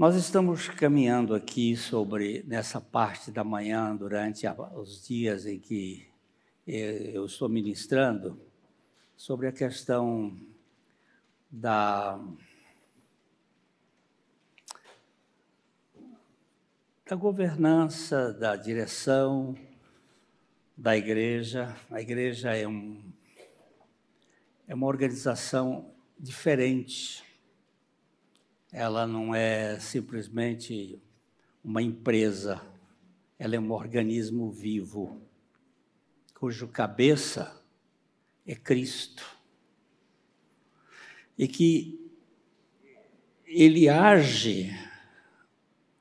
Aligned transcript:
Nós 0.00 0.16
estamos 0.16 0.66
caminhando 0.66 1.34
aqui 1.34 1.76
sobre, 1.76 2.42
nessa 2.46 2.80
parte 2.80 3.30
da 3.30 3.44
manhã, 3.44 3.94
durante 3.94 4.46
os 4.74 5.06
dias 5.06 5.44
em 5.44 5.58
que 5.58 6.08
eu 6.66 7.26
estou 7.26 7.50
ministrando, 7.50 8.40
sobre 9.14 9.46
a 9.46 9.52
questão 9.52 10.40
da, 11.50 12.18
da 17.06 17.14
governança, 17.14 18.32
da 18.32 18.56
direção 18.56 19.54
da 20.74 20.96
igreja. 20.96 21.76
A 21.90 22.00
igreja 22.00 22.56
é, 22.56 22.66
um, 22.66 23.02
é 24.66 24.74
uma 24.74 24.86
organização 24.86 25.92
diferente. 26.18 27.29
Ela 28.72 29.06
não 29.06 29.34
é 29.34 29.80
simplesmente 29.80 31.02
uma 31.62 31.82
empresa, 31.82 32.62
ela 33.38 33.56
é 33.56 33.60
um 33.60 33.72
organismo 33.72 34.50
vivo, 34.50 35.20
cujo 36.38 36.68
cabeça 36.68 37.60
é 38.46 38.54
Cristo. 38.54 39.24
E 41.36 41.48
que 41.48 42.00
ele 43.44 43.88
age 43.88 44.70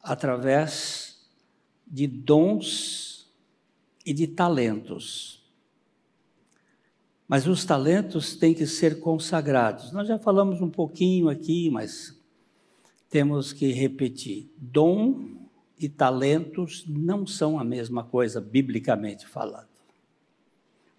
através 0.02 1.28
de 1.88 2.06
dons 2.06 3.34
e 4.06 4.14
de 4.14 4.28
talentos. 4.28 5.44
Mas 7.28 7.48
os 7.48 7.66
talentos 7.66 8.36
têm 8.36 8.54
que 8.54 8.68
ser 8.68 9.00
consagrados. 9.00 9.92
Nós 9.92 10.08
já 10.08 10.20
falamos 10.20 10.62
um 10.62 10.70
pouquinho 10.70 11.30
aqui, 11.30 11.70
mas 11.70 12.19
temos 13.10 13.52
que 13.52 13.72
repetir. 13.72 14.52
Dom 14.58 15.38
e 15.78 15.90
talentos 15.90 16.86
não 16.88 17.26
são 17.26 17.60
a 17.60 17.64
mesma 17.64 18.04
coisa, 18.04 18.40
biblicamente 18.40 19.28
falando. 19.28 19.68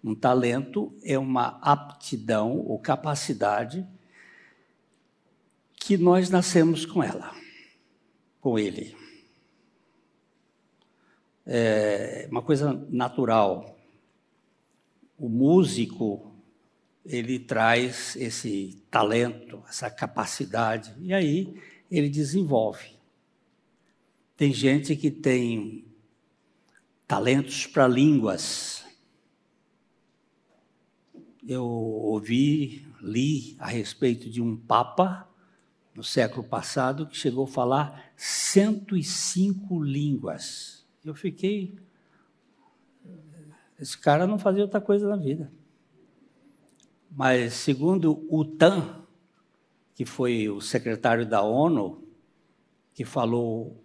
Um 0.03 0.15
talento 0.15 0.93
é 1.03 1.17
uma 1.17 1.59
aptidão 1.61 2.59
ou 2.59 2.79
capacidade 2.79 3.87
que 5.75 5.97
nós 5.97 6.29
nascemos 6.29 6.85
com 6.85 7.03
ela, 7.03 7.31
com 8.39 8.57
ele. 8.57 8.95
É 11.45 12.27
uma 12.31 12.41
coisa 12.41 12.73
natural 12.89 13.77
o 15.21 15.29
músico 15.29 16.33
ele 17.05 17.37
traz 17.37 18.15
esse 18.15 18.83
talento, 18.89 19.63
essa 19.69 19.87
capacidade, 19.87 20.95
e 20.99 21.13
aí 21.13 21.61
ele 21.91 22.09
desenvolve. 22.09 22.97
Tem 24.37 24.53
gente 24.53 24.95
que 24.95 25.11
tem 25.11 25.85
talentos 27.05 27.67
para 27.67 27.87
línguas. 27.87 28.83
Eu 31.45 31.65
ouvi, 31.65 32.87
li 33.01 33.55
a 33.59 33.67
respeito 33.67 34.29
de 34.29 34.41
um 34.41 34.55
papa 34.55 35.29
no 35.93 36.03
século 36.03 36.47
passado 36.47 37.05
que 37.05 37.17
chegou 37.17 37.43
a 37.43 37.47
falar 37.47 38.11
105 38.15 39.83
línguas. 39.83 40.85
Eu 41.03 41.13
fiquei 41.13 41.77
esse 43.81 43.97
cara 43.97 44.27
não 44.27 44.37
fazia 44.37 44.61
outra 44.61 44.79
coisa 44.79 45.09
na 45.09 45.15
vida. 45.15 45.51
Mas, 47.09 47.53
segundo 47.55 48.23
o 48.29 48.45
TAN, 48.45 49.00
que 49.95 50.05
foi 50.05 50.49
o 50.49 50.61
secretário 50.61 51.25
da 51.25 51.41
ONU, 51.41 52.03
que 52.93 53.05
falou 53.05 53.83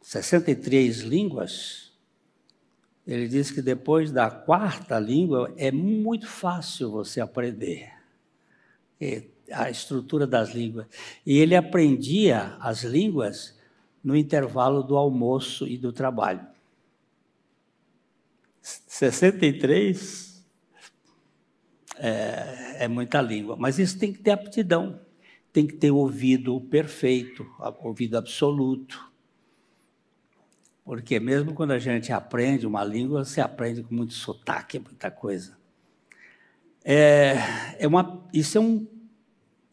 63 0.00 1.00
línguas, 1.00 1.92
ele 3.06 3.26
disse 3.26 3.52
que 3.52 3.62
depois 3.62 4.12
da 4.12 4.30
quarta 4.30 4.98
língua 4.98 5.52
é 5.56 5.72
muito 5.72 6.28
fácil 6.28 6.90
você 6.90 7.20
aprender 7.20 7.92
a 9.50 9.68
estrutura 9.70 10.26
das 10.26 10.50
línguas. 10.50 10.86
E 11.26 11.38
ele 11.38 11.56
aprendia 11.56 12.56
as 12.60 12.84
línguas 12.84 13.58
no 14.02 14.16
intervalo 14.16 14.82
do 14.82 14.96
almoço 14.96 15.66
e 15.66 15.76
do 15.76 15.92
trabalho. 15.92 16.46
63 18.60 20.44
é, 21.98 22.84
é 22.84 22.88
muita 22.88 23.20
língua, 23.20 23.56
mas 23.56 23.78
isso 23.78 23.98
tem 23.98 24.12
que 24.12 24.20
ter 24.20 24.30
aptidão, 24.30 25.00
tem 25.52 25.66
que 25.66 25.74
ter 25.74 25.90
ouvido 25.90 26.60
perfeito, 26.60 27.46
ouvido 27.82 28.16
absoluto. 28.16 29.10
Porque 30.84 31.20
mesmo 31.20 31.54
quando 31.54 31.72
a 31.72 31.78
gente 31.78 32.12
aprende 32.12 32.66
uma 32.66 32.82
língua, 32.82 33.24
você 33.24 33.40
aprende 33.40 33.82
com 33.82 33.94
muito 33.94 34.14
sotaque, 34.14 34.78
muita 34.78 35.10
coisa. 35.10 35.56
É, 36.84 37.34
é 37.78 37.86
uma, 37.86 38.26
isso 38.32 38.58
é 38.58 38.60
um, 38.60 38.86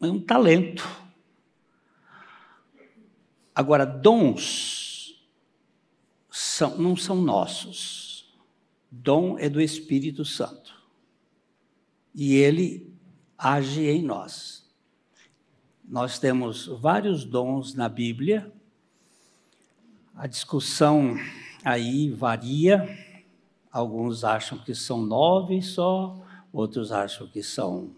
é 0.00 0.06
um 0.06 0.20
talento. 0.20 0.88
Agora, 3.54 3.84
dons 3.84 5.26
são, 6.30 6.78
não 6.78 6.96
são 6.96 7.20
nossos 7.20 8.10
Dom 8.90 9.38
é 9.38 9.48
do 9.48 9.60
Espírito 9.60 10.24
Santo. 10.24 10.74
E 12.12 12.34
ele 12.34 12.92
age 13.38 13.86
em 13.86 14.02
nós. 14.02 14.59
Nós 15.90 16.20
temos 16.20 16.66
vários 16.66 17.24
dons 17.24 17.74
na 17.74 17.88
Bíblia. 17.88 18.52
A 20.14 20.28
discussão 20.28 21.16
aí 21.64 22.08
varia. 22.10 22.96
Alguns 23.72 24.22
acham 24.22 24.56
que 24.56 24.72
são 24.72 25.04
nove 25.04 25.60
só, 25.60 26.24
outros 26.52 26.92
acham 26.92 27.26
que 27.26 27.42
são 27.42 27.90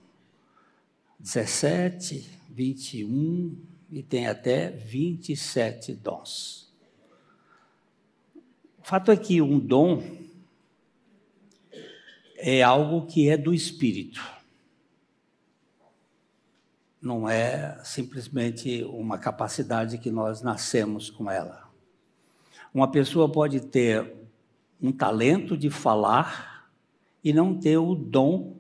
17, 1.21 2.31
21 2.49 3.59
e 3.91 4.03
tem 4.03 4.27
até 4.27 4.71
27 4.71 5.93
dons. 5.93 6.73
O 8.79 8.85
fato 8.85 9.11
é 9.11 9.17
que 9.19 9.43
um 9.43 9.59
dom 9.59 10.03
é 12.39 12.63
algo 12.63 13.07
que 13.07 13.29
é 13.29 13.37
do 13.37 13.53
espírito. 13.53 14.42
Não 17.03 17.29
é 17.29 17.81
simplesmente 17.83 18.85
uma 18.85 19.19
capacidade 19.19 19.99
que 19.99 20.09
nós 20.09 20.41
nascemos 20.41 21.11
com 21.11 21.29
ela. 21.29 21.69
Uma 22.73 22.89
pessoa 22.89 23.31
pode 23.31 23.61
ter 23.61 24.15
um 24.81 24.93
talento 24.93 25.57
de 25.57 25.69
falar 25.69 26.71
e 27.25 27.33
não 27.33 27.59
ter 27.59 27.77
o 27.77 27.97
dom 27.97 28.57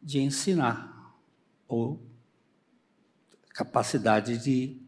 de 0.00 0.20
ensinar 0.20 1.14
ou 1.68 2.00
capacidade 3.52 4.38
de 4.38 4.80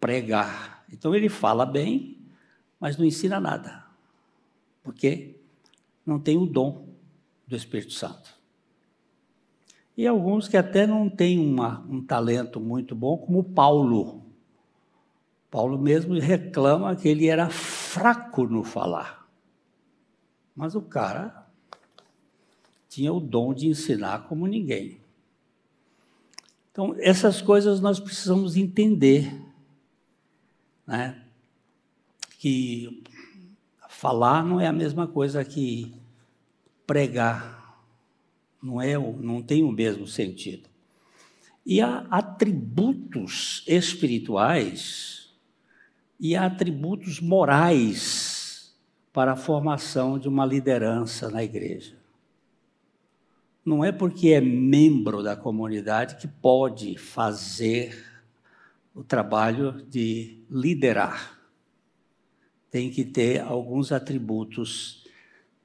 pregar. 0.00 0.84
Então 0.90 1.14
ele 1.14 1.28
fala 1.28 1.64
bem, 1.66 2.18
mas 2.80 2.96
não 2.96 3.04
ensina 3.04 3.38
nada. 3.38 3.84
Porque 4.82 5.38
não 6.04 6.18
tem 6.18 6.36
o 6.36 6.46
dom 6.46 6.88
do 7.46 7.54
Espírito 7.54 7.92
Santo. 7.92 8.41
E 9.96 10.06
alguns 10.06 10.48
que 10.48 10.56
até 10.56 10.86
não 10.86 11.08
têm 11.08 11.38
uma, 11.38 11.80
um 11.88 12.02
talento 12.02 12.58
muito 12.58 12.94
bom, 12.94 13.18
como 13.18 13.44
Paulo. 13.44 14.22
Paulo 15.50 15.78
mesmo 15.78 16.14
reclama 16.18 16.96
que 16.96 17.08
ele 17.08 17.26
era 17.26 17.50
fraco 17.50 18.44
no 18.44 18.64
falar. 18.64 19.28
Mas 20.56 20.74
o 20.74 20.80
cara 20.80 21.46
tinha 22.88 23.12
o 23.12 23.20
dom 23.20 23.52
de 23.52 23.68
ensinar 23.68 24.26
como 24.28 24.46
ninguém. 24.46 25.00
Então, 26.70 26.94
essas 26.98 27.42
coisas 27.42 27.80
nós 27.80 28.00
precisamos 28.00 28.56
entender. 28.56 29.42
Né? 30.86 31.22
Que 32.38 33.02
falar 33.88 34.42
não 34.44 34.58
é 34.58 34.66
a 34.66 34.72
mesma 34.72 35.06
coisa 35.06 35.44
que 35.44 35.94
pregar. 36.86 37.61
Não, 38.62 38.80
é, 38.80 38.96
não 38.96 39.42
tem 39.42 39.62
o 39.62 39.72
mesmo 39.72 40.06
sentido. 40.06 40.68
E 41.64 41.80
há 41.80 42.06
atributos 42.10 43.64
espirituais 43.66 45.32
e 46.18 46.36
há 46.36 46.46
atributos 46.46 47.20
morais 47.20 48.74
para 49.12 49.32
a 49.32 49.36
formação 49.36 50.18
de 50.18 50.28
uma 50.28 50.46
liderança 50.46 51.28
na 51.28 51.42
igreja. 51.42 51.96
Não 53.64 53.84
é 53.84 53.92
porque 53.92 54.30
é 54.30 54.40
membro 54.40 55.22
da 55.22 55.36
comunidade 55.36 56.16
que 56.16 56.26
pode 56.26 56.98
fazer 56.98 58.04
o 58.94 59.04
trabalho 59.04 59.84
de 59.88 60.44
liderar. 60.50 61.38
Tem 62.70 62.90
que 62.90 63.04
ter 63.04 63.40
alguns 63.40 63.92
atributos 63.92 65.06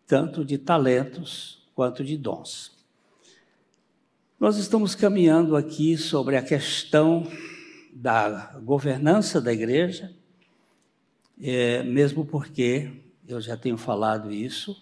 tanto 0.06 0.46
de 0.46 0.58
talentos 0.58 1.68
quanto 1.74 2.04
de 2.04 2.18
dons. 2.18 2.77
Nós 4.40 4.58
estamos 4.58 4.94
caminhando 4.94 5.56
aqui 5.56 5.98
sobre 5.98 6.38
a 6.38 6.44
questão 6.44 7.26
da 7.92 8.56
governança 8.64 9.42
da 9.42 9.52
igreja, 9.52 10.16
é, 11.42 11.82
mesmo 11.82 12.24
porque 12.24 13.02
eu 13.28 13.42
já 13.42 13.58
tenho 13.58 13.80
falado 13.80 14.32
isso, 14.32 14.80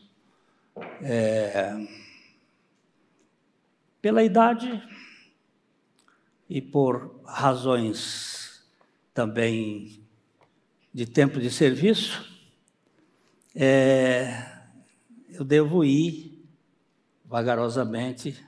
é, 1.02 1.74
pela 4.02 4.22
idade 4.22 4.84
e 6.50 6.62
por 6.62 7.22
razões 7.24 8.62
também 9.13 10.04
de 10.94 11.06
tempo 11.06 11.40
de 11.40 11.50
serviço, 11.50 12.30
é, 13.56 14.52
eu 15.30 15.46
devo 15.46 15.86
ir 15.86 16.46
vagarosamente 17.24 18.44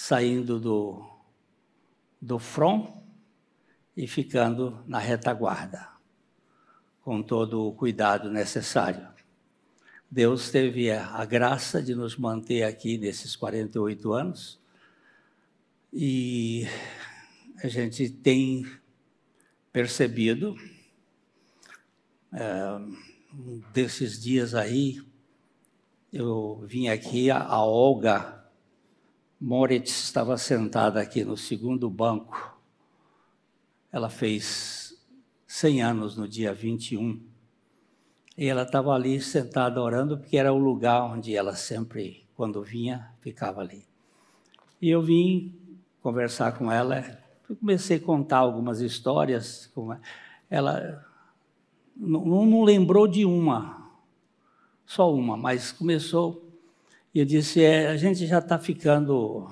saindo 0.00 0.60
do, 0.60 1.04
do 2.22 2.38
front 2.38 2.88
e 3.96 4.06
ficando 4.06 4.80
na 4.86 5.00
retaguarda, 5.00 5.88
com 7.02 7.20
todo 7.20 7.66
o 7.66 7.72
cuidado 7.72 8.30
necessário. 8.30 9.08
Deus 10.08 10.50
teve 10.50 10.88
a 10.92 11.24
graça 11.24 11.82
de 11.82 11.96
nos 11.96 12.16
manter 12.16 12.62
aqui 12.62 12.96
nesses 12.96 13.34
48 13.34 14.12
anos 14.12 14.60
e 15.92 16.64
a 17.60 17.66
gente 17.66 18.08
tem 18.08 18.64
percebido 19.72 20.56
é, 22.32 22.80
desses 23.72 24.22
dias 24.22 24.54
aí, 24.54 25.02
eu 26.12 26.64
vim 26.68 26.86
aqui, 26.86 27.32
a 27.32 27.60
Olga 27.64 28.37
Moritz 29.40 30.04
estava 30.04 30.36
sentada 30.36 31.00
aqui 31.00 31.22
no 31.24 31.36
segundo 31.36 31.88
banco. 31.88 32.58
Ela 33.92 34.10
fez 34.10 35.00
100 35.46 35.82
anos 35.82 36.16
no 36.16 36.26
dia 36.26 36.52
21. 36.52 37.22
E 38.36 38.46
ela 38.46 38.62
estava 38.62 38.92
ali 38.92 39.20
sentada 39.20 39.80
orando, 39.80 40.18
porque 40.18 40.36
era 40.36 40.52
o 40.52 40.58
lugar 40.58 41.04
onde 41.04 41.36
ela 41.36 41.54
sempre, 41.54 42.26
quando 42.34 42.62
vinha, 42.62 43.12
ficava 43.20 43.60
ali. 43.60 43.86
E 44.82 44.90
eu 44.90 45.02
vim 45.02 45.56
conversar 46.02 46.58
com 46.58 46.70
ela, 46.70 47.20
comecei 47.60 47.98
a 47.98 48.00
contar 48.00 48.38
algumas 48.38 48.80
histórias. 48.80 49.72
Ela 50.50 51.04
não, 51.96 52.44
não 52.44 52.64
lembrou 52.64 53.06
de 53.06 53.24
uma, 53.24 53.88
só 54.84 55.12
uma, 55.12 55.36
mas 55.36 55.70
começou. 55.70 56.47
E 57.18 57.20
eu 57.20 57.24
disse: 57.24 57.64
é, 57.64 57.88
a 57.88 57.96
gente 57.96 58.24
já 58.28 58.38
está 58.38 58.60
ficando, 58.60 59.48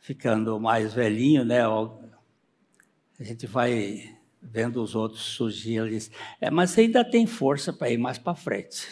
ficando 0.00 0.58
mais 0.58 0.92
velhinho, 0.92 1.44
né? 1.44 1.60
A 1.64 3.22
gente 3.22 3.46
vai 3.46 4.16
vendo 4.42 4.82
os 4.82 4.96
outros 4.96 5.22
surgir. 5.22 5.76
Ela 5.76 5.88
disse: 5.88 6.10
é, 6.40 6.50
mas 6.50 6.70
você 6.70 6.80
ainda 6.80 7.04
tem 7.04 7.24
força 7.24 7.72
para 7.72 7.88
ir 7.88 7.98
mais 7.98 8.18
para 8.18 8.34
frente. 8.34 8.84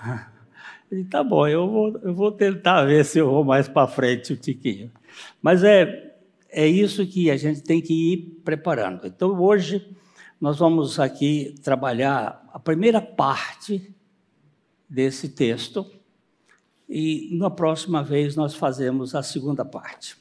Eu 0.88 0.98
disse, 0.98 1.10
tá 1.10 1.22
bom, 1.22 1.46
eu 1.46 1.70
vou, 1.70 1.98
eu 2.02 2.12
vou 2.12 2.32
tentar 2.32 2.84
ver 2.84 3.04
se 3.04 3.16
eu 3.20 3.30
vou 3.30 3.44
mais 3.44 3.68
para 3.68 3.86
frente, 3.86 4.32
o 4.32 4.36
Tiquinho. 4.36 4.90
Mas 5.40 5.62
é, 5.62 6.16
é 6.48 6.66
isso 6.66 7.06
que 7.06 7.30
a 7.30 7.36
gente 7.36 7.62
tem 7.62 7.80
que 7.80 8.12
ir 8.12 8.40
preparando. 8.44 9.06
Então, 9.06 9.40
hoje, 9.40 9.88
nós 10.40 10.58
vamos 10.58 10.98
aqui 10.98 11.54
trabalhar 11.62 12.44
a 12.52 12.58
primeira 12.58 13.00
parte 13.00 13.94
desse 14.88 15.28
texto 15.28 15.99
e 16.90 17.28
na 17.38 17.48
próxima 17.48 18.02
vez 18.02 18.34
nós 18.34 18.56
fazemos 18.56 19.14
a 19.14 19.22
segunda 19.22 19.64
parte. 19.64 20.16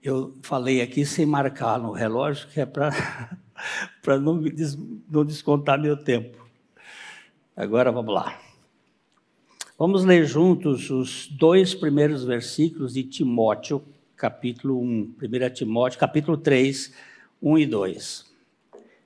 Eu 0.00 0.38
falei 0.42 0.80
aqui 0.80 1.04
sem 1.04 1.26
marcar 1.26 1.80
no 1.80 1.90
relógio, 1.90 2.46
que 2.48 2.60
é 2.60 2.64
para 2.64 2.92
não, 4.22 4.40
não 5.10 5.24
descontar 5.24 5.76
meu 5.76 5.96
tempo. 5.96 6.46
Agora 7.56 7.90
vamos 7.90 8.14
lá. 8.14 8.40
Vamos 9.76 10.04
ler 10.04 10.24
juntos 10.24 10.88
os 10.88 11.26
dois 11.26 11.74
primeiros 11.74 12.22
versículos 12.24 12.94
de 12.94 13.02
Timóteo, 13.02 13.82
capítulo 14.16 14.80
1. 14.80 15.14
1 15.20 15.52
Timóteo, 15.52 15.98
capítulo 15.98 16.36
3, 16.36 16.94
1 17.42 17.58
e 17.58 17.66
2. 17.66 18.32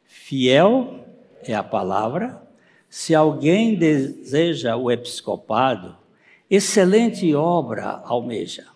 Fiel 0.05 1.07
é 1.43 1.55
a 1.55 1.63
palavra. 1.63 2.43
Se 2.91 3.15
alguém 3.15 3.75
deseja 3.75 4.77
o 4.77 4.91
episcopado, 4.91 6.02
excelente 6.55 7.35
obra 7.35 8.03
almeja. 8.05 8.67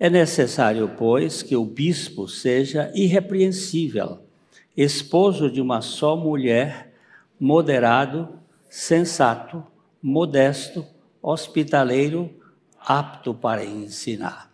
É 0.00 0.08
necessário, 0.08 0.90
pois, 0.96 1.42
que 1.42 1.54
o 1.54 1.62
bispo 1.62 2.26
seja 2.26 2.90
irrepreensível, 2.94 4.20
esposo 4.74 5.50
de 5.50 5.60
uma 5.60 5.82
só 5.82 6.16
mulher, 6.16 6.94
moderado, 7.38 8.38
sensato, 8.70 9.62
modesto, 10.02 10.86
hospitaleiro, 11.20 12.34
apto 12.80 13.34
para 13.34 13.62
ensinar. 13.62 14.50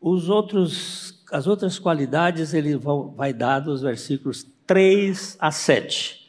Os 0.00 0.28
outros 0.28 1.22
as 1.32 1.46
outras 1.46 1.78
qualidades 1.78 2.52
ele 2.52 2.76
vai 2.76 3.32
dar 3.32 3.58
dos 3.58 3.80
versículos 3.80 4.46
3 4.66 5.36
a 5.40 5.50
7. 5.50 6.23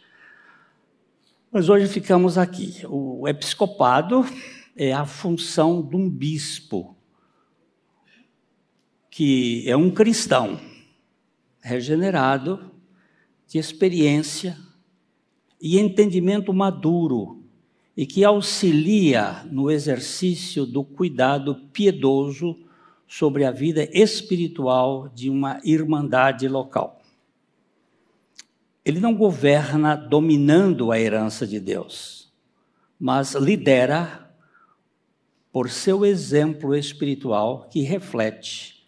Mas 1.56 1.70
hoje 1.70 1.88
ficamos 1.88 2.38
aqui. 2.38 2.82
O 2.90 3.26
episcopado 3.30 4.26
é 4.76 4.92
a 4.92 5.06
função 5.06 5.82
de 5.82 5.96
um 5.96 6.10
bispo, 6.10 6.98
que 9.10 9.64
é 9.66 9.78
um 9.78 9.90
cristão 9.90 10.60
regenerado, 11.62 12.72
de 13.48 13.58
experiência 13.58 14.58
e 15.62 15.80
entendimento 15.80 16.54
maduro, 16.54 17.42
e 17.96 18.06
que 18.06 18.26
auxilia 18.26 19.46
no 19.50 19.72
exercício 19.72 20.66
do 20.66 20.84
cuidado 20.84 21.56
piedoso 21.72 22.60
sobre 23.08 23.46
a 23.46 23.52
vida 23.52 23.88
espiritual 23.94 25.08
de 25.08 25.30
uma 25.30 25.62
irmandade 25.64 26.50
local. 26.50 27.02
Ele 28.86 29.00
não 29.00 29.16
governa 29.16 29.96
dominando 29.96 30.92
a 30.92 31.00
herança 31.00 31.48
de 31.48 31.60
Deus, 31.60 32.32
mas 33.00 33.34
lidera 33.34 34.32
por 35.52 35.72
seu 35.72 36.06
exemplo 36.06 36.76
espiritual 36.76 37.68
que 37.68 37.82
reflete 37.82 38.88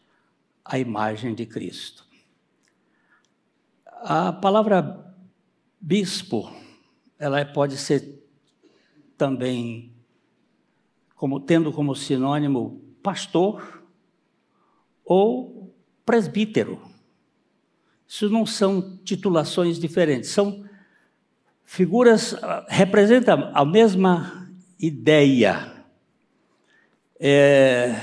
a 0.64 0.78
imagem 0.78 1.34
de 1.34 1.48
Cristo. 1.48 2.06
A 3.86 4.32
palavra 4.32 5.16
bispo, 5.82 6.52
ela 7.18 7.44
pode 7.44 7.78
ser 7.78 8.24
também 9.18 9.92
como 11.16 11.40
tendo 11.40 11.74
como 11.74 11.96
sinônimo 11.96 12.80
pastor 13.02 13.84
ou 15.04 15.74
presbítero. 16.06 16.80
Isso 18.08 18.30
não 18.30 18.46
são 18.46 18.98
titulações 19.04 19.78
diferentes, 19.78 20.30
são 20.30 20.64
figuras, 21.66 22.34
ah, 22.36 22.66
representam 22.70 23.52
a 23.54 23.66
mesma 23.66 24.50
ideia. 24.80 25.74
É, 27.20 27.96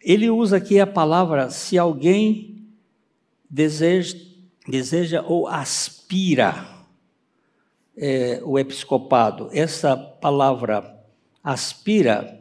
ele 0.00 0.30
usa 0.30 0.56
aqui 0.56 0.80
a 0.80 0.86
palavra 0.86 1.50
se 1.50 1.76
alguém 1.76 2.64
deseja, 3.50 4.16
deseja 4.66 5.22
ou 5.22 5.46
aspira 5.46 6.66
é, 7.94 8.40
o 8.42 8.58
episcopado. 8.58 9.50
Essa 9.52 9.94
palavra 9.94 10.98
aspira, 11.44 12.40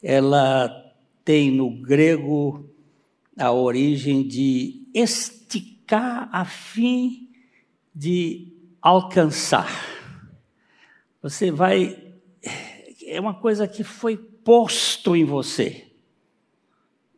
ela 0.00 0.70
tem 1.24 1.50
no 1.50 1.68
grego 1.82 2.70
a 3.36 3.50
origem 3.50 4.22
de 4.26 4.86
esticar 4.94 5.79
a 5.98 6.44
fim 6.44 7.30
de 7.94 8.52
alcançar. 8.80 9.68
Você 11.22 11.50
vai. 11.50 12.14
É 13.06 13.20
uma 13.20 13.34
coisa 13.34 13.66
que 13.66 13.84
foi 13.84 14.16
posto 14.16 15.14
em 15.16 15.24
você. 15.24 15.86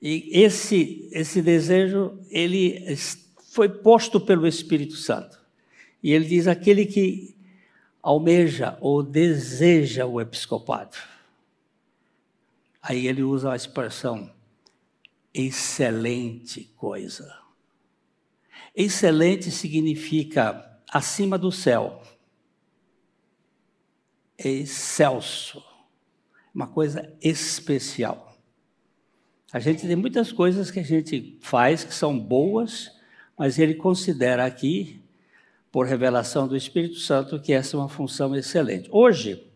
E 0.01 0.31
esse, 0.33 1.09
esse 1.13 1.41
desejo, 1.41 2.19
ele 2.29 2.97
foi 3.53 3.69
posto 3.69 4.21
pelo 4.21 4.47
Espírito 4.47 4.95
Santo. 4.95 5.41
E 6.03 6.13
ele 6.13 6.25
diz: 6.25 6.49
aquele 6.49 6.87
que 6.87 7.37
almeja 8.03 8.77
ou 8.81 9.03
deseja 9.03 10.05
o 10.05 10.21
episcopado. 10.21 10.97
Aí 12.83 13.07
ele 13.07 13.23
usa 13.23 13.53
a 13.53 13.57
expressão 13.57 14.29
excelente 15.33 16.65
coisa. 16.77 17.42
Excelente 18.75 19.51
significa 19.51 20.81
acima 20.91 21.37
do 21.37 21.53
céu. 21.53 22.03
Excelso. 24.39 25.63
Uma 26.55 26.67
coisa 26.67 27.13
especial. 27.21 28.37
A 29.53 29.59
gente 29.59 29.87
tem 29.87 29.97
muitas 29.97 30.33
coisas 30.33 30.71
que 30.71 30.81
a 30.81 30.85
gente 30.85 31.39
faz 31.43 31.85
que 31.85 31.95
são 31.95 32.19
boas, 32.19 32.91
mas 33.39 33.59
ele 33.59 33.75
considera 33.75 34.47
aqui, 34.47 35.03
por 35.71 35.87
revelação 35.87 36.49
do 36.49 36.57
Espírito 36.57 36.97
Santo, 36.97 37.41
que 37.41 37.53
essa 37.53 37.77
é 37.77 37.81
uma 37.81 37.89
função 37.89 38.35
excelente. 38.35 38.89
Hoje, 38.91 39.47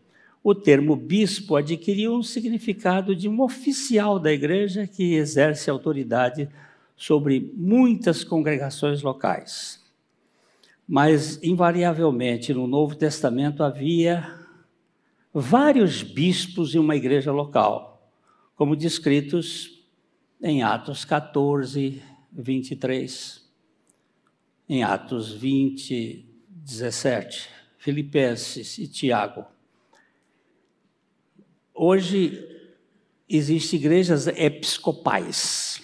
o 0.43 0.53
termo 0.53 0.95
bispo 0.95 1.55
adquiriu 1.55 2.15
um 2.15 2.23
significado 2.23 3.15
de 3.15 3.27
um 3.27 3.41
oficial 3.41 4.19
da 4.19 4.31
igreja 4.31 4.87
que 4.87 5.15
exerce 5.15 5.69
autoridade 5.69 6.47
sobre 6.97 7.53
muitas 7.55 8.23
congregações 8.23 9.03
locais. 9.03 9.79
Mas, 10.87 11.41
invariavelmente, 11.43 12.53
no 12.53 12.65
Novo 12.65 12.95
Testamento 12.95 13.63
havia 13.63 14.35
vários 15.31 16.01
bispos 16.01 16.73
em 16.73 16.79
uma 16.79 16.95
igreja 16.95 17.31
local, 17.31 18.11
como 18.55 18.75
descritos 18.75 19.85
em 20.41 20.63
Atos 20.63 21.05
14, 21.05 22.01
23, 22.31 23.45
em 24.67 24.83
Atos 24.83 25.31
20, 25.31 26.25
17, 26.49 27.49
Filipenses 27.77 28.77
e 28.79 28.87
Tiago. 28.87 29.45
Hoje 31.73 32.43
existem 33.29 33.79
igrejas 33.79 34.25
episcopais. 34.27 35.81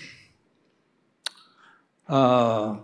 Uh, 2.07 2.81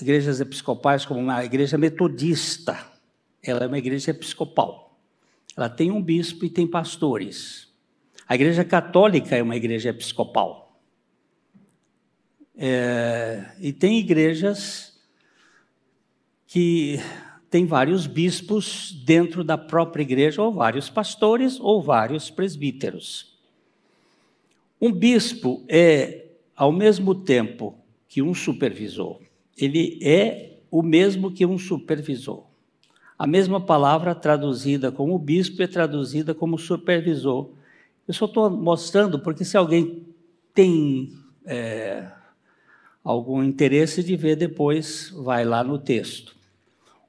igrejas 0.00 0.40
episcopais, 0.40 1.04
como 1.04 1.20
uma 1.20 1.44
igreja 1.44 1.78
metodista, 1.78 2.78
ela 3.42 3.64
é 3.64 3.66
uma 3.66 3.78
igreja 3.78 4.10
episcopal. 4.10 4.98
Ela 5.56 5.68
tem 5.68 5.90
um 5.90 6.02
bispo 6.02 6.44
e 6.44 6.50
tem 6.50 6.66
pastores. 6.66 7.68
A 8.26 8.34
igreja 8.34 8.64
católica 8.64 9.36
é 9.36 9.42
uma 9.42 9.56
igreja 9.56 9.90
episcopal. 9.90 10.78
É, 12.56 13.52
e 13.60 13.72
tem 13.72 13.98
igrejas 13.98 15.00
que 16.46 17.00
têm 17.50 17.66
vários 17.66 18.06
bispos 18.06 18.92
dentro 19.04 19.42
da 19.42 19.56
própria 19.56 20.02
igreja, 20.02 20.42
ou 20.42 20.52
vários 20.52 20.90
pastores, 20.90 21.58
ou 21.60 21.82
vários 21.82 22.30
presbíteros. 22.30 23.38
Um 24.80 24.92
bispo 24.92 25.64
é, 25.68 26.26
ao 26.54 26.70
mesmo 26.70 27.14
tempo 27.14 27.78
que 28.08 28.22
um 28.22 28.34
supervisor, 28.34 29.20
ele 29.56 29.98
é 30.02 30.60
o 30.70 30.82
mesmo 30.82 31.30
que 31.30 31.44
um 31.44 31.58
supervisor. 31.58 32.44
A 33.18 33.26
mesma 33.26 33.60
palavra 33.60 34.14
traduzida 34.14 34.92
como 34.92 35.18
bispo 35.18 35.62
é 35.62 35.66
traduzida 35.66 36.34
como 36.34 36.56
supervisor. 36.56 37.50
Eu 38.06 38.14
só 38.14 38.26
estou 38.26 38.48
mostrando 38.48 39.18
porque 39.18 39.44
se 39.44 39.56
alguém 39.56 40.06
tem 40.54 41.12
é, 41.44 42.06
algum 43.02 43.42
interesse 43.42 44.04
de 44.04 44.14
ver 44.16 44.36
depois, 44.36 45.10
vai 45.16 45.44
lá 45.44 45.64
no 45.64 45.78
texto. 45.78 46.36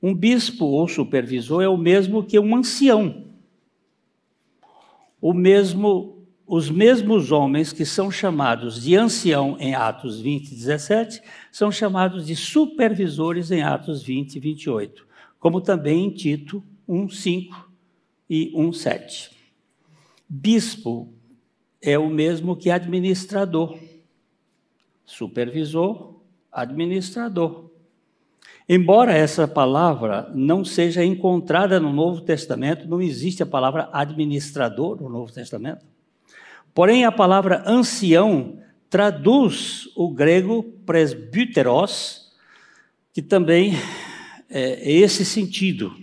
Um 0.01 0.15
bispo 0.15 0.65
ou 0.65 0.87
supervisor 0.87 1.61
é 1.61 1.67
o 1.67 1.77
mesmo 1.77 2.23
que 2.23 2.39
um 2.39 2.55
ancião. 2.55 3.25
O 5.21 5.33
mesmo, 5.33 6.18
os 6.49 6.67
mesmos 6.67 7.31
homens 7.31 7.71
que 7.71 7.85
são 7.85 8.09
chamados 8.09 8.81
de 8.81 8.95
ancião 8.95 9.55
em 9.59 9.75
Atos 9.75 10.19
20 10.19 10.47
e 10.47 10.55
17 10.55 11.21
são 11.51 11.71
chamados 11.71 12.25
de 12.25 12.35
supervisores 12.35 13.51
em 13.51 13.61
Atos 13.61 14.01
20 14.01 14.35
e 14.35 14.39
28, 14.39 15.07
como 15.39 15.61
também 15.61 16.05
em 16.05 16.09
Tito 16.09 16.63
1, 16.87 17.07
5 17.07 17.71
e 18.27 18.51
1, 18.55 18.73
7. 18.73 19.31
Bispo 20.27 21.13
é 21.79 21.99
o 21.99 22.09
mesmo 22.09 22.55
que 22.55 22.71
administrador 22.71 23.77
supervisor, 25.05 26.15
administrador. 26.51 27.69
Embora 28.67 29.13
essa 29.13 29.47
palavra 29.47 30.31
não 30.33 30.63
seja 30.65 31.03
encontrada 31.03 31.79
no 31.79 31.91
Novo 31.91 32.21
Testamento, 32.21 32.87
não 32.87 33.01
existe 33.01 33.41
a 33.41 33.45
palavra 33.45 33.89
administrador 33.91 35.01
no 35.01 35.09
Novo 35.09 35.31
Testamento. 35.31 35.85
Porém, 36.73 37.05
a 37.05 37.11
palavra 37.11 37.63
ancião 37.65 38.59
traduz 38.89 39.87
o 39.95 40.09
grego 40.09 40.63
presbyteros, 40.85 42.31
que 43.13 43.21
também 43.21 43.73
é 44.49 44.91
esse 44.91 45.23
sentido. 45.25 45.95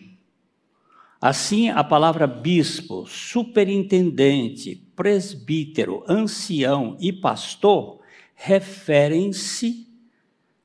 Assim, 1.21 1.71
a 1.71 1.83
palavra 1.83 2.27
bispo, 2.27 3.07
superintendente, 3.07 4.77
presbítero, 4.95 6.05
ancião 6.09 6.97
e 7.01 7.13
pastor 7.13 8.01
referem-se 8.35 9.89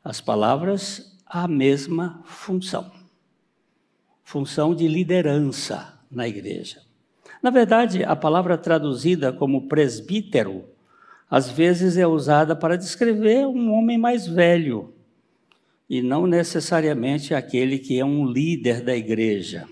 as 0.03 0.19
palavras 0.19 1.17
à 1.25 1.47
mesma 1.47 2.21
função 2.25 3.01
função 4.31 4.73
de 4.73 4.87
liderança 4.87 5.99
na 6.09 6.25
igreja. 6.25 6.81
Na 7.41 7.49
verdade, 7.49 8.03
a 8.03 8.15
palavra 8.15 8.57
traduzida 8.57 9.33
como 9.33 9.67
presbítero 9.67 10.65
às 11.29 11.49
vezes 11.49 11.97
é 11.97 12.05
usada 12.05 12.55
para 12.55 12.77
descrever 12.77 13.47
um 13.47 13.73
homem 13.73 13.97
mais 13.97 14.27
velho 14.27 14.93
e 15.89 16.01
não 16.01 16.27
necessariamente 16.27 17.33
aquele 17.33 17.79
que 17.79 17.99
é 17.99 18.05
um 18.05 18.25
líder 18.25 18.81
da 18.81 18.95
igreja. 18.95 19.67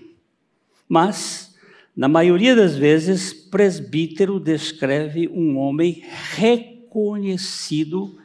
Mas, 0.88 1.56
na 1.94 2.08
maioria 2.08 2.56
das 2.56 2.76
vezes, 2.76 3.32
presbítero 3.32 4.40
descreve 4.40 5.28
um 5.28 5.56
homem 5.56 6.02
reconhecido 6.34 8.18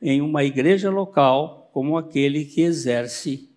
em 0.00 0.20
uma 0.20 0.44
igreja 0.44 0.90
local 0.90 1.70
como 1.72 1.98
aquele 1.98 2.44
que 2.44 2.60
exerce 2.60 3.50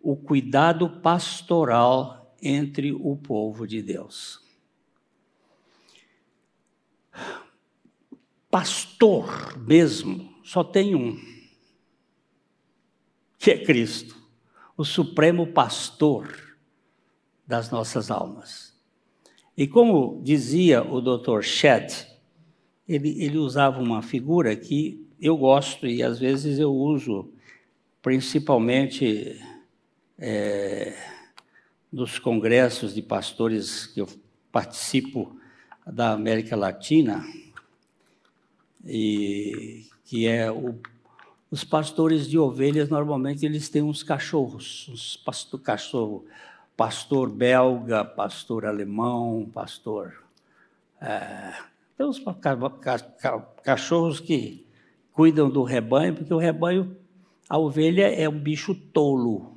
o 0.00 0.14
cuidado 0.14 0.88
pastoral 1.00 2.34
entre 2.40 2.92
o 2.92 3.16
povo 3.16 3.66
de 3.66 3.82
Deus. 3.82 4.45
Pastor 8.50 9.58
mesmo, 9.58 10.32
só 10.42 10.62
tem 10.62 10.94
um, 10.94 11.18
que 13.38 13.50
é 13.50 13.64
Cristo, 13.64 14.16
o 14.76 14.84
supremo 14.84 15.48
pastor 15.48 16.56
das 17.46 17.70
nossas 17.70 18.10
almas. 18.10 18.74
E 19.56 19.66
como 19.66 20.20
dizia 20.22 20.82
o 20.82 21.00
Dr. 21.00 21.42
Shedd, 21.42 22.06
ele, 22.88 23.22
ele 23.22 23.38
usava 23.38 23.80
uma 23.80 24.02
figura 24.02 24.54
que 24.54 25.06
eu 25.20 25.36
gosto 25.36 25.86
e 25.86 26.02
às 26.02 26.18
vezes 26.18 26.58
eu 26.58 26.74
uso, 26.74 27.32
principalmente 28.02 29.40
é, 30.18 30.94
dos 31.92 32.18
congressos 32.18 32.94
de 32.94 33.02
pastores 33.02 33.86
que 33.86 34.00
eu 34.00 34.08
participo 34.52 35.35
da 35.86 36.12
América 36.12 36.56
Latina, 36.56 37.24
e 38.84 39.86
que 40.04 40.26
é 40.26 40.50
o, 40.50 40.74
os 41.50 41.64
pastores 41.64 42.28
de 42.28 42.38
ovelhas 42.38 42.88
normalmente 42.88 43.46
eles 43.46 43.68
têm 43.68 43.82
uns 43.82 44.02
cachorros, 44.02 44.88
uns 44.90 45.16
pastor, 45.16 45.60
cachorro, 45.60 46.24
pastor 46.76 47.30
belga, 47.30 48.04
pastor 48.04 48.66
alemão, 48.66 49.48
pastor 49.52 50.26
é, 51.00 51.52
tem 51.96 52.06
os 52.06 52.22
cachorros 53.62 54.20
que 54.20 54.66
cuidam 55.12 55.48
do 55.48 55.62
rebanho, 55.62 56.14
porque 56.14 56.32
o 56.32 56.38
rebanho, 56.38 56.96
a 57.48 57.58
ovelha 57.58 58.12
é 58.12 58.28
um 58.28 58.38
bicho 58.38 58.74
tolo. 58.74 59.56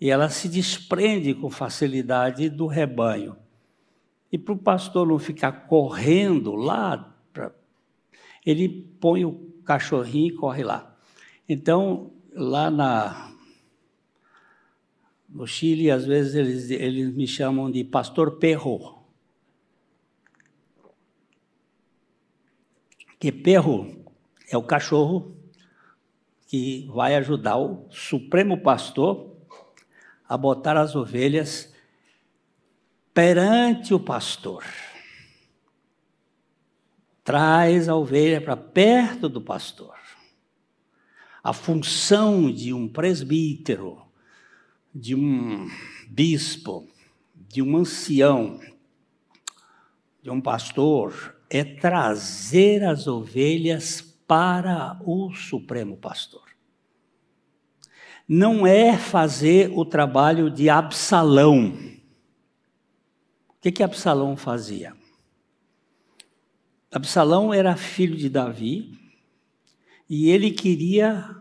E 0.00 0.10
ela 0.10 0.28
se 0.28 0.48
desprende 0.48 1.34
com 1.34 1.50
facilidade 1.50 2.48
do 2.48 2.66
rebanho. 2.66 3.36
E 4.30 4.38
para 4.38 4.54
o 4.54 4.58
pastor 4.58 5.06
não 5.06 5.18
ficar 5.18 5.66
correndo 5.66 6.54
lá, 6.54 7.16
pra, 7.32 7.52
ele 8.44 8.68
põe 9.00 9.24
o 9.24 9.34
cachorrinho 9.64 10.28
e 10.28 10.36
corre 10.36 10.64
lá. 10.64 10.96
Então, 11.48 12.12
lá 12.32 12.70
na, 12.70 13.32
no 15.28 15.46
Chile, 15.46 15.90
às 15.90 16.04
vezes 16.04 16.34
eles, 16.34 16.70
eles 16.70 17.14
me 17.14 17.26
chamam 17.26 17.70
de 17.70 17.84
pastor 17.84 18.38
perro. 18.38 18.96
que 23.18 23.32
perro 23.32 24.04
é 24.50 24.56
o 24.56 24.62
cachorro 24.62 25.36
que 26.46 26.88
vai 26.94 27.16
ajudar 27.16 27.56
o 27.56 27.88
supremo 27.90 28.62
pastor 28.62 29.34
a 30.28 30.36
botar 30.36 30.76
as 30.76 30.94
ovelhas 30.94 31.74
perante 33.16 33.94
o 33.94 33.98
pastor. 33.98 34.62
Traz 37.24 37.88
a 37.88 37.96
ovelha 37.96 38.42
para 38.42 38.58
perto 38.58 39.26
do 39.26 39.40
pastor. 39.40 39.96
A 41.42 41.54
função 41.54 42.52
de 42.52 42.74
um 42.74 42.86
presbítero, 42.86 44.02
de 44.94 45.14
um 45.14 45.66
bispo, 46.06 46.86
de 47.34 47.62
um 47.62 47.78
ancião, 47.78 48.60
de 50.20 50.28
um 50.28 50.38
pastor 50.38 51.40
é 51.48 51.64
trazer 51.64 52.84
as 52.84 53.06
ovelhas 53.06 54.02
para 54.26 55.00
o 55.06 55.32
Supremo 55.32 55.96
Pastor. 55.96 56.44
Não 58.28 58.66
é 58.66 58.98
fazer 58.98 59.70
o 59.72 59.86
trabalho 59.86 60.50
de 60.50 60.68
Absalão. 60.68 61.95
Que, 63.66 63.72
que 63.72 63.82
Absalão 63.82 64.36
fazia? 64.36 64.94
Absalão 66.88 67.52
era 67.52 67.74
filho 67.74 68.14
de 68.14 68.28
Davi 68.28 68.92
e 70.08 70.30
ele 70.30 70.52
queria 70.52 71.34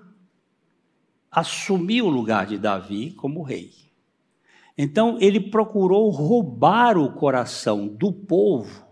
assumir 1.29 2.01
o 2.01 2.10
lugar 2.10 2.48
de 2.48 2.58
Davi 2.58 3.12
como 3.12 3.44
rei. 3.44 3.70
Então 4.75 5.20
ele 5.22 5.39
procurou 5.39 6.10
roubar 6.10 6.98
o 6.98 7.13
coração 7.13 7.88
do 7.88 8.12
povo 8.12 8.84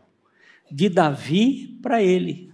de 0.71 0.87
Davi 0.87 1.79
para 1.81 2.03
ele. 2.03 2.53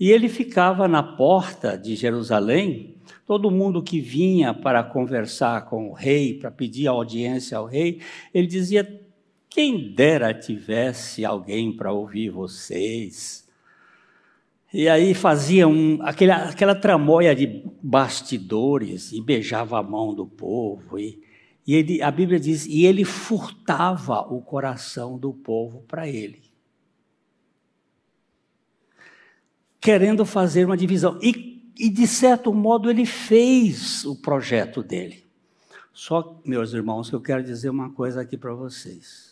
E 0.00 0.10
ele 0.10 0.28
ficava 0.28 0.88
na 0.88 1.04
porta 1.04 1.78
de 1.78 1.94
Jerusalém, 1.94 2.96
todo 3.24 3.52
mundo 3.52 3.84
que 3.84 4.00
vinha 4.00 4.52
para 4.52 4.82
conversar 4.82 5.66
com 5.66 5.90
o 5.90 5.92
rei, 5.92 6.34
para 6.34 6.50
pedir 6.50 6.88
audiência 6.88 7.56
ao 7.56 7.66
rei, 7.66 8.00
ele 8.34 8.48
dizia: 8.48 9.06
Quem 9.48 9.92
dera 9.92 10.34
tivesse 10.34 11.24
alguém 11.24 11.74
para 11.74 11.92
ouvir 11.92 12.30
vocês. 12.30 13.48
E 14.72 14.88
aí 14.88 15.14
fazia 15.14 15.66
um, 15.66 15.98
aquela, 16.02 16.50
aquela 16.50 16.74
tramóia 16.74 17.34
de 17.34 17.64
bastidores 17.82 19.12
e 19.12 19.20
beijava 19.22 19.78
a 19.78 19.82
mão 19.82 20.14
do 20.14 20.26
povo. 20.26 20.98
E, 20.98 21.22
e 21.66 21.74
ele, 21.74 22.02
a 22.02 22.10
Bíblia 22.10 22.38
diz: 22.38 22.66
e 22.66 22.84
ele 22.84 23.04
furtava 23.04 24.20
o 24.20 24.42
coração 24.42 25.18
do 25.18 25.32
povo 25.32 25.82
para 25.88 26.06
ele. 26.06 26.48
querendo 29.80 30.24
fazer 30.24 30.64
uma 30.64 30.76
divisão. 30.76 31.18
E, 31.22 31.72
e, 31.78 31.88
de 31.88 32.06
certo 32.06 32.52
modo, 32.52 32.90
ele 32.90 33.06
fez 33.06 34.04
o 34.04 34.16
projeto 34.16 34.82
dele. 34.82 35.24
Só, 35.92 36.40
meus 36.44 36.72
irmãos, 36.72 37.08
que 37.08 37.16
eu 37.16 37.20
quero 37.20 37.42
dizer 37.42 37.70
uma 37.70 37.90
coisa 37.90 38.20
aqui 38.20 38.36
para 38.36 38.54
vocês. 38.54 39.27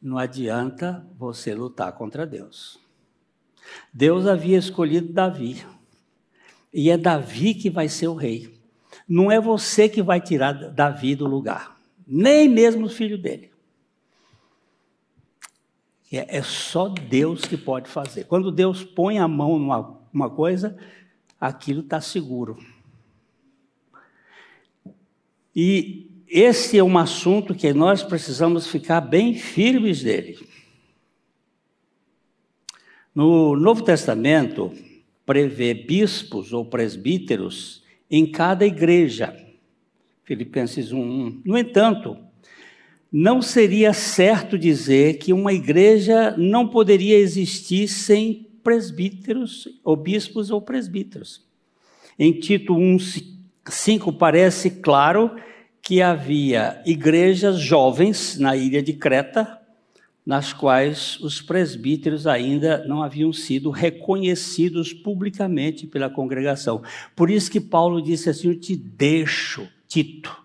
Não 0.00 0.16
adianta 0.16 1.06
você 1.18 1.54
lutar 1.54 1.92
contra 1.92 2.26
Deus. 2.26 2.78
Deus 3.92 4.26
havia 4.26 4.58
escolhido 4.58 5.12
Davi. 5.12 5.64
E 6.72 6.90
é 6.90 6.96
Davi 6.96 7.54
que 7.54 7.68
vai 7.68 7.88
ser 7.88 8.08
o 8.08 8.14
rei. 8.14 8.58
Não 9.08 9.30
é 9.30 9.40
você 9.40 9.88
que 9.88 10.02
vai 10.02 10.20
tirar 10.20 10.52
Davi 10.52 11.14
do 11.14 11.26
lugar. 11.26 11.76
Nem 12.06 12.48
mesmo 12.48 12.86
o 12.86 12.90
filho 12.90 13.18
dele. 13.18 13.50
É, 16.12 16.38
é 16.38 16.42
só 16.42 16.88
Deus 16.88 17.44
que 17.44 17.56
pode 17.56 17.88
fazer. 17.88 18.24
Quando 18.24 18.50
Deus 18.50 18.82
põe 18.82 19.18
a 19.18 19.28
mão 19.28 19.58
numa 19.58 19.98
uma 20.12 20.30
coisa, 20.30 20.76
aquilo 21.40 21.80
está 21.80 22.00
seguro. 22.00 22.58
E 25.54 26.07
esse 26.28 26.78
é 26.78 26.82
um 26.82 26.98
assunto 26.98 27.54
que 27.54 27.72
nós 27.72 28.02
precisamos 28.02 28.66
ficar 28.66 29.00
bem 29.00 29.34
firmes 29.34 30.02
dele. 30.02 30.38
No 33.14 33.56
Novo 33.56 33.82
Testamento, 33.82 34.72
prevê 35.26 35.74
bispos 35.74 36.52
ou 36.52 36.64
presbíteros 36.64 37.82
em 38.10 38.30
cada 38.30 38.64
igreja. 38.64 39.36
Filipenses 40.24 40.92
1:1. 40.92 41.40
No 41.44 41.56
entanto, 41.56 42.16
não 43.10 43.40
seria 43.40 43.92
certo 43.92 44.58
dizer 44.58 45.18
que 45.18 45.32
uma 45.32 45.52
igreja 45.52 46.36
não 46.36 46.68
poderia 46.68 47.18
existir 47.18 47.88
sem 47.88 48.46
presbíteros, 48.62 49.66
ou 49.82 49.96
bispos 49.96 50.50
ou 50.50 50.60
presbíteros. 50.60 51.46
Em 52.18 52.32
Tito 52.32 52.74
1,5 52.74 54.12
parece 54.16 54.70
claro 54.70 55.30
que 55.82 56.02
havia 56.02 56.82
igrejas 56.84 57.58
jovens 57.58 58.38
na 58.38 58.56
ilha 58.56 58.82
de 58.82 58.92
Creta, 58.92 59.58
nas 60.24 60.52
quais 60.52 61.18
os 61.20 61.40
presbíteros 61.40 62.26
ainda 62.26 62.84
não 62.86 63.02
haviam 63.02 63.32
sido 63.32 63.70
reconhecidos 63.70 64.92
publicamente 64.92 65.86
pela 65.86 66.10
congregação. 66.10 66.82
Por 67.16 67.30
isso 67.30 67.50
que 67.50 67.60
Paulo 67.60 68.02
disse 68.02 68.28
assim: 68.28 68.48
Eu 68.48 68.60
te 68.60 68.76
deixo, 68.76 69.66
Tito, 69.86 70.36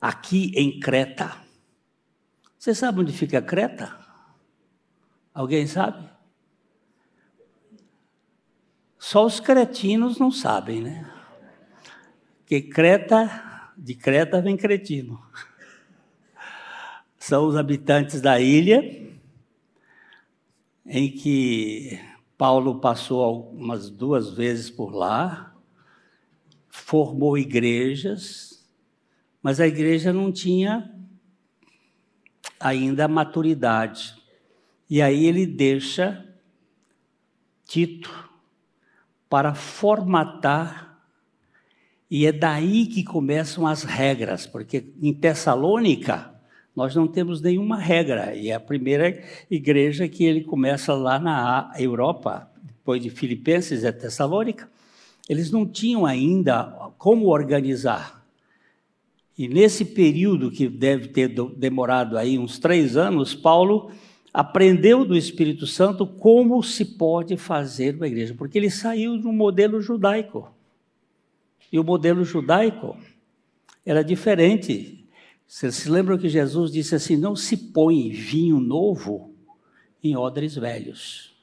aqui 0.00 0.52
em 0.54 0.78
Creta 0.78 1.48
você 2.58 2.74
sabe 2.74 3.00
onde 3.00 3.12
fica 3.12 3.40
Creta? 3.40 3.96
Alguém 5.32 5.66
sabe? 5.66 6.06
Só 8.98 9.24
os 9.24 9.38
cretinos 9.38 10.18
não 10.18 10.30
sabem, 10.30 10.82
né? 10.82 11.08
Que 12.44 12.60
Creta, 12.60 13.26
de 13.78 13.94
Creta 13.94 14.42
vem 14.42 14.56
cretino. 14.56 15.22
São 17.16 17.46
os 17.46 17.56
habitantes 17.56 18.20
da 18.20 18.40
ilha 18.40 19.08
em 20.84 21.10
que 21.10 22.00
Paulo 22.36 22.80
passou 22.80 23.22
algumas 23.22 23.90
duas 23.90 24.32
vezes 24.32 24.70
por 24.70 24.94
lá, 24.94 25.54
formou 26.68 27.36
igrejas, 27.36 28.66
mas 29.42 29.60
a 29.60 29.66
igreja 29.66 30.12
não 30.12 30.32
tinha 30.32 30.94
ainda 32.58 33.06
maturidade. 33.06 34.16
E 34.90 35.02
aí 35.02 35.26
ele 35.26 35.46
deixa 35.46 36.24
Tito 37.66 38.30
para 39.28 39.54
formatar, 39.54 40.87
e 42.10 42.26
é 42.26 42.32
daí 42.32 42.86
que 42.86 43.04
começam 43.04 43.66
as 43.66 43.82
regras, 43.82 44.46
porque 44.46 44.84
em 45.00 45.12
Tessalônica 45.12 46.34
nós 46.74 46.94
não 46.94 47.06
temos 47.06 47.42
nenhuma 47.42 47.76
regra, 47.76 48.34
e 48.34 48.50
é 48.50 48.54
a 48.54 48.60
primeira 48.60 49.22
igreja 49.50 50.08
que 50.08 50.24
ele 50.24 50.44
começa 50.44 50.94
lá 50.94 51.18
na 51.18 51.72
Europa, 51.76 52.48
depois 52.62 53.02
de 53.02 53.10
Filipenses 53.10 53.84
é 53.84 53.92
Tessalônica, 53.92 54.70
eles 55.28 55.50
não 55.50 55.66
tinham 55.66 56.06
ainda 56.06 56.64
como 56.96 57.26
organizar. 57.26 58.24
E 59.36 59.46
nesse 59.46 59.84
período, 59.84 60.50
que 60.50 60.68
deve 60.68 61.08
ter 61.08 61.28
demorado 61.56 62.16
aí 62.16 62.38
uns 62.38 62.58
três 62.58 62.96
anos, 62.96 63.34
Paulo 63.34 63.90
aprendeu 64.32 65.04
do 65.04 65.16
Espírito 65.16 65.66
Santo 65.66 66.06
como 66.06 66.62
se 66.62 66.84
pode 66.84 67.36
fazer 67.36 67.94
uma 67.94 68.06
igreja, 68.06 68.34
porque 68.36 68.58
ele 68.58 68.70
saiu 68.70 69.12
um 69.12 69.32
modelo 69.32 69.80
judaico. 69.80 70.48
E 71.72 71.78
o 71.78 71.84
modelo 71.84 72.24
judaico 72.24 72.96
era 73.84 74.02
diferente. 74.02 75.06
Vocês 75.46 75.74
se 75.76 75.90
lembram 75.90 76.18
que 76.18 76.28
Jesus 76.28 76.70
disse 76.70 76.94
assim: 76.94 77.16
não 77.16 77.34
se 77.34 77.56
põe 77.56 78.10
vinho 78.10 78.60
novo 78.60 79.34
em 80.02 80.16
odres 80.16 80.54
velhos. 80.54 81.34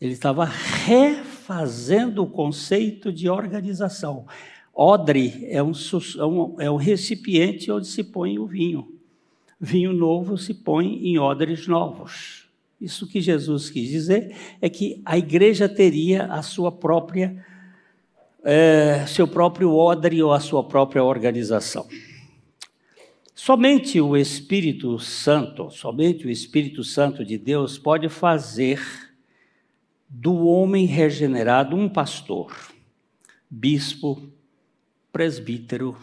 Ele 0.00 0.12
estava 0.12 0.44
refazendo 0.44 2.22
o 2.22 2.30
conceito 2.30 3.12
de 3.12 3.28
organização. 3.28 4.26
Odre 4.74 5.46
é 5.48 5.62
um, 5.62 5.72
é 6.58 6.64
é 6.64 6.70
um 6.70 6.76
recipiente 6.76 7.70
onde 7.70 7.86
se 7.86 8.02
põe 8.02 8.38
o 8.38 8.46
vinho. 8.46 8.92
Vinho 9.60 9.92
novo 9.92 10.36
se 10.36 10.52
põe 10.52 11.06
em 11.06 11.18
odres 11.18 11.66
novos. 11.66 12.48
Isso 12.80 13.06
que 13.06 13.20
Jesus 13.20 13.70
quis 13.70 13.88
dizer 13.88 14.36
é 14.60 14.68
que 14.68 15.00
a 15.04 15.16
igreja 15.16 15.68
teria 15.68 16.26
a 16.26 16.42
sua 16.42 16.70
própria, 16.70 17.42
é, 18.44 19.06
seu 19.06 19.26
próprio 19.26 19.74
odre 19.74 20.22
ou 20.22 20.32
a 20.32 20.38
sua 20.38 20.62
própria 20.62 21.02
organização. 21.02 21.88
Somente 23.34 24.00
o 24.00 24.16
Espírito 24.16 24.98
Santo, 24.98 25.70
somente 25.70 26.26
o 26.26 26.30
Espírito 26.30 26.84
Santo 26.84 27.24
de 27.24 27.38
Deus 27.38 27.78
pode 27.78 28.08
fazer 28.08 28.80
do 30.08 30.46
homem 30.46 30.86
regenerado 30.86 31.74
um 31.74 31.88
pastor, 31.88 32.54
bispo, 33.50 34.22
presbítero 35.10 35.96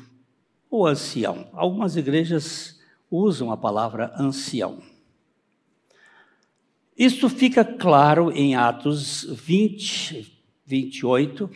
ou 0.70 0.88
ancião. 0.88 1.48
Algumas 1.54 1.96
igrejas 1.96 2.80
usam 3.10 3.52
a 3.52 3.58
palavra 3.58 4.14
ancião. 4.18 4.82
Isso 6.98 7.30
fica 7.30 7.64
claro 7.64 8.32
em 8.32 8.56
Atos 8.56 9.24
20, 9.24 10.42
28, 10.66 11.50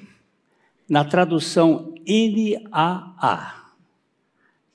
na 0.88 1.04
tradução 1.04 1.94
NAA, 2.08 3.74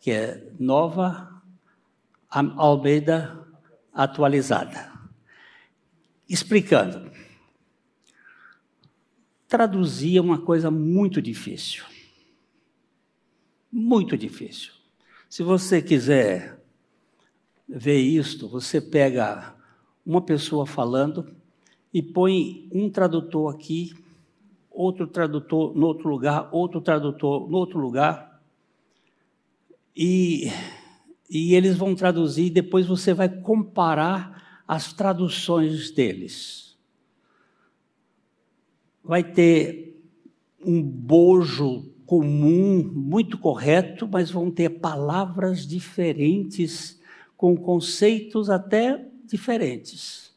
que 0.00 0.10
é 0.10 0.50
Nova 0.58 1.42
Almeida 2.28 3.46
Atualizada. 3.92 4.90
Explicando, 6.28 7.10
traduzia 9.48 10.22
uma 10.22 10.40
coisa 10.40 10.70
muito 10.70 11.20
difícil 11.20 11.84
muito 13.70 14.16
difícil. 14.16 14.72
Se 15.28 15.42
você 15.42 15.80
quiser 15.80 16.60
ver 17.68 17.98
isto, 17.98 18.48
você 18.48 18.80
pega 18.80 19.54
uma 20.04 20.20
pessoa 20.20 20.66
falando 20.66 21.34
e 21.94 22.02
põe 22.02 22.68
um 22.72 22.90
tradutor 22.90 23.54
aqui, 23.54 23.94
outro 24.70 25.06
tradutor 25.06 25.74
no 25.74 25.86
outro 25.86 26.08
lugar, 26.08 26.48
outro 26.52 26.80
tradutor 26.80 27.50
no 27.50 27.58
outro 27.58 27.78
lugar, 27.78 28.40
e, 29.94 30.50
e 31.28 31.54
eles 31.54 31.76
vão 31.76 31.94
traduzir, 31.94 32.46
e 32.46 32.50
depois 32.50 32.86
você 32.86 33.12
vai 33.12 33.28
comparar 33.28 34.62
as 34.66 34.92
traduções 34.92 35.90
deles. 35.90 36.78
Vai 39.02 39.24
ter 39.24 40.00
um 40.64 40.80
bojo 40.82 41.90
comum, 42.06 42.90
muito 42.92 43.38
correto, 43.38 44.08
mas 44.10 44.30
vão 44.30 44.50
ter 44.50 44.68
palavras 44.80 45.66
diferentes, 45.66 47.00
com 47.36 47.56
conceitos 47.56 48.50
até 48.50 49.06
diferentes. 49.24 50.32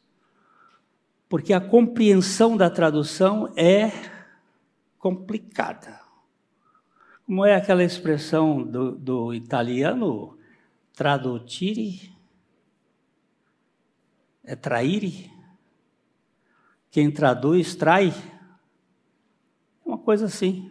Porque 1.28 1.52
a 1.52 1.60
compreensão 1.60 2.56
da 2.56 2.70
tradução 2.70 3.52
é 3.56 4.13
complicada. 5.04 6.00
Como 7.26 7.44
é 7.44 7.54
aquela 7.54 7.84
expressão 7.84 8.62
do, 8.62 8.92
do 8.92 9.34
italiano, 9.34 10.38
tradutire? 10.94 12.10
É 14.42 14.56
traire? 14.56 15.30
Quem 16.90 17.10
traduz, 17.10 17.74
trai? 17.74 18.14
É 19.84 19.88
uma 19.88 19.98
coisa 19.98 20.24
assim. 20.24 20.70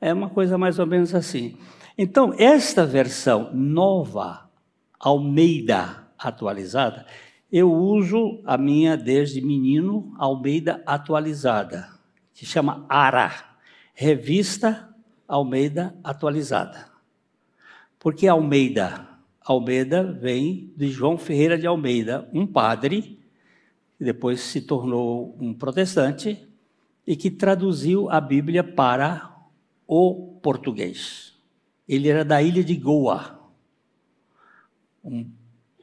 É 0.00 0.14
uma 0.14 0.30
coisa 0.30 0.56
mais 0.56 0.78
ou 0.78 0.86
menos 0.86 1.14
assim. 1.14 1.58
Então, 1.98 2.32
esta 2.38 2.86
versão 2.86 3.52
nova, 3.52 4.50
Almeida 4.98 6.08
atualizada, 6.16 7.04
eu 7.52 7.70
uso 7.70 8.40
a 8.46 8.56
minha 8.56 8.96
desde 8.96 9.42
menino 9.42 10.14
Almeida 10.16 10.82
atualizada, 10.86 11.95
que 12.36 12.44
chama 12.44 12.84
ARA, 12.86 13.32
Revista 13.94 14.94
Almeida 15.26 15.96
Atualizada. 16.04 16.86
Porque 17.98 18.28
Almeida? 18.28 19.08
Almeida 19.40 20.02
vem 20.12 20.70
de 20.76 20.88
João 20.88 21.16
Ferreira 21.16 21.56
de 21.56 21.66
Almeida, 21.66 22.28
um 22.34 22.46
padre, 22.46 23.18
que 23.96 24.04
depois 24.04 24.40
se 24.40 24.60
tornou 24.60 25.34
um 25.40 25.54
protestante 25.54 26.46
e 27.06 27.16
que 27.16 27.30
traduziu 27.30 28.10
a 28.10 28.20
Bíblia 28.20 28.62
para 28.62 29.34
o 29.86 30.38
português. 30.42 31.32
Ele 31.88 32.10
era 32.10 32.22
da 32.22 32.42
ilha 32.42 32.62
de 32.62 32.76
Goa, 32.76 33.50
um 35.02 35.30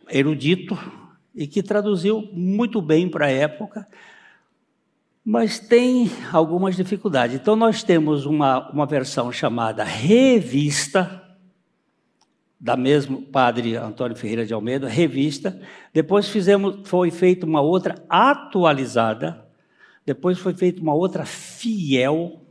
erudito 0.07 0.77
e 1.33 1.47
que 1.47 1.63
traduziu 1.63 2.29
muito 2.31 2.79
bem 2.79 3.09
para 3.09 3.25
a 3.25 3.31
época, 3.31 3.87
mas 5.23 5.57
tem 5.57 6.11
algumas 6.31 6.75
dificuldades. 6.75 7.35
Então, 7.35 7.55
nós 7.55 7.81
temos 7.81 8.25
uma, 8.25 8.69
uma 8.71 8.85
versão 8.85 9.31
chamada 9.31 9.83
Revista, 9.83 11.21
da 12.59 12.75
mesmo 12.77 13.21
padre 13.21 13.75
Antônio 13.75 14.15
Ferreira 14.15 14.45
de 14.45 14.53
Almeida, 14.53 14.87
Revista. 14.87 15.59
Depois 15.93 16.27
fizemos, 16.27 16.87
foi 16.87 17.11
feita 17.11 17.45
uma 17.45 17.61
outra 17.61 18.03
atualizada, 18.09 19.45
depois 20.05 20.37
foi 20.37 20.53
feita 20.53 20.81
uma 20.81 20.93
outra 20.93 21.25
fiel, 21.25 22.41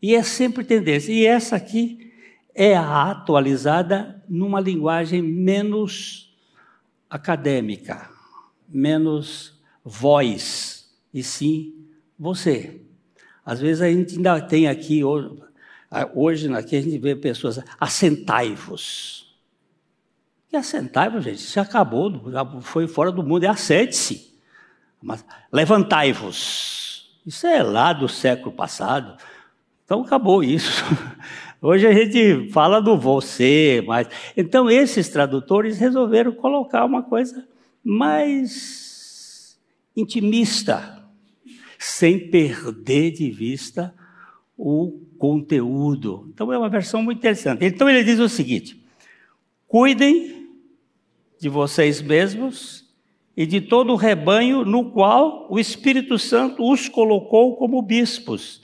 e 0.00 0.14
é 0.14 0.22
sempre 0.22 0.64
tendência. 0.64 1.12
E 1.12 1.26
essa 1.26 1.56
aqui 1.56 2.12
é 2.54 2.76
a 2.76 3.10
atualizada 3.10 4.22
numa 4.28 4.60
linguagem 4.60 5.22
menos 5.22 6.34
acadêmica, 7.08 8.08
menos 8.68 9.60
voz, 9.84 10.75
e 11.16 11.22
sim 11.22 11.74
você. 12.18 12.82
Às 13.44 13.58
vezes 13.58 13.80
a 13.80 13.88
gente 13.88 14.16
ainda 14.16 14.38
tem 14.38 14.68
aqui, 14.68 15.02
hoje, 15.02 16.52
aqui 16.52 16.76
a 16.76 16.82
gente 16.82 16.98
vê 16.98 17.16
pessoas, 17.16 17.58
assentai-vos. 17.80 19.34
Que 20.50 20.56
assentai-vos, 20.56 21.24
gente? 21.24 21.38
Isso 21.38 21.58
acabou, 21.58 22.30
foi 22.60 22.86
fora 22.86 23.10
do 23.10 23.22
mundo, 23.22 23.44
é 23.44 23.48
assente-se. 23.48 24.36
Levantai-vos. 25.50 27.18
Isso 27.24 27.46
é 27.46 27.62
lá 27.62 27.94
do 27.94 28.08
século 28.08 28.52
passado. 28.52 29.16
Então 29.86 30.02
acabou 30.02 30.44
isso. 30.44 30.84
Hoje 31.62 31.86
a 31.86 31.92
gente 31.92 32.50
fala 32.52 32.82
do 32.82 32.98
você, 32.98 33.82
mas 33.86 34.06
então 34.36 34.68
esses 34.68 35.08
tradutores 35.08 35.78
resolveram 35.78 36.32
colocar 36.32 36.84
uma 36.84 37.02
coisa 37.02 37.48
mais 37.82 39.58
intimista, 39.96 40.95
sem 41.78 42.30
perder 42.30 43.12
de 43.12 43.30
vista 43.30 43.94
o 44.56 45.00
conteúdo. 45.18 46.28
Então 46.32 46.52
é 46.52 46.58
uma 46.58 46.68
versão 46.68 47.02
muito 47.02 47.18
interessante. 47.18 47.64
Então 47.64 47.88
ele 47.88 48.04
diz 48.04 48.18
o 48.18 48.28
seguinte: 48.28 48.80
cuidem 49.66 50.48
de 51.38 51.48
vocês 51.48 52.00
mesmos 52.00 52.84
e 53.36 53.44
de 53.44 53.60
todo 53.60 53.92
o 53.92 53.96
rebanho 53.96 54.64
no 54.64 54.90
qual 54.90 55.46
o 55.50 55.58
Espírito 55.58 56.18
Santo 56.18 56.70
os 56.70 56.88
colocou 56.88 57.56
como 57.56 57.82
bispos 57.82 58.62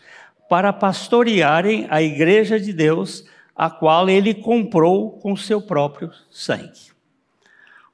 para 0.48 0.72
pastorearem 0.72 1.86
a 1.90 2.02
igreja 2.02 2.58
de 2.58 2.72
Deus, 2.72 3.24
a 3.54 3.70
qual 3.70 4.08
ele 4.08 4.34
comprou 4.34 5.12
com 5.12 5.36
seu 5.36 5.60
próprio 5.60 6.10
sangue. 6.30 6.92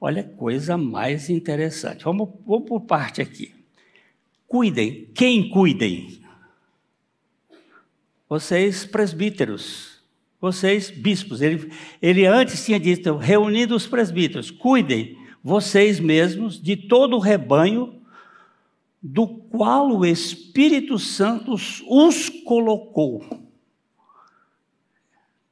Olha 0.00 0.22
coisa 0.22 0.76
mais 0.76 1.28
interessante. 1.28 2.04
Vamos, 2.04 2.28
vamos 2.46 2.68
por 2.68 2.80
parte 2.82 3.20
aqui. 3.20 3.57
Cuidem. 4.48 5.10
Quem 5.14 5.50
cuidem? 5.50 6.20
Vocês 8.28 8.86
presbíteros. 8.86 10.00
Vocês 10.40 10.90
bispos. 10.90 11.42
Ele, 11.42 11.70
ele 12.00 12.26
antes 12.26 12.64
tinha 12.64 12.80
dito, 12.80 13.16
reunindo 13.16 13.76
os 13.76 13.86
presbíteros, 13.86 14.50
cuidem 14.50 15.18
vocês 15.44 16.00
mesmos 16.00 16.60
de 16.60 16.76
todo 16.76 17.16
o 17.16 17.20
rebanho 17.20 18.00
do 19.02 19.28
qual 19.28 19.90
o 19.90 20.06
Espírito 20.06 20.98
Santo 20.98 21.54
os 21.54 22.28
colocou. 22.44 23.24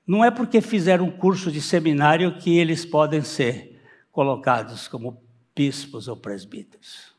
Não 0.06 0.24
é 0.24 0.30
porque 0.30 0.60
fizeram 0.60 1.06
um 1.06 1.10
curso 1.10 1.50
de 1.50 1.60
seminário 1.60 2.38
que 2.38 2.56
eles 2.56 2.84
podem 2.84 3.22
ser 3.22 3.82
colocados 4.10 4.88
como 4.88 5.20
bispos 5.54 6.08
ou 6.08 6.16
presbíteros. 6.16 7.15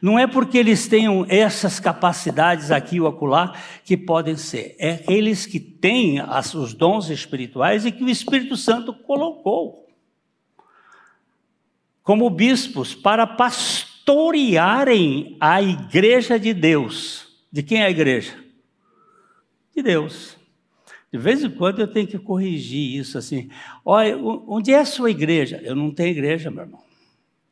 Não 0.00 0.18
é 0.18 0.26
porque 0.26 0.56
eles 0.58 0.86
tenham 0.86 1.24
essas 1.28 1.80
capacidades 1.80 2.70
aqui 2.70 3.00
ou 3.00 3.06
acolá 3.06 3.54
que 3.84 3.96
podem 3.96 4.36
ser. 4.36 4.76
É 4.78 5.02
eles 5.08 5.46
que 5.46 5.58
têm 5.58 6.20
as, 6.20 6.52
os 6.54 6.74
dons 6.74 7.08
espirituais 7.08 7.86
e 7.86 7.92
que 7.92 8.04
o 8.04 8.08
Espírito 8.08 8.56
Santo 8.56 8.92
colocou 8.92 9.86
como 12.02 12.28
bispos 12.30 12.94
para 12.94 13.26
pastorearem 13.26 15.36
a 15.40 15.60
igreja 15.60 16.38
de 16.38 16.54
Deus. 16.54 17.26
De 17.50 17.64
quem 17.64 17.82
é 17.82 17.86
a 17.86 17.90
igreja? 17.90 18.32
De 19.74 19.82
Deus. 19.82 20.36
De 21.12 21.18
vez 21.18 21.42
em 21.42 21.50
quando 21.50 21.80
eu 21.80 21.88
tenho 21.88 22.06
que 22.06 22.18
corrigir 22.18 23.00
isso 23.00 23.18
assim. 23.18 23.50
Olha, 23.84 24.16
onde 24.18 24.72
é 24.72 24.78
a 24.78 24.84
sua 24.84 25.10
igreja? 25.10 25.60
Eu 25.64 25.74
não 25.74 25.90
tenho 25.90 26.10
igreja, 26.10 26.48
meu 26.48 26.62
irmão. 26.62 26.85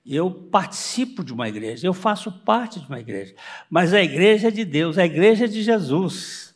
Eu 0.06 0.30
participo 0.30 1.24
de 1.24 1.32
uma 1.32 1.48
igreja, 1.48 1.86
eu 1.86 1.94
faço 1.94 2.30
parte 2.30 2.78
de 2.78 2.86
uma 2.86 3.00
igreja. 3.00 3.34
Mas 3.70 3.94
a 3.94 4.02
igreja 4.02 4.48
é 4.48 4.50
de 4.50 4.64
Deus, 4.64 4.98
a 4.98 5.06
igreja 5.06 5.46
é 5.46 5.48
de 5.48 5.62
Jesus. 5.62 6.54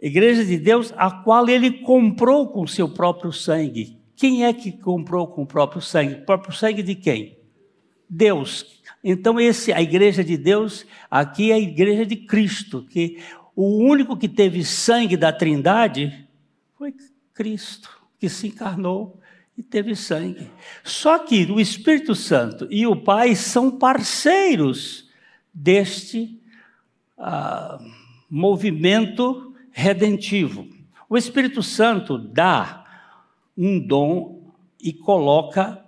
Igreja 0.00 0.44
de 0.44 0.58
Deus, 0.58 0.92
a 0.96 1.10
qual 1.10 1.48
ele 1.48 1.70
comprou 1.82 2.48
com 2.48 2.66
seu 2.66 2.88
próprio 2.88 3.32
sangue. 3.32 3.96
Quem 4.16 4.44
é 4.44 4.52
que 4.52 4.72
comprou 4.72 5.28
com 5.28 5.42
o 5.42 5.46
próprio 5.46 5.80
sangue? 5.80 6.14
O 6.14 6.24
próprio 6.24 6.52
sangue 6.52 6.82
de 6.82 6.96
quem? 6.96 7.38
Deus. 8.08 8.82
Então, 9.02 9.38
esse, 9.38 9.72
a 9.72 9.80
igreja 9.80 10.24
de 10.24 10.36
Deus, 10.36 10.84
aqui 11.08 11.52
é 11.52 11.54
a 11.54 11.60
igreja 11.60 12.04
de 12.04 12.16
Cristo, 12.16 12.82
que 12.82 13.18
o 13.54 13.78
único 13.78 14.16
que 14.16 14.28
teve 14.28 14.64
sangue 14.64 15.16
da 15.16 15.32
Trindade 15.32 16.26
foi 16.76 16.92
Cristo, 17.32 17.88
que 18.18 18.28
se 18.28 18.48
encarnou 18.48 19.20
e 19.56 19.62
teve 19.62 19.94
sangue. 19.94 20.50
Só 20.82 21.18
que 21.18 21.44
o 21.50 21.60
Espírito 21.60 22.14
Santo 22.14 22.66
e 22.70 22.86
o 22.86 22.96
Pai 22.96 23.34
são 23.34 23.70
parceiros 23.70 25.08
deste 25.52 26.40
ah, 27.18 27.78
movimento 28.30 29.54
redentivo. 29.70 30.68
O 31.08 31.16
Espírito 31.16 31.62
Santo 31.62 32.16
dá 32.16 32.84
um 33.56 33.78
dom 33.78 34.52
e 34.80 34.92
coloca 34.92 35.84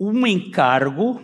um 0.00 0.26
encargo 0.26 1.22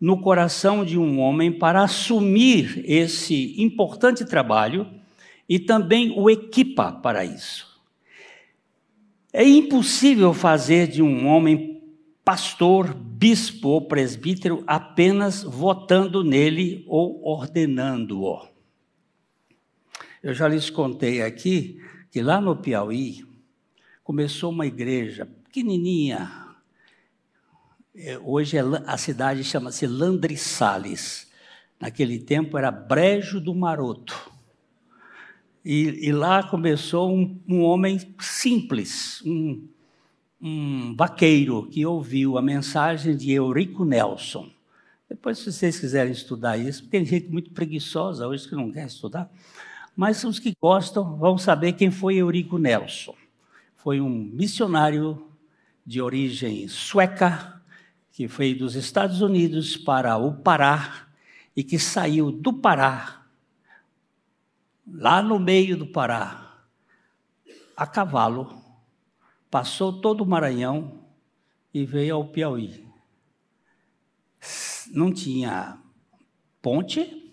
no 0.00 0.20
coração 0.20 0.84
de 0.84 0.98
um 0.98 1.20
homem 1.20 1.52
para 1.52 1.82
assumir 1.82 2.82
esse 2.84 3.54
importante 3.62 4.24
trabalho 4.24 4.86
e 5.48 5.58
também 5.58 6.12
o 6.16 6.30
equipa 6.30 6.90
para 6.90 7.24
isso. 7.24 7.69
É 9.32 9.46
impossível 9.46 10.34
fazer 10.34 10.88
de 10.88 11.00
um 11.00 11.26
homem 11.26 11.80
pastor, 12.24 12.92
bispo 12.92 13.68
ou 13.68 13.86
presbítero 13.86 14.64
apenas 14.66 15.42
votando 15.42 16.24
nele 16.24 16.84
ou 16.88 17.24
ordenando-o. 17.24 18.48
Eu 20.22 20.34
já 20.34 20.48
lhes 20.48 20.68
contei 20.68 21.22
aqui 21.22 21.80
que 22.10 22.20
lá 22.20 22.40
no 22.40 22.56
Piauí 22.56 23.24
começou 24.02 24.50
uma 24.50 24.66
igreja 24.66 25.24
pequenininha. 25.24 26.30
É, 27.94 28.18
hoje 28.18 28.56
é 28.56 28.60
a 28.86 28.98
cidade 28.98 29.44
chama-se 29.44 29.86
Landrissales. 29.86 31.30
Naquele 31.78 32.18
tempo 32.18 32.58
era 32.58 32.70
Brejo 32.70 33.40
do 33.40 33.54
Maroto. 33.54 34.30
E, 35.64 36.08
e 36.08 36.12
lá 36.12 36.42
começou 36.42 37.14
um, 37.14 37.38
um 37.46 37.62
homem 37.62 38.00
simples, 38.18 39.22
um, 39.24 39.68
um 40.40 40.94
vaqueiro 40.96 41.66
que 41.66 41.84
ouviu 41.84 42.38
a 42.38 42.42
mensagem 42.42 43.16
de 43.16 43.32
Eurico 43.32 43.84
Nelson. 43.84 44.50
Depois, 45.08 45.38
se 45.38 45.52
vocês 45.52 45.78
quiserem 45.78 46.12
estudar 46.12 46.56
isso, 46.56 46.86
tem 46.86 47.04
gente 47.04 47.28
muito 47.28 47.50
preguiçosa 47.50 48.26
hoje 48.26 48.48
que 48.48 48.54
não 48.54 48.70
quer 48.70 48.86
estudar, 48.86 49.30
mas 49.94 50.24
os 50.24 50.38
que 50.38 50.56
gostam 50.60 51.16
vão 51.16 51.36
saber 51.36 51.72
quem 51.72 51.90
foi 51.90 52.16
Eurico 52.16 52.56
Nelson. 52.56 53.14
Foi 53.76 54.00
um 54.00 54.08
missionário 54.08 55.26
de 55.84 56.00
origem 56.00 56.68
sueca 56.68 57.60
que 58.12 58.26
veio 58.26 58.58
dos 58.58 58.74
Estados 58.76 59.20
Unidos 59.20 59.76
para 59.76 60.16
o 60.16 60.34
Pará 60.34 61.08
e 61.56 61.64
que 61.64 61.78
saiu 61.78 62.30
do 62.30 62.52
Pará, 62.52 63.19
lá 64.92 65.22
no 65.22 65.38
meio 65.38 65.76
do 65.76 65.86
Pará, 65.86 66.64
a 67.76 67.86
cavalo, 67.86 68.62
passou 69.50 70.00
todo 70.00 70.22
o 70.22 70.26
Maranhão 70.26 71.04
e 71.72 71.84
veio 71.84 72.16
ao 72.16 72.28
Piauí. 72.28 72.86
Não 74.92 75.12
tinha 75.12 75.78
ponte, 76.60 77.32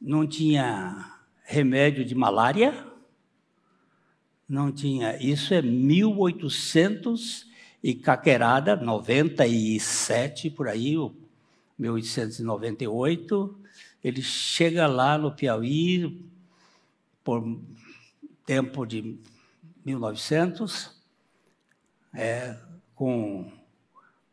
não 0.00 0.26
tinha 0.26 1.20
remédio 1.44 2.04
de 2.04 2.14
malária, 2.14 2.86
não 4.48 4.72
tinha. 4.72 5.16
Isso 5.16 5.54
é 5.54 5.62
1800 5.62 7.46
e 7.82 7.94
caquerada, 7.94 8.76
97 8.76 10.50
por 10.50 10.68
aí, 10.68 10.94
1898, 11.78 13.61
ele 14.02 14.22
chega 14.22 14.86
lá 14.86 15.16
no 15.16 15.32
Piauí 15.32 16.24
por 17.22 17.60
tempo 18.44 18.84
de 18.84 19.18
1900, 19.84 21.00
é, 22.14 22.56
com 22.94 23.50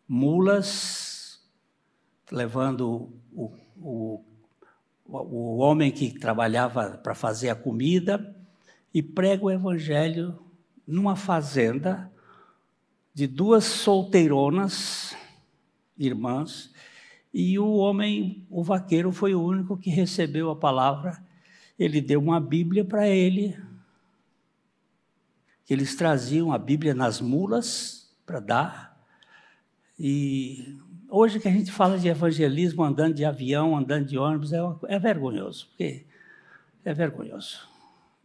mulas, 0.07 1.41
levando 2.31 3.11
o, 3.31 3.51
o, 3.77 4.23
o 5.05 5.57
homem 5.57 5.91
que 5.91 6.17
trabalhava 6.17 6.97
para 6.97 7.13
fazer 7.13 7.49
a 7.49 7.55
comida 7.55 8.35
e 8.93 9.01
prega 9.03 9.45
o 9.45 9.51
evangelho 9.51 10.39
numa 10.85 11.15
fazenda 11.15 12.11
de 13.13 13.27
duas 13.27 13.65
solteironas, 13.65 15.15
irmãs, 15.97 16.73
e 17.33 17.59
o 17.59 17.75
homem, 17.75 18.45
o 18.49 18.63
vaqueiro, 18.63 19.11
foi 19.11 19.35
o 19.35 19.43
único 19.43 19.77
que 19.77 19.89
recebeu 19.89 20.49
a 20.49 20.55
palavra. 20.55 21.23
Ele 21.77 22.01
deu 22.01 22.19
uma 22.19 22.39
Bíblia 22.39 22.83
para 22.83 23.07
ele. 23.07 23.57
Eles 25.69 25.95
traziam 25.95 26.51
a 26.51 26.57
Bíblia 26.57 26.95
nas 26.95 27.21
mulas 27.21 28.11
para 28.25 28.39
dar. 28.39 29.05
E 29.97 30.77
hoje 31.07 31.39
que 31.39 31.47
a 31.47 31.51
gente 31.51 31.71
fala 31.71 31.99
de 31.99 32.07
evangelismo 32.07 32.83
andando 32.83 33.13
de 33.13 33.23
avião, 33.23 33.77
andando 33.77 34.05
de 34.05 34.17
ônibus, 34.17 34.51
é, 34.51 34.59
é 34.87 34.97
vergonhoso, 34.97 35.67
porque 35.67 36.05
é 36.83 36.93
vergonhoso. 36.93 37.67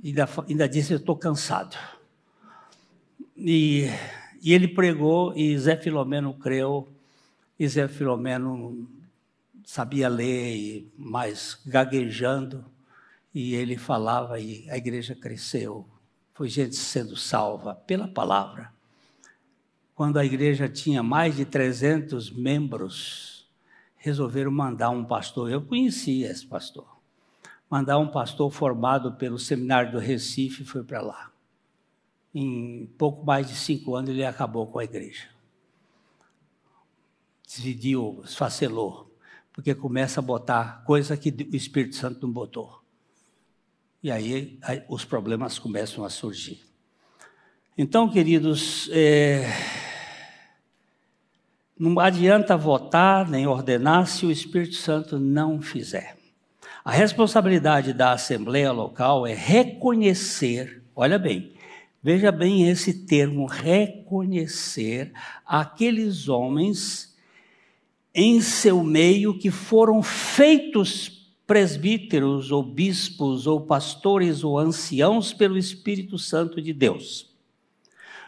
Ainda, 0.02 0.28
ainda 0.48 0.68
disse, 0.68 0.92
eu 0.92 0.98
estou 0.98 1.16
cansado. 1.16 1.76
E, 3.36 3.88
e 4.42 4.54
ele 4.54 4.68
pregou 4.68 5.36
e 5.36 5.58
Zé 5.58 5.76
Filomeno 5.76 6.32
creu 6.34 6.93
e 7.64 7.68
Zé 7.68 7.88
Filomeno 7.88 8.86
sabia 9.64 10.06
ler, 10.06 10.92
mas 10.98 11.58
gaguejando, 11.64 12.64
e 13.34 13.54
ele 13.54 13.78
falava 13.78 14.38
e 14.38 14.68
a 14.70 14.76
igreja 14.76 15.14
cresceu. 15.14 15.88
Foi 16.34 16.48
gente 16.48 16.76
sendo 16.76 17.16
salva 17.16 17.74
pela 17.74 18.06
palavra. 18.06 18.70
Quando 19.94 20.18
a 20.18 20.24
igreja 20.24 20.68
tinha 20.68 21.02
mais 21.02 21.36
de 21.36 21.44
300 21.44 22.30
membros, 22.30 23.48
resolveram 23.96 24.50
mandar 24.50 24.90
um 24.90 25.04
pastor. 25.04 25.50
Eu 25.50 25.62
conhecia 25.62 26.30
esse 26.30 26.46
pastor. 26.46 26.86
Mandar 27.70 27.98
um 27.98 28.08
pastor 28.08 28.50
formado 28.50 29.14
pelo 29.14 29.38
seminário 29.38 29.90
do 29.90 29.98
Recife 29.98 30.64
foi 30.64 30.84
para 30.84 31.00
lá. 31.00 31.30
Em 32.34 32.86
pouco 32.98 33.24
mais 33.24 33.48
de 33.48 33.54
cinco 33.54 33.94
anos 33.94 34.10
ele 34.10 34.24
acabou 34.24 34.66
com 34.66 34.78
a 34.78 34.84
igreja 34.84 35.33
dividiu, 37.46 38.22
esfacelou, 38.24 39.14
porque 39.52 39.74
começa 39.74 40.20
a 40.20 40.22
botar 40.22 40.82
coisa 40.84 41.16
que 41.16 41.30
o 41.30 41.56
Espírito 41.56 41.96
Santo 41.96 42.26
não 42.26 42.32
botou. 42.32 42.80
E 44.02 44.10
aí, 44.10 44.58
aí 44.62 44.82
os 44.88 45.04
problemas 45.04 45.58
começam 45.58 46.04
a 46.04 46.10
surgir. 46.10 46.60
Então, 47.76 48.08
queridos, 48.08 48.88
é, 48.92 49.46
não 51.78 51.98
adianta 51.98 52.56
votar 52.56 53.28
nem 53.28 53.46
ordenar 53.46 54.06
se 54.06 54.26
o 54.26 54.30
Espírito 54.30 54.76
Santo 54.76 55.18
não 55.18 55.60
fizer. 55.60 56.16
A 56.84 56.92
responsabilidade 56.92 57.92
da 57.92 58.12
Assembleia 58.12 58.70
Local 58.70 59.26
é 59.26 59.34
reconhecer, 59.34 60.82
olha 60.94 61.18
bem, 61.18 61.54
veja 62.02 62.30
bem 62.30 62.68
esse 62.68 63.06
termo, 63.06 63.46
reconhecer 63.46 65.12
aqueles 65.46 66.28
homens 66.28 67.13
em 68.14 68.40
seu 68.40 68.82
meio 68.82 69.36
que 69.36 69.50
foram 69.50 70.02
feitos 70.02 71.14
presbíteros 71.46 72.50
ou 72.50 72.62
bispos 72.62 73.46
ou 73.46 73.60
pastores 73.60 74.44
ou 74.44 74.58
anciãos 74.58 75.32
pelo 75.32 75.58
Espírito 75.58 76.18
Santo 76.18 76.62
de 76.62 76.72
Deus. 76.72 77.34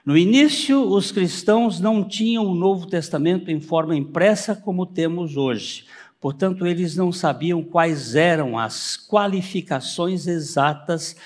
No 0.05 0.17
início, 0.17 0.83
os 0.83 1.11
cristãos 1.11 1.81
não 1.81 2.07
tinham 2.07 2.45
o 2.47 2.55
Novo 2.55 2.87
Testamento 2.87 3.51
em 3.51 3.61
forma 3.61 3.97
impressa 3.97 4.55
como 4.55 4.87
temos 4.87 5.37
hoje. 5.37 5.85
Portanto, 6.21 6.67
eles 6.67 6.97
não 6.97 7.11
sabiam 7.11 7.63
quais 7.63 8.15
eram 8.15 8.59
as 8.59 8.97
qualificações 8.97 10.27
exatas 10.27 11.17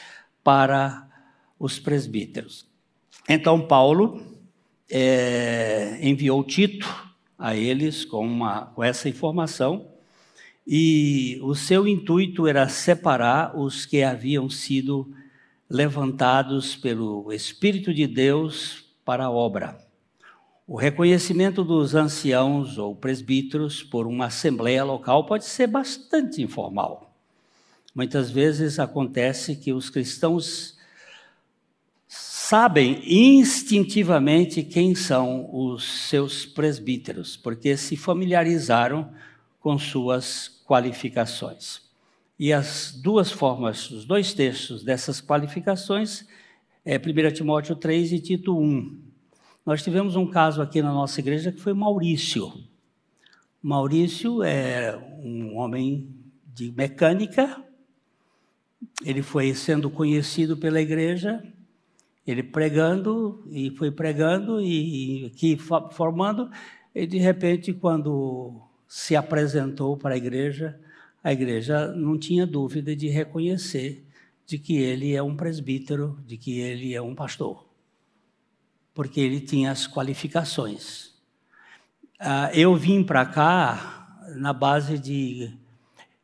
para 0.42 1.08
os 1.58 1.78
presbíteros. 1.78 2.66
Então, 3.28 3.66
Paulo 3.66 4.22
é, 4.90 5.98
enviou 6.02 6.42
Tito 6.42 7.09
a 7.40 7.56
eles 7.56 8.04
com, 8.04 8.24
uma, 8.24 8.66
com 8.66 8.84
essa 8.84 9.08
informação, 9.08 9.88
e 10.66 11.40
o 11.42 11.54
seu 11.54 11.88
intuito 11.88 12.46
era 12.46 12.68
separar 12.68 13.58
os 13.58 13.86
que 13.86 14.02
haviam 14.02 14.48
sido 14.50 15.10
levantados 15.68 16.76
pelo 16.76 17.32
Espírito 17.32 17.94
de 17.94 18.06
Deus 18.06 18.84
para 19.04 19.24
a 19.24 19.30
obra. 19.30 19.78
O 20.66 20.76
reconhecimento 20.76 21.64
dos 21.64 21.94
anciãos 21.94 22.78
ou 22.78 22.94
presbíteros 22.94 23.82
por 23.82 24.06
uma 24.06 24.26
assembleia 24.26 24.84
local 24.84 25.24
pode 25.26 25.46
ser 25.46 25.66
bastante 25.66 26.42
informal. 26.42 27.12
Muitas 27.94 28.30
vezes 28.30 28.78
acontece 28.78 29.56
que 29.56 29.72
os 29.72 29.90
cristãos 29.90 30.78
sabem 32.50 33.00
instintivamente 33.06 34.64
quem 34.64 34.92
são 34.92 35.48
os 35.54 36.08
seus 36.08 36.44
presbíteros, 36.44 37.36
porque 37.36 37.76
se 37.76 37.96
familiarizaram 37.96 39.12
com 39.60 39.78
suas 39.78 40.60
qualificações. 40.66 41.80
E 42.36 42.52
as 42.52 42.90
duas 43.00 43.30
formas, 43.30 43.88
os 43.92 44.04
dois 44.04 44.34
textos 44.34 44.82
dessas 44.82 45.20
qualificações 45.20 46.26
é 46.84 46.98
1 46.98 47.32
Timóteo 47.32 47.76
3 47.76 48.14
e 48.14 48.18
Tito 48.18 48.58
1. 48.58 49.00
Nós 49.64 49.80
tivemos 49.84 50.16
um 50.16 50.26
caso 50.26 50.60
aqui 50.60 50.82
na 50.82 50.92
nossa 50.92 51.20
igreja 51.20 51.52
que 51.52 51.60
foi 51.60 51.72
Maurício. 51.72 52.52
Maurício 53.62 54.42
é 54.42 54.98
um 55.22 55.56
homem 55.56 56.12
de 56.52 56.72
mecânica, 56.72 57.62
ele 59.04 59.22
foi 59.22 59.54
sendo 59.54 59.88
conhecido 59.88 60.56
pela 60.56 60.80
igreja 60.80 61.40
ele 62.26 62.42
pregando 62.42 63.42
e 63.48 63.70
foi 63.70 63.90
pregando 63.90 64.60
e, 64.60 65.26
aqui 65.26 65.56
formando, 65.92 66.50
e 66.94 67.06
de 67.06 67.18
repente, 67.18 67.72
quando 67.72 68.60
se 68.86 69.16
apresentou 69.16 69.96
para 69.96 70.14
a 70.14 70.18
igreja, 70.18 70.78
a 71.22 71.32
igreja 71.32 71.88
não 71.92 72.18
tinha 72.18 72.46
dúvida 72.46 72.94
de 72.96 73.08
reconhecer 73.08 74.04
de 74.46 74.58
que 74.58 74.76
ele 74.76 75.14
é 75.14 75.22
um 75.22 75.36
presbítero, 75.36 76.18
de 76.26 76.36
que 76.36 76.58
ele 76.58 76.94
é 76.94 77.00
um 77.00 77.14
pastor. 77.14 77.68
porque 78.94 79.20
ele 79.20 79.40
tinha 79.40 79.70
as 79.70 79.86
qualificações. 79.86 81.14
Ah, 82.18 82.50
eu 82.52 82.74
vim 82.76 83.02
para 83.02 83.24
cá 83.24 84.18
na 84.36 84.52
base 84.52 84.98
de. 84.98 85.56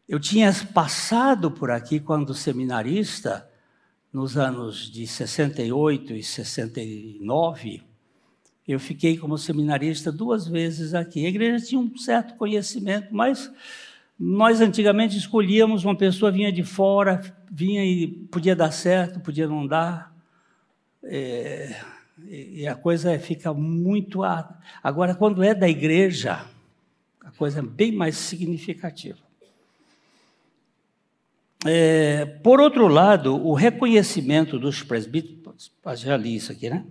Eu 0.08 0.20
tinha 0.20 0.52
passado 0.74 1.50
por 1.50 1.70
aqui 1.70 1.98
quando 1.98 2.34
seminarista, 2.34 3.48
nos 4.16 4.38
anos 4.38 4.90
de 4.90 5.06
68 5.06 6.14
e 6.14 6.22
69. 6.22 7.82
Eu 8.66 8.80
fiquei 8.80 9.18
como 9.18 9.36
seminarista 9.36 10.10
duas 10.10 10.48
vezes 10.48 10.94
aqui. 10.94 11.26
A 11.26 11.28
igreja 11.28 11.66
tinha 11.66 11.78
um 11.78 11.94
certo 11.98 12.34
conhecimento, 12.36 13.14
mas 13.14 13.52
nós 14.18 14.62
antigamente 14.62 15.18
escolhíamos 15.18 15.84
uma 15.84 15.94
pessoa 15.94 16.32
vinha 16.32 16.50
de 16.50 16.64
fora, 16.64 17.20
vinha 17.50 17.84
e 17.84 18.08
podia 18.08 18.56
dar 18.56 18.70
certo, 18.70 19.20
podia 19.20 19.46
não 19.46 19.66
dar. 19.66 20.16
É, 21.04 21.78
e 22.26 22.66
a 22.66 22.74
coisa 22.74 23.18
fica 23.18 23.52
muito. 23.52 24.22
Agora, 24.82 25.14
quando 25.14 25.42
é 25.42 25.54
da 25.54 25.68
igreja, 25.68 26.42
a 27.20 27.30
coisa 27.32 27.58
é 27.58 27.62
bem 27.62 27.92
mais 27.92 28.16
significativa. 28.16 29.25
É, 31.66 32.24
por 32.42 32.60
outro 32.60 32.86
lado, 32.86 33.34
o 33.34 33.54
reconhecimento 33.54 34.58
dos 34.58 34.82
presbíteros. 34.82 35.72
Já 35.96 36.16
li 36.16 36.36
isso 36.36 36.52
aqui, 36.52 36.70
né? 36.70 36.84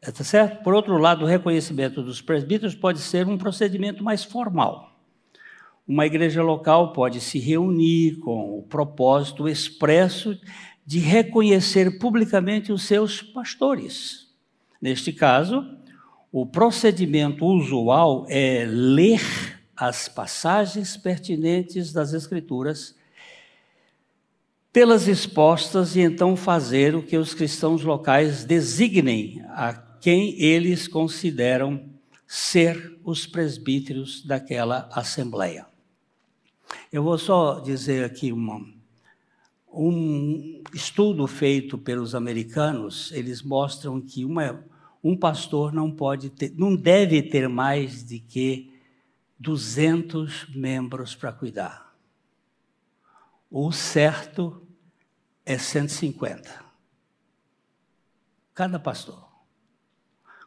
Está 0.00 0.24
certo? 0.24 0.62
Por 0.62 0.74
outro 0.74 0.96
lado, 0.96 1.24
o 1.24 1.28
reconhecimento 1.28 2.02
dos 2.02 2.22
presbíteros 2.22 2.74
pode 2.74 3.00
ser 3.00 3.26
um 3.26 3.36
procedimento 3.36 4.02
mais 4.02 4.24
formal. 4.24 4.98
Uma 5.86 6.06
igreja 6.06 6.42
local 6.42 6.92
pode 6.92 7.20
se 7.20 7.38
reunir 7.38 8.18
com 8.20 8.58
o 8.58 8.62
propósito 8.62 9.46
expresso 9.48 10.38
de 10.86 10.98
reconhecer 10.98 11.98
publicamente 11.98 12.72
os 12.72 12.84
seus 12.84 13.20
pastores. 13.20 14.28
Neste 14.80 15.12
caso, 15.12 15.77
o 16.30 16.44
procedimento 16.44 17.44
usual 17.44 18.26
é 18.28 18.64
ler 18.66 19.20
as 19.76 20.08
passagens 20.08 20.96
pertinentes 20.96 21.92
das 21.92 22.12
Escrituras 22.12 22.94
pelas 24.72 25.08
expostas 25.08 25.96
e 25.96 26.00
então 26.00 26.36
fazer 26.36 26.94
o 26.94 27.02
que 27.02 27.16
os 27.16 27.32
cristãos 27.32 27.82
locais 27.82 28.44
designem 28.44 29.42
a 29.48 29.72
quem 29.72 30.40
eles 30.40 30.86
consideram 30.86 31.88
ser 32.26 32.98
os 33.02 33.26
presbíteros 33.26 34.22
daquela 34.24 34.88
assembleia. 34.92 35.66
Eu 36.92 37.02
vou 37.02 37.16
só 37.16 37.60
dizer 37.60 38.04
aqui 38.04 38.30
uma, 38.30 38.60
um 39.72 40.62
estudo 40.74 41.26
feito 41.26 41.78
pelos 41.78 42.14
americanos, 42.14 43.10
eles 43.12 43.42
mostram 43.42 44.00
que 44.00 44.24
uma, 44.24 44.62
um 45.02 45.16
pastor 45.16 45.72
não 45.72 45.90
pode 45.90 46.30
ter, 46.30 46.52
não 46.56 46.74
deve 46.74 47.22
ter 47.22 47.48
mais 47.48 48.04
de 48.04 48.18
que 48.18 48.72
200 49.38 50.54
membros 50.54 51.14
para 51.14 51.32
cuidar. 51.32 51.94
O 53.50 53.70
certo 53.72 54.66
é 55.46 55.56
150. 55.56 56.64
Cada 58.52 58.78
pastor. 58.78 59.26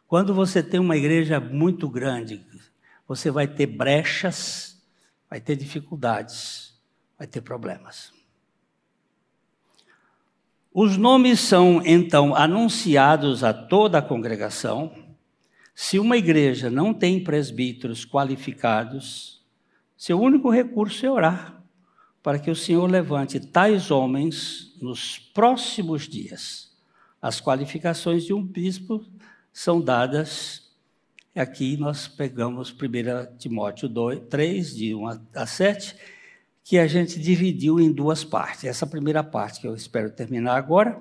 Quando 0.06 0.34
você 0.34 0.62
tem 0.62 0.78
uma 0.78 0.96
igreja 0.96 1.40
muito 1.40 1.88
grande, 1.88 2.44
você 3.08 3.30
vai 3.30 3.48
ter 3.48 3.66
brechas, 3.66 4.80
vai 5.28 5.40
ter 5.40 5.56
dificuldades, 5.56 6.78
vai 7.18 7.26
ter 7.26 7.40
problemas. 7.40 8.12
Os 10.74 10.96
nomes 10.96 11.38
são 11.38 11.82
então 11.84 12.34
anunciados 12.34 13.44
a 13.44 13.52
toda 13.52 13.98
a 13.98 14.02
congregação. 14.02 14.90
Se 15.74 15.98
uma 15.98 16.16
igreja 16.16 16.70
não 16.70 16.94
tem 16.94 17.22
presbíteros 17.22 18.06
qualificados, 18.06 19.42
seu 19.98 20.18
único 20.18 20.48
recurso 20.48 21.04
é 21.04 21.10
orar 21.10 21.62
para 22.22 22.38
que 22.38 22.50
o 22.50 22.56
Senhor 22.56 22.90
levante 22.90 23.38
tais 23.38 23.90
homens 23.90 24.74
nos 24.80 25.18
próximos 25.18 26.08
dias. 26.08 26.70
As 27.20 27.38
qualificações 27.38 28.24
de 28.24 28.32
um 28.32 28.42
bispo 28.42 29.04
são 29.52 29.78
dadas. 29.78 30.72
Aqui 31.36 31.76
nós 31.76 32.08
pegamos 32.08 32.70
1 32.70 33.36
Timóteo 33.36 33.90
2, 33.90 34.22
3, 34.30 34.74
de 34.74 34.94
1 34.94 35.06
a 35.34 35.46
7, 35.46 35.96
que 36.64 36.78
a 36.78 36.86
gente 36.86 37.18
dividiu 37.18 37.80
em 37.80 37.90
duas 37.90 38.24
partes. 38.24 38.64
Essa 38.64 38.86
primeira 38.86 39.22
parte, 39.22 39.60
que 39.60 39.66
eu 39.66 39.74
espero 39.74 40.10
terminar 40.10 40.56
agora, 40.56 41.00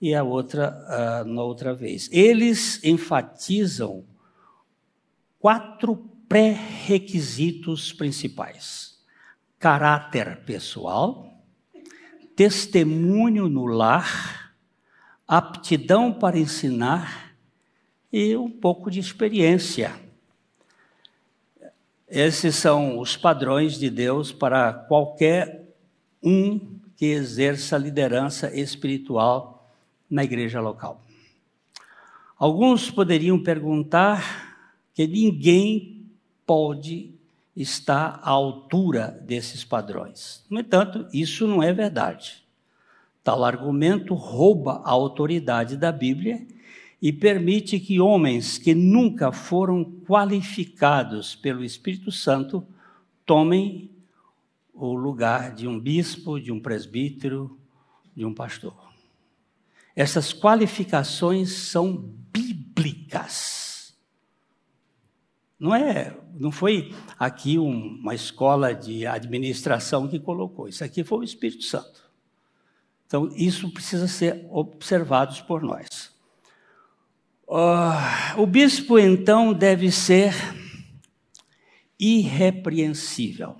e 0.00 0.14
a 0.14 0.24
outra 0.24 1.24
uh, 1.24 1.24
na 1.24 1.42
outra 1.42 1.72
vez. 1.72 2.08
Eles 2.10 2.82
enfatizam 2.82 4.04
quatro 5.38 5.96
pré-requisitos 6.28 7.92
principais: 7.92 8.98
caráter 9.60 10.38
pessoal, 10.44 11.32
testemunho 12.34 13.48
no 13.48 13.66
lar, 13.66 14.54
aptidão 15.26 16.12
para 16.12 16.38
ensinar 16.38 17.36
e 18.12 18.36
um 18.36 18.50
pouco 18.50 18.90
de 18.90 18.98
experiência. 18.98 20.01
Esses 22.14 22.56
são 22.56 22.98
os 22.98 23.16
padrões 23.16 23.78
de 23.78 23.88
Deus 23.88 24.30
para 24.30 24.70
qualquer 24.70 25.66
um 26.22 26.60
que 26.94 27.06
exerça 27.06 27.78
liderança 27.78 28.54
espiritual 28.54 29.66
na 30.10 30.22
igreja 30.22 30.60
local. 30.60 31.00
Alguns 32.38 32.90
poderiam 32.90 33.42
perguntar 33.42 34.68
que 34.92 35.06
ninguém 35.06 36.04
pode 36.44 37.14
estar 37.56 38.20
à 38.22 38.28
altura 38.28 39.18
desses 39.22 39.64
padrões. 39.64 40.44
No 40.50 40.60
entanto, 40.60 41.06
isso 41.14 41.46
não 41.46 41.62
é 41.62 41.72
verdade. 41.72 42.44
Tal 43.24 43.42
argumento 43.42 44.12
rouba 44.12 44.82
a 44.84 44.90
autoridade 44.90 45.78
da 45.78 45.90
Bíblia 45.90 46.46
e 47.02 47.12
permite 47.12 47.80
que 47.80 47.98
homens 47.98 48.58
que 48.58 48.76
nunca 48.76 49.32
foram 49.32 49.84
qualificados 50.06 51.34
pelo 51.34 51.64
Espírito 51.64 52.12
Santo 52.12 52.64
tomem 53.26 53.90
o 54.72 54.94
lugar 54.94 55.52
de 55.52 55.66
um 55.66 55.80
bispo, 55.80 56.40
de 56.40 56.52
um 56.52 56.60
presbítero, 56.60 57.58
de 58.14 58.24
um 58.24 58.32
pastor. 58.32 58.92
Essas 59.96 60.32
qualificações 60.32 61.50
são 61.50 61.92
bíblicas. 62.32 63.94
Não 65.58 65.74
é, 65.74 66.16
não 66.38 66.52
foi 66.52 66.94
aqui 67.18 67.58
um, 67.58 67.96
uma 67.96 68.14
escola 68.14 68.72
de 68.72 69.06
administração 69.08 70.06
que 70.06 70.20
colocou. 70.20 70.68
Isso 70.68 70.84
aqui 70.84 71.02
foi 71.02 71.18
o 71.18 71.24
Espírito 71.24 71.64
Santo. 71.64 72.00
Então, 73.08 73.28
isso 73.34 73.68
precisa 73.72 74.06
ser 74.06 74.46
observado 74.50 75.34
por 75.44 75.62
nós. 75.62 76.11
Uh, 77.54 78.40
o 78.40 78.46
bispo, 78.46 78.98
então, 78.98 79.52
deve 79.52 79.92
ser 79.92 80.32
irrepreensível. 82.00 83.58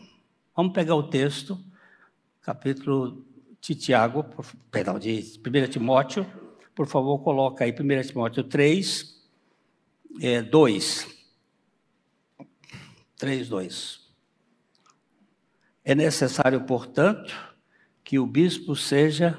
Vamos 0.56 0.72
pegar 0.72 0.94
o 0.94 1.02
texto, 1.02 1.62
capítulo 2.40 3.22
de 3.60 3.74
Tiago, 3.74 4.24
perdão, 4.70 4.98
de 4.98 5.38
1 5.46 5.68
Timóteo, 5.68 6.26
por 6.74 6.86
favor, 6.86 7.18
coloca 7.18 7.66
aí 7.66 7.70
1 7.70 8.08
Timóteo 8.08 8.42
3, 8.42 9.22
é, 10.22 10.40
2. 10.40 11.06
3, 13.18 13.46
2. 13.46 14.10
É 15.84 15.94
necessário, 15.94 16.64
portanto, 16.64 17.34
que 18.02 18.18
o 18.18 18.24
bispo 18.24 18.74
seja 18.74 19.38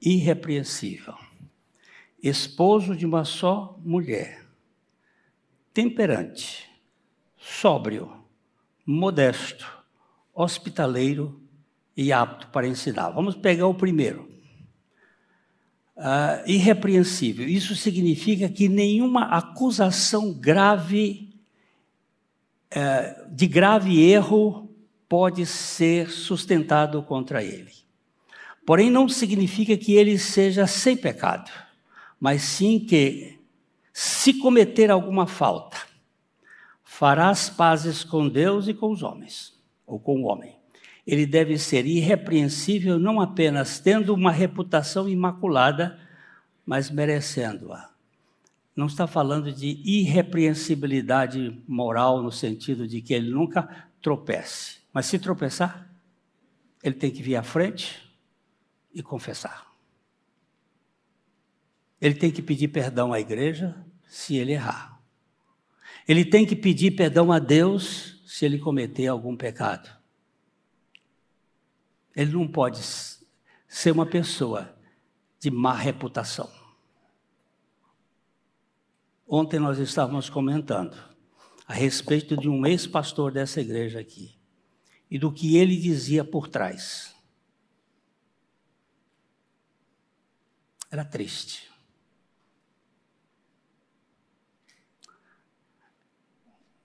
irrepreensível 0.00 1.23
esposo 2.28 2.96
de 2.96 3.04
uma 3.04 3.22
só 3.24 3.78
mulher, 3.84 4.46
temperante, 5.74 6.70
sóbrio, 7.36 8.10
modesto, 8.86 9.66
hospitaleiro 10.34 11.42
e 11.94 12.12
apto 12.12 12.48
para 12.48 12.66
ensinar. 12.66 13.10
Vamos 13.10 13.36
pegar 13.36 13.66
o 13.66 13.74
primeiro. 13.74 14.32
Uh, 15.96 16.42
irrepreensível. 16.50 17.46
Isso 17.46 17.76
significa 17.76 18.48
que 18.48 18.68
nenhuma 18.68 19.26
acusação 19.26 20.32
grave, 20.32 21.30
uh, 22.72 23.34
de 23.34 23.46
grave 23.46 24.02
erro, 24.02 24.74
pode 25.08 25.44
ser 25.44 26.10
sustentado 26.10 27.02
contra 27.02 27.44
ele. 27.44 27.70
Porém, 28.66 28.90
não 28.90 29.08
significa 29.10 29.76
que 29.76 29.92
ele 29.92 30.18
seja 30.18 30.66
sem 30.66 30.96
pecado 30.96 31.63
mas 32.24 32.40
sim 32.40 32.80
que, 32.80 33.38
se 33.92 34.32
cometer 34.32 34.90
alguma 34.90 35.26
falta, 35.26 35.76
fará 36.82 37.28
as 37.28 37.50
pazes 37.50 38.02
com 38.02 38.26
Deus 38.26 38.66
e 38.66 38.72
com 38.72 38.90
os 38.90 39.02
homens, 39.02 39.52
ou 39.86 40.00
com 40.00 40.22
o 40.22 40.24
homem, 40.24 40.56
ele 41.06 41.26
deve 41.26 41.58
ser 41.58 41.84
irrepreensível, 41.84 42.98
não 42.98 43.20
apenas 43.20 43.78
tendo 43.78 44.14
uma 44.14 44.30
reputação 44.30 45.06
imaculada, 45.06 46.00
mas 46.64 46.90
merecendo-a. 46.90 47.90
Não 48.74 48.86
está 48.86 49.06
falando 49.06 49.52
de 49.52 49.82
irrepreensibilidade 49.84 51.62
moral 51.68 52.22
no 52.22 52.32
sentido 52.32 52.88
de 52.88 53.02
que 53.02 53.12
ele 53.12 53.28
nunca 53.28 53.86
tropece. 54.00 54.78
Mas 54.94 55.04
se 55.04 55.18
tropeçar, 55.18 55.90
ele 56.82 56.94
tem 56.94 57.10
que 57.10 57.22
vir 57.22 57.36
à 57.36 57.42
frente 57.42 58.10
e 58.94 59.02
confessar. 59.02 59.73
Ele 62.00 62.14
tem 62.14 62.30
que 62.30 62.42
pedir 62.42 62.68
perdão 62.68 63.12
à 63.12 63.20
igreja 63.20 63.74
se 64.06 64.36
ele 64.36 64.52
errar. 64.52 65.00
Ele 66.06 66.24
tem 66.24 66.44
que 66.44 66.54
pedir 66.54 66.92
perdão 66.92 67.32
a 67.32 67.38
Deus 67.38 68.22
se 68.26 68.44
ele 68.44 68.58
cometer 68.58 69.06
algum 69.06 69.36
pecado. 69.36 69.90
Ele 72.14 72.32
não 72.32 72.46
pode 72.46 72.80
ser 73.68 73.90
uma 73.90 74.06
pessoa 74.06 74.76
de 75.40 75.50
má 75.50 75.74
reputação. 75.74 76.50
Ontem 79.26 79.58
nós 79.58 79.78
estávamos 79.78 80.28
comentando 80.28 80.96
a 81.66 81.72
respeito 81.72 82.36
de 82.36 82.48
um 82.48 82.66
ex-pastor 82.66 83.32
dessa 83.32 83.60
igreja 83.60 83.98
aqui 83.98 84.38
e 85.10 85.18
do 85.18 85.32
que 85.32 85.56
ele 85.56 85.76
dizia 85.76 86.24
por 86.24 86.48
trás. 86.48 87.14
Era 90.90 91.04
triste. 91.04 91.73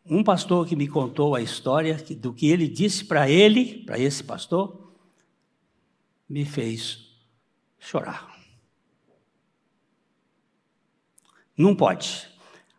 Um 0.09 0.23
pastor 0.23 0.67
que 0.67 0.75
me 0.75 0.87
contou 0.87 1.35
a 1.35 1.41
história 1.41 1.95
do 2.17 2.33
que 2.33 2.47
ele 2.49 2.67
disse 2.67 3.05
para 3.05 3.29
ele, 3.29 3.83
para 3.83 3.99
esse 3.99 4.23
pastor, 4.23 4.91
me 6.27 6.43
fez 6.45 7.15
chorar. 7.77 8.35
Não 11.55 11.75
pode. 11.75 12.27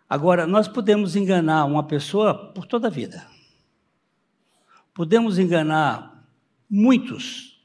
Agora, 0.09 0.45
nós 0.45 0.67
podemos 0.67 1.15
enganar 1.15 1.67
uma 1.67 1.85
pessoa 1.85 2.53
por 2.53 2.67
toda 2.67 2.89
a 2.89 2.91
vida. 2.91 3.25
Podemos 4.93 5.39
enganar 5.39 6.29
muitos 6.69 7.65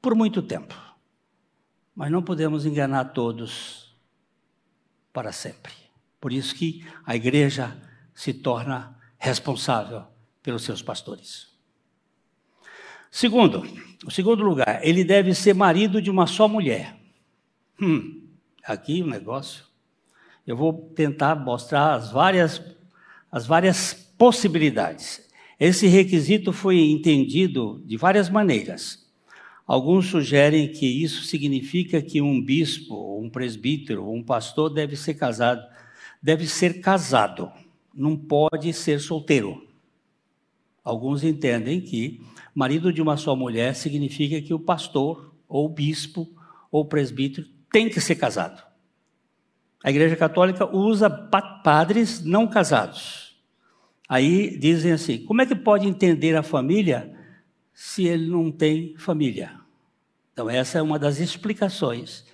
por 0.00 0.14
muito 0.14 0.40
tempo. 0.40 0.74
Mas 1.94 2.10
não 2.10 2.22
podemos 2.22 2.64
enganar 2.64 3.06
todos 3.06 3.96
para 5.12 5.32
sempre. 5.32 5.72
Por 6.20 6.32
isso 6.32 6.54
que 6.54 6.86
a 7.04 7.16
igreja 7.16 7.76
se 8.14 8.32
torna 8.32 8.96
responsável 9.18 10.04
pelos 10.42 10.62
seus 10.62 10.82
pastores. 10.82 11.48
Segundo, 13.10 13.62
o 14.06 14.10
segundo 14.10 14.42
lugar, 14.42 14.80
ele 14.82 15.04
deve 15.04 15.34
ser 15.34 15.54
marido 15.54 16.00
de 16.00 16.10
uma 16.10 16.26
só 16.26 16.48
mulher. 16.48 16.96
Hum, 17.80 18.22
aqui 18.64 19.02
o 19.02 19.04
um 19.04 19.08
negócio. 19.08 19.64
Eu 20.46 20.56
vou 20.56 20.90
tentar 20.94 21.34
mostrar 21.34 21.94
as 21.94 22.10
várias, 22.10 22.60
as 23.30 23.46
várias 23.46 23.92
possibilidades. 24.16 25.28
Esse 25.58 25.86
requisito 25.86 26.52
foi 26.52 26.80
entendido 26.80 27.82
de 27.84 27.96
várias 27.96 28.28
maneiras. 28.28 29.06
Alguns 29.66 30.06
sugerem 30.06 30.72
que 30.72 30.86
isso 30.86 31.22
significa 31.22 32.02
que 32.02 32.20
um 32.20 32.42
bispo, 32.42 33.20
um 33.20 33.30
presbítero, 33.30 34.10
um 34.10 34.22
pastor 34.22 34.68
deve 34.68 34.96
ser 34.96 35.14
casado, 35.14 35.62
deve 36.20 36.46
ser 36.46 36.80
casado, 36.80 37.52
não 37.94 38.16
pode 38.16 38.72
ser 38.72 39.00
solteiro. 39.00 39.66
Alguns 40.84 41.22
entendem 41.22 41.80
que 41.80 42.20
marido 42.54 42.92
de 42.92 43.00
uma 43.00 43.16
só 43.16 43.36
mulher 43.36 43.74
significa 43.74 44.40
que 44.40 44.52
o 44.52 44.58
pastor, 44.58 45.34
ou 45.48 45.68
bispo, 45.68 46.28
ou 46.70 46.84
presbítero 46.84 47.46
tem 47.70 47.88
que 47.88 48.00
ser 48.00 48.16
casado. 48.16 48.62
A 49.84 49.90
Igreja 49.90 50.16
Católica 50.16 50.64
usa 50.64 51.10
padres 51.10 52.24
não 52.24 52.46
casados. 52.46 53.36
Aí 54.08 54.56
dizem 54.58 54.92
assim: 54.92 55.24
como 55.24 55.42
é 55.42 55.46
que 55.46 55.54
pode 55.54 55.86
entender 55.86 56.36
a 56.36 56.42
família 56.42 57.14
se 57.72 58.06
ele 58.06 58.26
não 58.26 58.50
tem 58.50 58.96
família? 58.96 59.60
Então, 60.32 60.48
essa 60.48 60.78
é 60.78 60.82
uma 60.82 60.98
das 60.98 61.18
explicações 61.18 62.24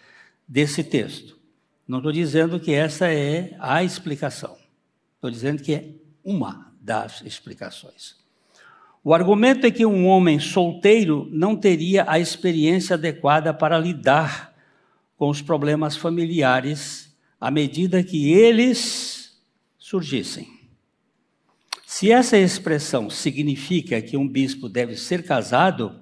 desse 0.47 0.85
texto. 0.85 1.39
Não 1.87 1.99
estou 1.99 2.13
dizendo 2.13 2.61
que 2.61 2.73
essa 2.73 3.13
é 3.13 3.57
a 3.59 3.83
explicação, 3.83 4.57
estou 5.19 5.31
dizendo 5.31 5.62
que 5.62 5.75
é 5.75 5.89
uma 6.25 6.73
das 6.81 7.23
explicações. 7.23 8.16
O 9.03 9.12
argumento 9.12 9.66
é 9.66 9.71
que 9.71 9.85
um 9.85 10.07
homem 10.07 10.39
solteiro 10.39 11.29
não 11.33 11.57
teria 11.57 12.05
a 12.09 12.19
experiência 12.19 12.95
adequada 12.95 13.53
para 13.53 13.79
lidar 13.79 14.55
com 15.16 15.29
os 15.29 15.43
problemas 15.43 15.97
familiares 15.97 17.16
à 17.41 17.51
medida 17.51 18.03
que 18.03 18.33
eles 18.33 19.43
surgissem. 19.77 20.49
Se 21.85 22.12
essa 22.12 22.37
expressão 22.37 23.11
significa 23.11 24.01
que 24.01 24.16
um 24.16 24.29
bispo 24.29 24.69
deve 24.69 24.95
ser 24.95 25.25
casado, 25.25 26.01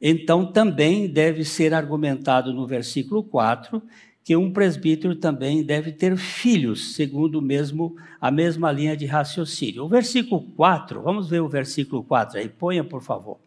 então 0.00 0.50
também 0.50 1.06
deve 1.06 1.44
ser 1.44 1.74
argumentado 1.74 2.52
no 2.52 2.66
versículo 2.66 3.22
4 3.22 3.80
que 4.28 4.36
um 4.36 4.52
presbítero 4.52 5.16
também 5.16 5.62
deve 5.62 5.90
ter 5.90 6.14
filhos, 6.18 6.92
segundo 6.92 7.40
mesmo 7.40 7.96
a 8.20 8.30
mesma 8.30 8.70
linha 8.70 8.94
de 8.94 9.06
raciocínio. 9.06 9.84
O 9.84 9.88
versículo 9.88 10.42
4, 10.54 11.00
vamos 11.00 11.30
ver 11.30 11.40
o 11.40 11.48
versículo 11.48 12.04
4 12.04 12.38
aí, 12.38 12.46
ponha 12.46 12.84
por 12.84 13.02
favor. 13.02 13.38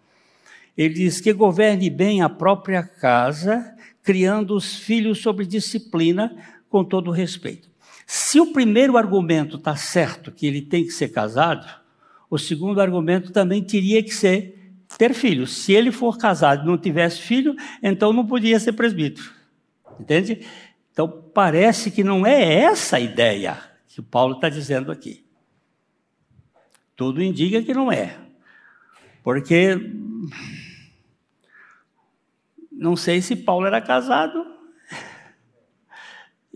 Ele 0.75 0.95
diz 0.95 1.21
que 1.21 1.33
governe 1.33 1.87
bem 1.87 2.23
a 2.23 2.29
própria 2.29 2.81
casa, 2.81 3.75
criando 4.01 4.55
os 4.55 4.75
filhos 4.75 5.21
sob 5.21 5.45
disciplina, 5.45 6.35
com 6.67 6.83
todo 6.83 7.11
respeito. 7.11 7.69
Se 8.07 8.39
o 8.39 8.51
primeiro 8.51 8.97
argumento 8.97 9.57
está 9.57 9.75
certo, 9.75 10.31
que 10.31 10.47
ele 10.47 10.63
tem 10.63 10.83
que 10.83 10.91
ser 10.93 11.09
casado, 11.09 11.71
o 12.27 12.39
segundo 12.39 12.81
argumento 12.81 13.31
também 13.31 13.61
teria 13.61 14.01
que 14.01 14.15
ser 14.15 14.73
ter 14.97 15.13
filhos. 15.13 15.55
Se 15.57 15.73
ele 15.73 15.91
for 15.91 16.17
casado 16.17 16.63
e 16.63 16.65
não 16.65 16.75
tivesse 16.75 17.21
filho, 17.21 17.55
então 17.83 18.11
não 18.11 18.25
podia 18.25 18.59
ser 18.59 18.73
presbítero. 18.73 19.29
Entende? 19.99 20.41
Então, 20.91 21.09
parece 21.33 21.89
que 21.91 22.03
não 22.03 22.25
é 22.25 22.43
essa 22.43 22.97
a 22.97 22.99
ideia 22.99 23.57
que 23.87 24.01
Paulo 24.01 24.35
está 24.35 24.49
dizendo 24.49 24.91
aqui. 24.91 25.25
Tudo 26.95 27.21
indica 27.21 27.63
que 27.63 27.73
não 27.73 27.91
é. 27.91 28.17
Porque 29.23 29.75
não 32.71 32.95
sei 32.95 33.21
se 33.21 33.35
Paulo 33.35 33.67
era 33.67 33.81
casado 33.81 34.45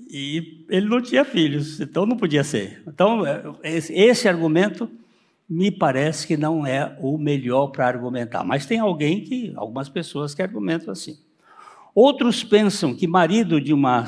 e 0.09 0.65
ele 0.69 0.88
não 0.88 1.01
tinha 1.01 1.23
filhos, 1.23 1.79
então 1.79 2.05
não 2.05 2.17
podia 2.17 2.43
ser. 2.43 2.81
Então, 2.88 3.23
esse 3.63 4.27
argumento 4.27 4.89
me 5.47 5.69
parece 5.71 6.25
que 6.25 6.36
não 6.36 6.65
é 6.65 6.97
o 6.99 7.17
melhor 7.17 7.67
para 7.67 7.88
argumentar. 7.88 8.43
Mas 8.43 8.65
tem 8.65 8.79
alguém 8.79 9.23
que, 9.23 9.53
algumas 9.55 9.88
pessoas 9.88 10.33
que 10.33 10.41
argumentam 10.41 10.91
assim. 10.91 11.19
Outros 11.96 12.43
pensam 12.43 12.93
que 12.93 13.08
marido 13.08 13.62
de 13.62 13.74
uma, 13.74 14.06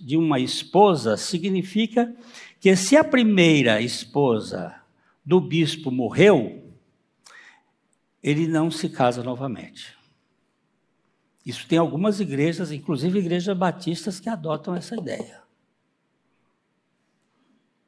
de 0.00 0.16
uma 0.16 0.38
esposa 0.38 1.16
significa 1.16 2.14
que 2.60 2.76
se 2.76 2.96
a 2.96 3.02
primeira 3.02 3.80
esposa 3.80 4.80
do 5.24 5.40
bispo 5.40 5.90
morreu, 5.90 6.72
ele 8.22 8.46
não 8.46 8.70
se 8.70 8.88
casa 8.88 9.24
novamente. 9.24 9.98
Isso 11.44 11.66
tem 11.66 11.78
algumas 11.78 12.20
igrejas, 12.20 12.70
inclusive 12.70 13.18
igrejas 13.18 13.56
batistas, 13.56 14.20
que 14.20 14.28
adotam 14.28 14.76
essa 14.76 14.94
ideia. 14.94 15.42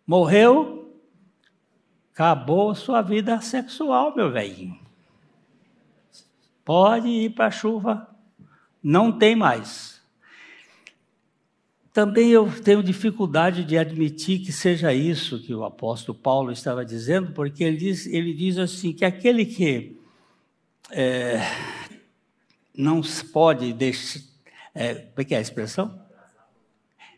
Morreu, 0.04 1.00
acabou 2.12 2.74
sua 2.74 3.02
vida 3.02 3.40
sexual, 3.40 4.16
meu 4.16 4.32
velhinho. 4.32 4.80
Pode 6.64 7.06
ir 7.06 7.30
para 7.30 7.46
a 7.46 7.50
chuva 7.52 8.17
não 8.82 9.10
tem 9.10 9.34
mais. 9.34 9.98
Também 11.92 12.30
eu 12.30 12.48
tenho 12.62 12.82
dificuldade 12.82 13.64
de 13.64 13.76
admitir 13.76 14.38
que 14.40 14.52
seja 14.52 14.94
isso 14.94 15.42
que 15.42 15.52
o 15.52 15.64
apóstolo 15.64 16.16
Paulo 16.16 16.52
estava 16.52 16.84
dizendo, 16.84 17.32
porque 17.32 17.64
ele 17.64 17.76
diz, 17.76 18.06
ele 18.06 18.32
diz 18.32 18.56
assim: 18.58 18.92
que 18.92 19.04
aquele 19.04 19.44
que 19.44 19.96
é, 20.90 21.40
não 22.74 23.00
pode 23.32 23.72
deixar. 23.72 24.20
É, 24.74 24.94
como 24.94 25.12
é 25.16 25.24
que 25.24 25.34
é 25.34 25.38
a 25.38 25.40
expressão? 25.40 26.00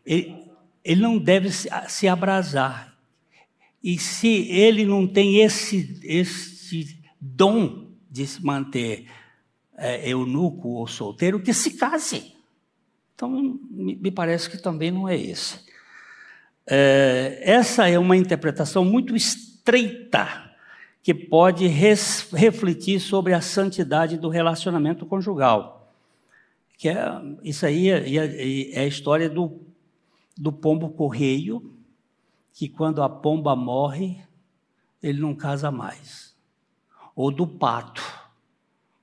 Ele, 0.07 0.35
ele 0.83 1.03
não 1.03 1.19
deve 1.19 1.51
se, 1.51 1.69
se 1.89 2.09
abrasar. 2.09 2.97
E 3.83 3.99
se 3.99 4.49
ele 4.49 4.85
não 4.85 5.07
tem 5.07 5.41
esse, 5.41 6.01
esse 6.03 6.99
dom 7.21 7.91
de 8.11 8.27
se 8.27 8.43
manter 8.45 9.07
é, 9.81 10.09
eunuco 10.09 10.69
ou 10.69 10.87
solteiro, 10.87 11.41
que 11.41 11.55
se 11.55 11.73
case. 11.73 12.35
Então, 13.15 13.59
me 13.71 14.11
parece 14.11 14.49
que 14.49 14.59
também 14.59 14.91
não 14.91 15.09
é 15.09 15.17
esse. 15.17 15.59
É, 16.67 17.41
essa 17.43 17.89
é 17.89 17.99
uma 17.99 18.17
interpretação 18.17 18.85
muito 18.85 19.17
estreita 19.17 20.51
que 21.03 21.15
pode 21.15 21.67
res, 21.67 22.29
refletir 22.33 23.01
sobre 23.01 23.33
a 23.33 23.41
santidade 23.41 24.17
do 24.17 24.29
relacionamento 24.29 25.07
conjugal. 25.07 25.93
Que 26.77 26.91
é, 26.91 26.97
isso 27.43 27.67
aí 27.67 27.89
é, 27.89 28.09
é, 28.09 28.73
é 28.73 28.81
a 28.81 28.87
história 28.87 29.29
do, 29.29 29.61
do 30.37 30.53
pombo 30.53 30.91
correio, 30.91 31.75
que 32.53 32.69
quando 32.69 33.03
a 33.03 33.09
pomba 33.09 33.57
morre, 33.57 34.23
ele 35.03 35.21
não 35.21 35.35
casa 35.35 35.71
mais. 35.71 36.37
Ou 37.17 37.31
do 37.31 37.47
pato, 37.47 38.20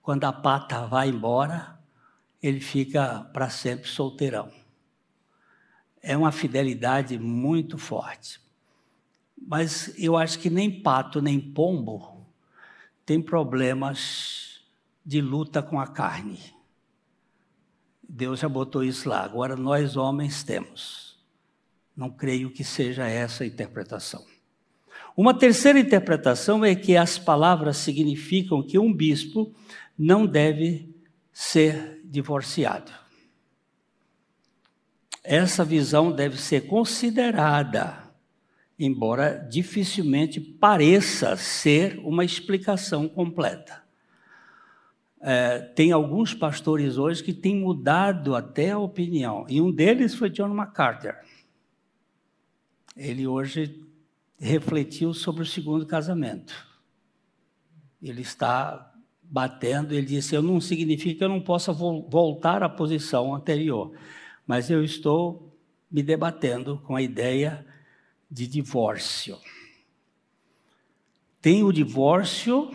quando 0.08 0.24
a 0.24 0.32
pata 0.32 0.88
vai 0.88 1.10
embora, 1.10 1.78
ele 2.42 2.62
fica 2.62 3.30
para 3.34 3.50
sempre 3.50 3.90
solteirão. 3.90 4.50
É 6.02 6.16
uma 6.16 6.32
fidelidade 6.32 7.20
muito 7.20 7.78
forte. 7.78 8.40
Mas 9.38 9.94
eu 10.02 10.16
acho 10.16 10.40
que 10.40 10.50
nem 10.50 10.82
pato, 10.82 11.22
nem 11.22 11.42
pombo 11.42 12.26
tem 13.06 13.22
problemas 13.22 14.62
de 15.06 15.20
luta 15.20 15.62
com 15.62 15.78
a 15.78 15.88
carne. 15.88 16.40
Deus 18.08 18.40
já 18.40 18.48
botou 18.48 18.86
isso 18.86 19.10
lá. 19.10 19.26
Agora 19.26 19.58
nós 19.58 19.98
homens 19.98 20.42
temos. 20.42 21.20
Não 21.94 22.10
creio 22.10 22.50
que 22.50 22.64
seja 22.64 23.06
essa 23.06 23.44
a 23.44 23.48
interpretação. 23.48 24.26
Uma 25.18 25.34
terceira 25.34 25.78
interpretação 25.78 26.64
é 26.64 26.76
que 26.76 26.96
as 26.96 27.20
palavras 27.20 27.76
significam 27.76 28.64
que 28.64 28.80
um 28.80 28.94
bispo 28.94 29.54
não 29.98 30.26
deve 30.26 30.96
ser 31.32 32.02
divorciado. 32.06 32.92
Essa 35.24 35.64
visão 35.66 36.12
deve 36.12 36.38
ser 36.38 36.68
considerada 36.68 38.08
embora 38.80 39.48
dificilmente 39.50 40.40
pareça 40.40 41.36
ser 41.36 42.00
uma 42.00 42.24
explicação 42.24 43.08
completa. 43.10 43.84
É, 45.20 45.60
tem 45.60 45.92
alguns 45.92 46.34
pastores 46.34 46.98
hoje 46.98 47.24
que 47.24 47.34
têm 47.34 47.56
mudado 47.56 48.36
até 48.36 48.72
a 48.72 48.78
opinião, 48.78 49.46
e 49.50 49.60
um 49.60 49.72
deles 49.72 50.14
foi 50.14 50.30
John 50.30 50.50
MacArthur. 50.50 51.16
Ele 52.96 53.26
hoje 53.26 53.84
refletiu 54.38 55.14
sobre 55.14 55.42
o 55.42 55.46
segundo 55.46 55.86
casamento. 55.86 56.54
Ele 58.02 58.22
está 58.22 58.94
batendo, 59.30 59.94
ele 59.94 60.06
disse: 60.06 60.36
Eu 60.36 60.42
não 60.42 60.60
significa 60.62 61.20
que 61.20 61.24
eu 61.24 61.30
não 61.30 61.42
possa 61.42 61.72
vo 61.74 62.08
voltar 62.10 62.64
à 62.64 62.70
posição 62.70 63.36
anterior, 63.36 63.92
mas 64.46 64.70
eu 64.70 64.84
estou 64.84 65.54
me 65.92 66.02
debatendo 66.02 66.82
com 66.86 66.96
a 66.96 67.02
ideia 67.02 67.66
de 68.30 68.48
divórcio. 68.48 69.38
Tem 71.42 71.64
o 71.64 71.72
divórcio 71.72 72.72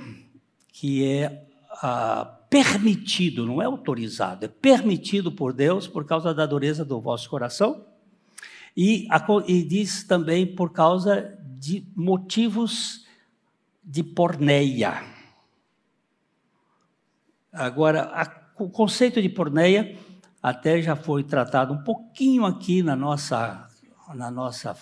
que 0.72 1.04
é 1.04 1.46
ah, 1.82 2.38
permitido, 2.48 3.46
não 3.46 3.60
é 3.60 3.64
autorizado, 3.64 4.44
é 4.44 4.48
permitido 4.48 5.32
por 5.32 5.52
Deus 5.52 5.86
por 5.86 6.04
causa 6.04 6.32
da 6.32 6.46
dureza 6.46 6.84
do 6.84 7.00
vosso 7.00 7.28
coração. 7.28 7.84
E, 8.76 9.06
e 9.46 9.62
diz 9.62 10.04
também 10.04 10.46
por 10.46 10.72
causa 10.72 11.38
de 11.58 11.86
motivos 11.94 13.06
de 13.84 14.02
porneia. 14.02 15.02
Agora, 17.52 18.04
a, 18.04 18.62
o 18.62 18.70
conceito 18.70 19.20
de 19.20 19.28
porneia 19.28 19.98
até 20.42 20.80
já 20.80 20.96
foi 20.96 21.22
tratado 21.22 21.74
um 21.74 21.82
pouquinho 21.82 22.46
aqui 22.46 22.82
na 22.82 22.96
nossa, 22.96 23.68
na 24.14 24.30
nossa 24.30 24.74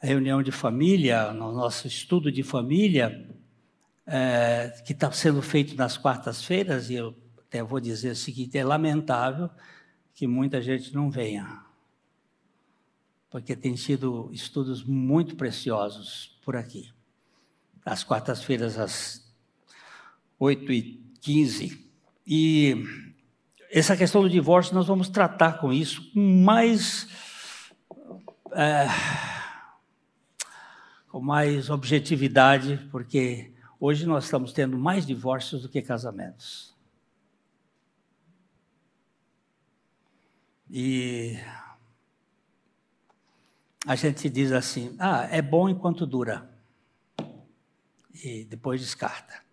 reunião 0.00 0.42
de 0.42 0.52
família, 0.52 1.32
no 1.32 1.50
nosso 1.50 1.86
estudo 1.86 2.30
de 2.30 2.42
família, 2.42 3.26
é, 4.06 4.68
que 4.84 4.92
está 4.92 5.10
sendo 5.12 5.40
feito 5.40 5.74
nas 5.74 5.96
quartas-feiras, 5.96 6.90
e 6.90 6.94
eu 6.94 7.16
até 7.38 7.62
vou 7.62 7.80
dizer 7.80 8.10
o 8.10 8.16
seguinte: 8.16 8.58
é 8.58 8.64
lamentável 8.64 9.48
que 10.14 10.26
muita 10.26 10.60
gente 10.60 10.94
não 10.94 11.10
venha, 11.10 11.64
porque 13.30 13.56
tem 13.56 13.76
sido 13.76 14.28
estudos 14.30 14.84
muito 14.84 15.36
preciosos 15.36 16.38
por 16.44 16.54
aqui. 16.54 16.90
Às 17.84 18.04
quartas-feiras, 18.04 18.78
às 18.78 19.26
8h15. 20.38 20.70
E 20.70 21.09
essa 23.70 23.96
questão 23.96 24.22
do 24.22 24.30
divórcio, 24.30 24.74
nós 24.74 24.86
vamos 24.86 25.08
tratar 25.08 25.58
com 25.60 25.72
isso 25.72 26.12
com 26.12 26.20
mais. 26.20 27.06
É, 28.52 28.86
com 31.08 31.20
mais 31.20 31.70
objetividade, 31.70 32.88
porque 32.90 33.52
hoje 33.78 34.06
nós 34.06 34.24
estamos 34.24 34.52
tendo 34.52 34.78
mais 34.78 35.04
divórcios 35.04 35.62
do 35.62 35.68
que 35.68 35.82
casamentos. 35.82 36.74
E 40.68 41.36
a 43.84 43.96
gente 43.96 44.30
diz 44.30 44.52
assim: 44.52 44.94
ah, 44.98 45.26
é 45.30 45.42
bom 45.42 45.68
enquanto 45.68 46.06
dura. 46.06 46.48
E 48.22 48.44
depois 48.44 48.80
descarta. 48.80 49.49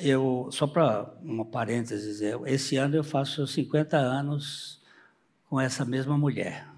Eu, 0.00 0.48
só 0.50 0.66
para 0.66 1.14
uma 1.22 1.44
parêntese, 1.44 2.24
esse 2.46 2.76
ano 2.76 2.96
eu 2.96 3.04
faço 3.04 3.46
50 3.46 3.96
anos 3.96 4.82
com 5.48 5.60
essa 5.60 5.84
mesma 5.84 6.18
mulher. 6.18 6.68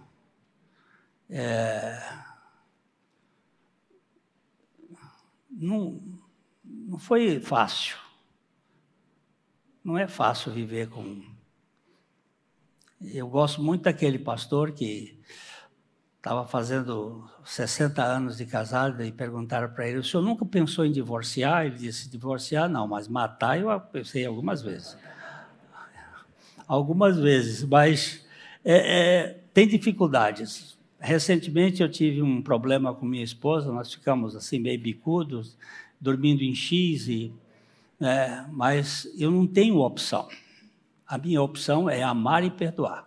É, 1.31 1.99
não, 5.51 6.01
não 6.65 6.99
foi 6.99 7.41
fácil. 7.41 7.97
Não 9.83 9.97
é 9.97 10.07
fácil 10.07 10.53
viver 10.53 10.91
com. 10.91 11.23
Eu 13.01 13.29
gosto 13.29 13.63
muito 13.63 13.83
daquele 13.83 14.19
pastor 14.19 14.73
que 14.73 15.19
estava 16.27 16.45
fazendo 16.45 17.25
60 17.45 18.03
anos 18.03 18.37
de 18.37 18.47
casado 18.47 19.01
e 19.05 19.13
perguntaram 19.13 19.69
para 19.69 19.89
ele: 19.89 19.99
o 19.99 20.05
senhor 20.05 20.25
nunca 20.25 20.45
pensou 20.45 20.85
em 20.85 20.91
divorciar? 20.91 21.67
Ele 21.67 21.77
disse: 21.77 22.11
divorciar 22.11 22.69
não, 22.69 22.89
mas 22.89 23.07
matar 23.07 23.61
eu 23.61 23.81
pensei 23.81 24.27
algumas 24.27 24.61
vezes. 24.61 24.99
Algumas 26.67 27.17
vezes, 27.17 27.63
mas 27.63 28.27
é, 28.65 28.75
é, 28.75 29.41
tem 29.55 29.69
dificuldades. 29.69 30.77
Recentemente 30.99 31.81
eu 31.81 31.89
tive 31.89 32.21
um 32.21 32.43
problema 32.43 32.93
com 32.93 33.07
minha 33.07 33.23
esposa, 33.23 33.71
nós 33.71 33.95
ficamos 33.95 34.35
assim 34.35 34.59
meio 34.59 34.81
bicudos, 34.81 35.57
dormindo 36.01 36.43
em 36.43 36.57
X, 36.57 37.07
e, 37.07 37.33
é, 38.01 38.45
mas 38.51 39.09
eu 39.17 39.31
não 39.31 39.47
tenho 39.47 39.77
opção. 39.77 40.29
A 41.07 41.17
minha 41.17 41.41
opção 41.41 41.89
é 41.89 42.03
amar 42.03 42.43
e 42.43 42.51
perdoar. 42.51 43.06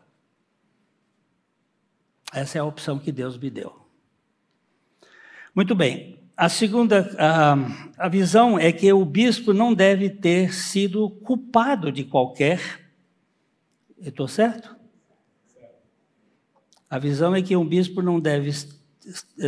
Essa 2.33 2.57
é 2.57 2.61
a 2.61 2.65
opção 2.65 2.99
que 2.99 3.11
Deus 3.11 3.37
me 3.37 3.49
deu. 3.49 3.75
Muito 5.53 5.73
bem. 5.73 6.19
A 6.37 6.47
segunda 6.47 7.13
a, 7.17 8.05
a 8.05 8.07
visão 8.07 8.57
é 8.57 8.71
que 8.71 8.91
o 8.93 9.03
bispo 9.03 9.51
não 9.51 9.73
deve 9.73 10.09
ter 10.09 10.53
sido 10.53 11.09
culpado 11.09 11.91
de 11.91 12.03
qualquer. 12.03 12.61
estou 13.99 14.27
certo? 14.27 14.75
A 16.89 16.97
visão 16.97 17.35
é 17.35 17.41
que 17.41 17.55
um 17.55 17.65
bispo 17.65 18.01
não 18.01 18.19
deve, 18.19 18.51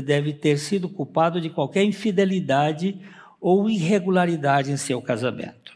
deve 0.04 0.34
ter 0.34 0.58
sido 0.58 0.90
culpado 0.90 1.40
de 1.40 1.50
qualquer 1.50 1.84
infidelidade 1.84 3.00
ou 3.40 3.70
irregularidade 3.70 4.72
em 4.72 4.78
seu 4.78 5.02
casamento. 5.02 5.76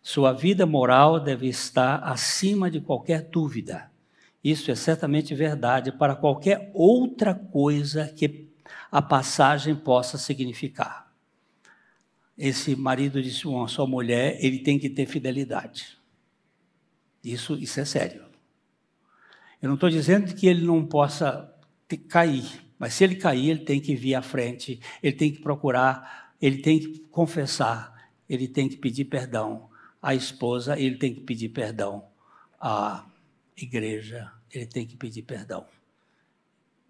Sua 0.00 0.32
vida 0.32 0.64
moral 0.64 1.20
deve 1.20 1.48
estar 1.48 1.96
acima 2.02 2.70
de 2.70 2.80
qualquer 2.80 3.22
dúvida. 3.22 3.90
Isso 4.42 4.70
é 4.70 4.74
certamente 4.74 5.34
verdade 5.34 5.90
para 5.92 6.14
qualquer 6.14 6.70
outra 6.72 7.34
coisa 7.34 8.06
que 8.08 8.48
a 8.90 9.02
passagem 9.02 9.74
possa 9.74 10.16
significar. 10.16 11.12
Esse 12.36 12.76
marido 12.76 13.20
de 13.20 13.30
sua, 13.30 13.66
sua 13.66 13.86
mulher, 13.86 14.38
ele 14.40 14.60
tem 14.60 14.78
que 14.78 14.88
ter 14.88 15.06
fidelidade. 15.06 15.98
Isso, 17.22 17.56
isso 17.56 17.80
é 17.80 17.84
sério. 17.84 18.24
Eu 19.60 19.68
não 19.68 19.74
estou 19.74 19.90
dizendo 19.90 20.32
que 20.34 20.46
ele 20.46 20.64
não 20.64 20.86
possa 20.86 21.52
cair, 22.08 22.44
mas 22.78 22.94
se 22.94 23.02
ele 23.02 23.16
cair, 23.16 23.50
ele 23.50 23.64
tem 23.64 23.80
que 23.80 23.96
vir 23.96 24.14
à 24.14 24.22
frente, 24.22 24.80
ele 25.02 25.16
tem 25.16 25.32
que 25.32 25.40
procurar, 25.40 26.32
ele 26.40 26.58
tem 26.58 26.78
que 26.78 27.00
confessar, 27.10 28.08
ele 28.28 28.46
tem 28.46 28.68
que 28.68 28.76
pedir 28.76 29.06
perdão 29.06 29.68
à 30.00 30.14
esposa, 30.14 30.78
ele 30.78 30.96
tem 30.96 31.12
que 31.12 31.22
pedir 31.22 31.48
perdão 31.48 32.06
à 32.60 33.04
igreja, 33.64 34.32
ele 34.50 34.66
tem 34.66 34.86
que 34.86 34.96
pedir 34.96 35.22
perdão. 35.22 35.66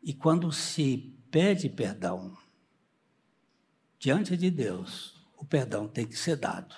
E 0.03 0.13
quando 0.13 0.51
se 0.53 1.15
pede 1.31 1.69
perdão 1.69 2.37
diante 3.99 4.37
de 4.37 4.51
Deus, 4.51 5.19
o 5.37 5.45
perdão 5.45 5.89
tem 5.89 6.07
que 6.07 6.17
ser 6.17 6.37
dado. 6.37 6.75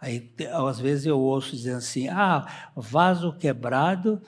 Aí, 0.00 0.32
às 0.52 0.78
vezes 0.78 1.06
eu 1.06 1.18
ouço 1.18 1.52
dizendo 1.52 1.78
assim: 1.78 2.08
ah, 2.08 2.70
vaso 2.76 3.36
quebrado 3.36 4.22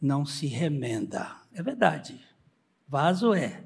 não 0.00 0.24
se 0.24 0.46
remenda. 0.46 1.34
É 1.52 1.62
verdade. 1.62 2.20
Vaso 2.88 3.34
é. 3.34 3.64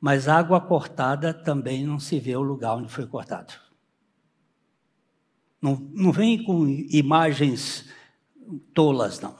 mas 0.00 0.26
água 0.26 0.60
cortada 0.60 1.34
também 1.34 1.84
não 1.84 1.98
se 1.98 2.18
vê 2.18 2.34
o 2.34 2.42
lugar 2.42 2.76
onde 2.76 2.90
foi 2.90 3.06
cortado. 3.06 3.52
Não, 5.60 5.76
não 5.92 6.10
vem 6.10 6.42
com 6.42 6.66
imagens 6.66 7.88
tolas, 8.74 9.20
não. 9.20 9.36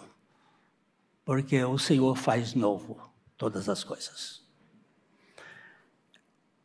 Porque 1.25 1.62
o 1.64 1.79
Senhor 1.79 2.16
faz 2.16 2.55
novo 2.55 2.99
todas 3.37 3.68
as 3.68 3.85
coisas. 3.85 4.43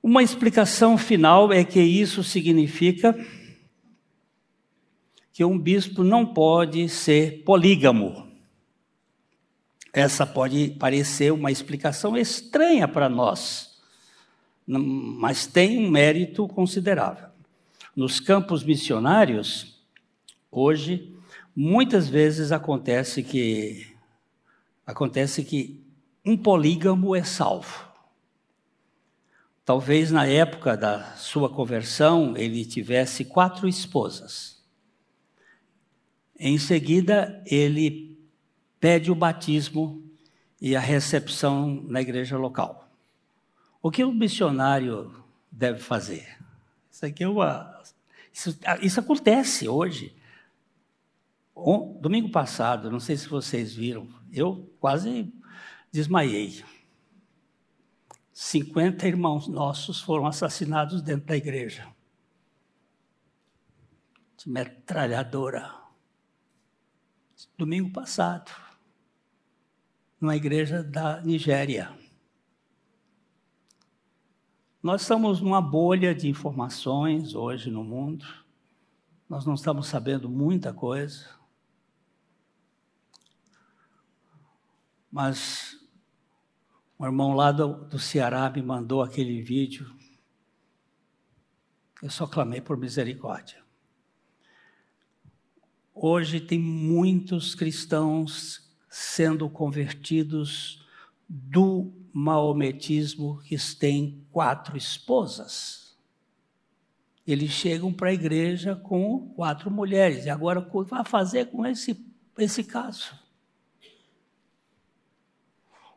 Uma 0.01 0.23
explicação 0.23 0.97
final 0.97 1.51
é 1.51 1.63
que 1.63 1.81
isso 1.81 2.23
significa 2.23 3.13
que 5.33 5.43
um 5.43 5.59
bispo 5.59 6.03
não 6.03 6.25
pode 6.25 6.87
ser 6.89 7.43
polígamo. 7.43 8.27
Essa 9.93 10.25
pode 10.25 10.69
parecer 10.79 11.33
uma 11.33 11.51
explicação 11.51 12.15
estranha 12.15 12.87
para 12.87 13.09
nós, 13.09 13.79
mas 14.65 15.45
tem 15.45 15.77
um 15.77 15.89
mérito 15.89 16.47
considerável. 16.47 17.29
Nos 17.95 18.19
campos 18.19 18.63
missionários, 18.63 19.83
hoje, 20.51 21.15
muitas 21.55 22.07
vezes 22.07 22.51
acontece 22.51 23.23
que 23.23 23.96
acontece 24.87 25.43
que 25.43 25.85
um 26.25 26.37
polígamo 26.37 27.13
é 27.13 27.23
salvo. 27.23 27.85
Talvez 29.65 30.11
na 30.11 30.25
época 30.25 30.77
da 30.77 31.13
sua 31.17 31.49
conversão 31.49 32.37
ele 32.37 32.63
tivesse 32.63 33.25
quatro 33.25 33.67
esposas. 33.67 34.63
Em 36.39 36.57
seguida, 36.57 37.43
ele 37.45 38.17
pede 38.79 39.11
o 39.11 39.15
batismo 39.15 40.01
e 40.61 40.73
a 40.75 40.79
recepção 40.79 41.83
na 41.87 42.01
igreja 42.01 42.37
local. 42.37 42.89
O 43.81 43.91
que 43.91 44.03
o 44.05 44.13
missionário 44.13 45.13
deve 45.51 45.79
fazer? 45.79 46.37
Isso 46.89 47.05
aqui 47.05 47.23
é 47.23 47.27
uma. 47.27 47.81
Isso, 48.31 48.57
isso 48.81 48.99
acontece 48.99 49.67
hoje. 49.67 50.15
Domingo 51.99 52.29
passado, 52.29 52.91
não 52.91 52.99
sei 52.99 53.17
se 53.17 53.27
vocês 53.27 53.73
viram, 53.73 54.07
eu 54.31 54.71
quase 54.79 55.33
desmaiei. 55.91 56.63
50 58.31 59.07
irmãos 59.07 59.47
nossos 59.47 59.99
foram 59.99 60.27
assassinados 60.27 61.01
dentro 61.01 61.25
da 61.25 61.35
igreja. 61.35 61.87
De 64.37 64.47
metralhadora. 64.47 65.73
Domingo 67.57 67.91
passado, 67.91 68.51
numa 70.21 70.35
igreja 70.35 70.83
da 70.83 71.21
Nigéria. 71.21 71.91
Nós 74.81 75.01
estamos 75.01 75.41
numa 75.41 75.61
bolha 75.61 76.13
de 76.13 76.29
informações 76.29 77.33
hoje 77.33 77.71
no 77.71 77.83
mundo. 77.83 78.25
Nós 79.27 79.45
não 79.45 79.55
estamos 79.55 79.87
sabendo 79.87 80.29
muita 80.29 80.71
coisa. 80.71 81.36
Mas 85.11 85.77
um 86.99 87.05
irmão 87.05 87.33
lá 87.33 87.51
do, 87.51 87.85
do 87.85 87.99
Ceará 87.99 88.49
me 88.49 88.61
mandou 88.61 89.01
aquele 89.01 89.41
vídeo. 89.41 89.95
Eu 92.01 92.09
só 92.09 92.25
clamei 92.27 92.61
por 92.61 92.77
misericórdia. 92.77 93.63
Hoje 95.93 96.39
tem 96.39 96.59
muitos 96.59 97.55
cristãos 97.55 98.67
sendo 98.89 99.49
convertidos 99.49 100.85
do 101.27 101.91
maometismo 102.13 103.39
que 103.43 103.55
têm 103.75 104.25
quatro 104.31 104.77
esposas. 104.77 105.97
Eles 107.25 107.51
chegam 107.51 107.91
para 107.91 108.09
a 108.09 108.13
igreja 108.13 108.75
com 108.75 109.33
quatro 109.35 109.69
mulheres. 109.69 110.25
E 110.25 110.29
agora, 110.29 110.59
o 110.59 110.83
que 110.83 110.89
vai 110.89 111.03
fazer 111.03 111.47
com 111.47 111.65
esse, 111.65 112.05
esse 112.37 112.63
caso? 112.63 113.13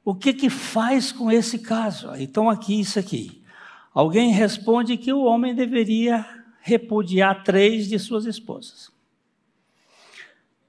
O 0.04 0.14
que, 0.14 0.32
que 0.32 0.48
faz 0.48 1.12
com 1.12 1.30
esse 1.30 1.58
caso? 1.58 2.14
Então, 2.16 2.48
aqui, 2.48 2.80
isso 2.80 2.98
aqui. 2.98 3.42
Alguém 3.92 4.32
responde 4.32 4.96
que 4.96 5.12
o 5.12 5.24
homem 5.24 5.54
deveria 5.54 6.24
repudiar 6.60 7.42
três 7.42 7.88
de 7.88 7.98
suas 7.98 8.24
esposas. 8.24 8.90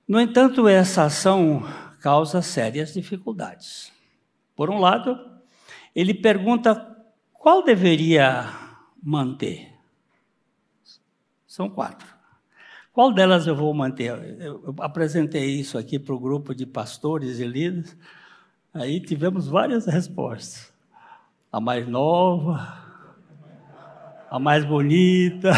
No 0.08 0.20
entanto, 0.20 0.68
essa 0.68 1.04
ação 1.04 1.64
causa 2.02 2.42
sérias 2.42 2.94
dificuldades. 2.94 3.92
Por 4.56 4.70
um 4.70 4.80
lado, 4.80 5.18
ele 5.96 6.14
pergunta 6.14 6.76
qual 7.34 7.64
deveria 7.64 8.48
manter. 9.02 9.72
São 11.48 11.70
quatro. 11.70 12.08
Qual 12.94 13.14
delas 13.14 13.48
eu 13.48 13.56
vou 13.56 13.74
manter? 13.74 14.12
Eu 14.40 14.76
apresentei 14.80 15.60
isso 15.60 15.78
aqui 15.78 15.98
para 15.98 16.14
o 16.14 16.20
grupo 16.20 16.54
de 16.54 16.66
pastores 16.66 17.40
e 17.40 17.46
líderes. 17.46 17.96
Aí 18.74 19.02
tivemos 19.02 19.50
várias 19.50 19.86
respostas. 19.86 20.72
A 21.52 21.60
mais 21.60 21.86
nova, 21.86 22.82
a 24.30 24.40
mais 24.40 24.64
bonita. 24.64 25.52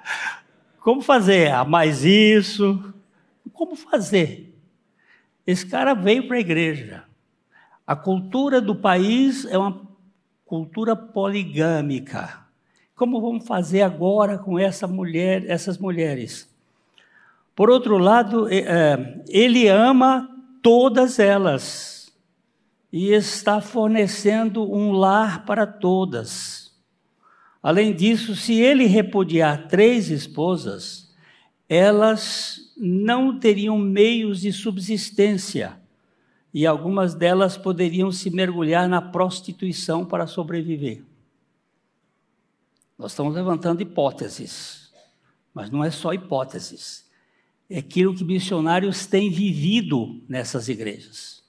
Como 0.80 1.02
fazer? 1.02 1.52
A 1.52 1.66
mais 1.66 2.02
isso. 2.02 2.94
Como 3.52 3.76
fazer? 3.76 4.58
Esse 5.46 5.66
cara 5.66 5.92
veio 5.92 6.26
para 6.26 6.38
a 6.38 6.40
igreja. 6.40 7.04
A 7.86 7.94
cultura 7.94 8.58
do 8.58 8.74
país 8.74 9.44
é 9.44 9.58
uma 9.58 9.82
cultura 10.46 10.96
poligâmica. 10.96 12.40
Como 12.96 13.20
vamos 13.20 13.46
fazer 13.46 13.82
agora 13.82 14.38
com 14.38 14.58
essa 14.58 14.86
mulher, 14.86 15.44
essas 15.46 15.76
mulheres? 15.76 16.48
Por 17.54 17.68
outro 17.68 17.98
lado, 17.98 18.48
é, 18.48 18.60
é, 18.60 19.24
ele 19.28 19.68
ama 19.68 20.26
todas 20.62 21.18
elas 21.18 21.99
e 22.92 23.12
está 23.12 23.60
fornecendo 23.60 24.70
um 24.72 24.92
lar 24.92 25.44
para 25.44 25.66
todas. 25.66 26.72
Além 27.62 27.94
disso, 27.94 28.34
se 28.34 28.54
ele 28.54 28.86
repudiar 28.86 29.68
três 29.68 30.10
esposas, 30.10 31.14
elas 31.68 32.72
não 32.76 33.38
teriam 33.38 33.78
meios 33.78 34.40
de 34.40 34.52
subsistência 34.52 35.78
e 36.52 36.66
algumas 36.66 37.14
delas 37.14 37.56
poderiam 37.56 38.10
se 38.10 38.30
mergulhar 38.30 38.88
na 38.88 39.00
prostituição 39.00 40.04
para 40.04 40.26
sobreviver. 40.26 41.04
Nós 42.98 43.12
estamos 43.12 43.34
levantando 43.34 43.82
hipóteses, 43.82 44.92
mas 45.54 45.70
não 45.70 45.84
é 45.84 45.90
só 45.90 46.12
hipóteses. 46.12 47.08
É 47.68 47.78
aquilo 47.78 48.14
que 48.14 48.24
missionários 48.24 49.06
têm 49.06 49.30
vivido 49.30 50.20
nessas 50.28 50.68
igrejas. 50.68 51.39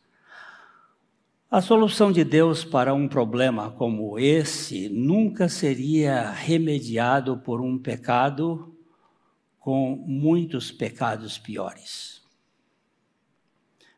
A 1.54 1.60
solução 1.60 2.14
de 2.14 2.24
Deus 2.24 2.64
para 2.64 2.94
um 2.94 3.10
problema 3.10 3.72
como 3.72 4.18
esse 4.18 4.88
nunca 4.88 5.50
seria 5.50 6.32
remediado 6.32 7.40
por 7.40 7.60
um 7.60 7.78
pecado 7.78 8.74
com 9.60 9.98
muitos 10.08 10.72
pecados 10.72 11.38
piores. 11.38 12.22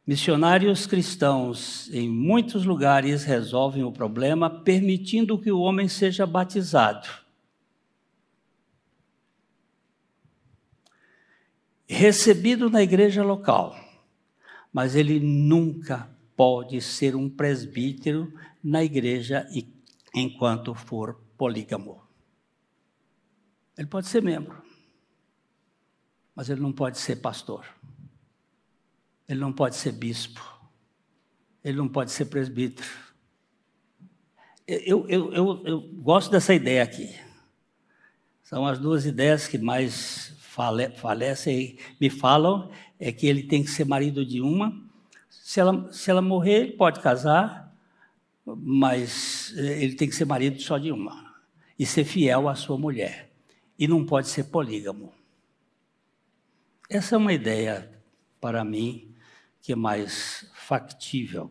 Missionários 0.05 0.87
cristãos 0.87 1.93
em 1.93 2.09
muitos 2.09 2.65
lugares 2.65 3.23
resolvem 3.23 3.83
o 3.83 3.91
problema 3.91 4.49
permitindo 4.49 5.37
que 5.37 5.51
o 5.51 5.59
homem 5.59 5.87
seja 5.87 6.25
batizado. 6.25 7.07
Recebido 11.87 12.67
na 12.67 12.81
igreja 12.81 13.23
local, 13.23 13.75
mas 14.73 14.95
ele 14.95 15.19
nunca 15.19 16.11
pode 16.35 16.81
ser 16.81 17.15
um 17.15 17.29
presbítero 17.29 18.33
na 18.63 18.83
igreja 18.83 19.47
enquanto 20.13 20.73
for 20.73 21.21
polígamo. 21.37 22.01
Ele 23.77 23.87
pode 23.87 24.07
ser 24.07 24.21
membro, 24.21 24.61
mas 26.35 26.49
ele 26.49 26.61
não 26.61 26.71
pode 26.71 26.99
ser 26.99 27.17
pastor. 27.17 27.65
Ele 29.27 29.39
não 29.39 29.51
pode 29.51 29.75
ser 29.75 29.93
bispo. 29.93 30.41
Ele 31.63 31.77
não 31.77 31.87
pode 31.87 32.11
ser 32.11 32.25
presbítero. 32.25 32.87
Eu, 34.67 35.07
eu, 35.07 35.33
eu, 35.33 35.63
eu 35.65 35.81
gosto 35.81 36.29
dessa 36.29 36.53
ideia 36.53 36.83
aqui. 36.83 37.15
São 38.43 38.65
as 38.65 38.77
duas 38.77 39.05
ideias 39.05 39.47
que 39.47 39.57
mais 39.57 40.35
fale, 40.39 40.89
falecem, 40.91 41.77
me 41.99 42.09
falam, 42.09 42.69
é 42.99 43.11
que 43.11 43.25
ele 43.25 43.43
tem 43.43 43.63
que 43.63 43.71
ser 43.71 43.85
marido 43.85 44.25
de 44.25 44.41
uma 44.41 44.82
se 45.41 45.59
ela, 45.59 45.91
se 45.91 46.11
ela 46.11 46.21
morrer, 46.21 46.61
ele 46.61 46.71
pode 46.73 46.99
casar, 46.99 47.75
mas 48.45 49.53
eh, 49.57 49.83
ele 49.83 49.95
tem 49.95 50.07
que 50.07 50.15
ser 50.15 50.25
marido 50.25 50.61
só 50.61 50.77
de 50.77 50.91
uma. 50.91 51.33
E 51.77 51.85
ser 51.85 52.03
fiel 52.03 52.47
à 52.47 52.55
sua 52.55 52.77
mulher. 52.77 53.31
E 53.77 53.87
não 53.87 54.05
pode 54.05 54.27
ser 54.27 54.45
polígamo. 54.45 55.13
Essa 56.89 57.15
é 57.15 57.17
uma 57.17 57.33
ideia, 57.33 57.89
para 58.39 58.63
mim, 58.63 59.15
que 59.61 59.73
é 59.73 59.75
mais 59.75 60.49
factível. 60.53 61.49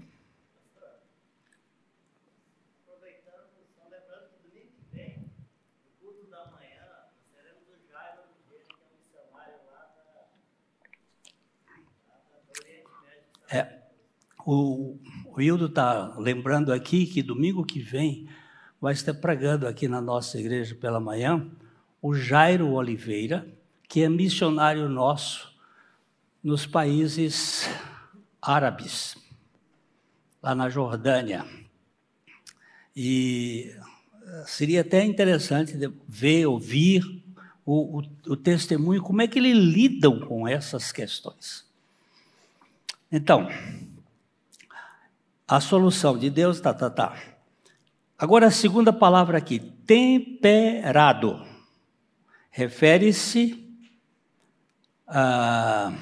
É, 13.55 13.83
o, 14.45 14.99
o 15.27 15.41
Hildo 15.41 15.67
está 15.67 16.15
lembrando 16.19 16.73
aqui 16.73 17.07
que 17.07 17.23
domingo 17.23 17.65
que 17.65 17.81
vem 17.81 18.29
vai 18.81 18.93
estar 18.93 19.15
pregando 19.15 19.67
aqui 19.67 19.87
na 19.87 20.01
nossa 20.01 20.39
igreja 20.39 20.75
pela 20.75 20.99
manhã 20.99 21.49
o 22.01 22.15
Jairo 22.15 22.73
Oliveira, 22.73 23.47
que 23.89 24.03
é 24.03 24.09
missionário 24.09 24.89
nosso 24.89 25.53
nos 26.43 26.67
países 26.67 27.69
árabes, 28.41 29.17
lá 30.43 30.53
na 30.53 30.69
Jordânia. 30.69 31.47
E 32.97 33.73
eh, 34.27 34.45
seria 34.49 34.81
até 34.81 35.05
interessante 35.05 35.75
ver, 36.09 36.47
ouvir 36.47 37.05
o, 37.65 38.01
o, 38.01 38.03
o 38.27 38.37
testemunho, 38.37 39.01
como 39.01 39.23
é 39.23 39.29
que 39.29 39.39
eles 39.39 39.57
lidam 39.57 40.19
com 40.19 40.49
essas 40.49 40.91
questões. 40.91 41.65
Então, 43.11 43.49
a 45.57 45.61
solução 45.61 46.17
de 46.17 46.31
Deus, 46.31 46.61
tá, 46.63 46.73
tá, 46.73 46.89
tá. 46.89 47.15
Agora 48.19 48.47
a 48.47 48.51
segunda 48.51 48.91
palavra 48.91 49.37
aqui, 49.37 49.59
temperado. 49.87 51.45
Refere-se 52.51 53.63
a. 55.07 55.93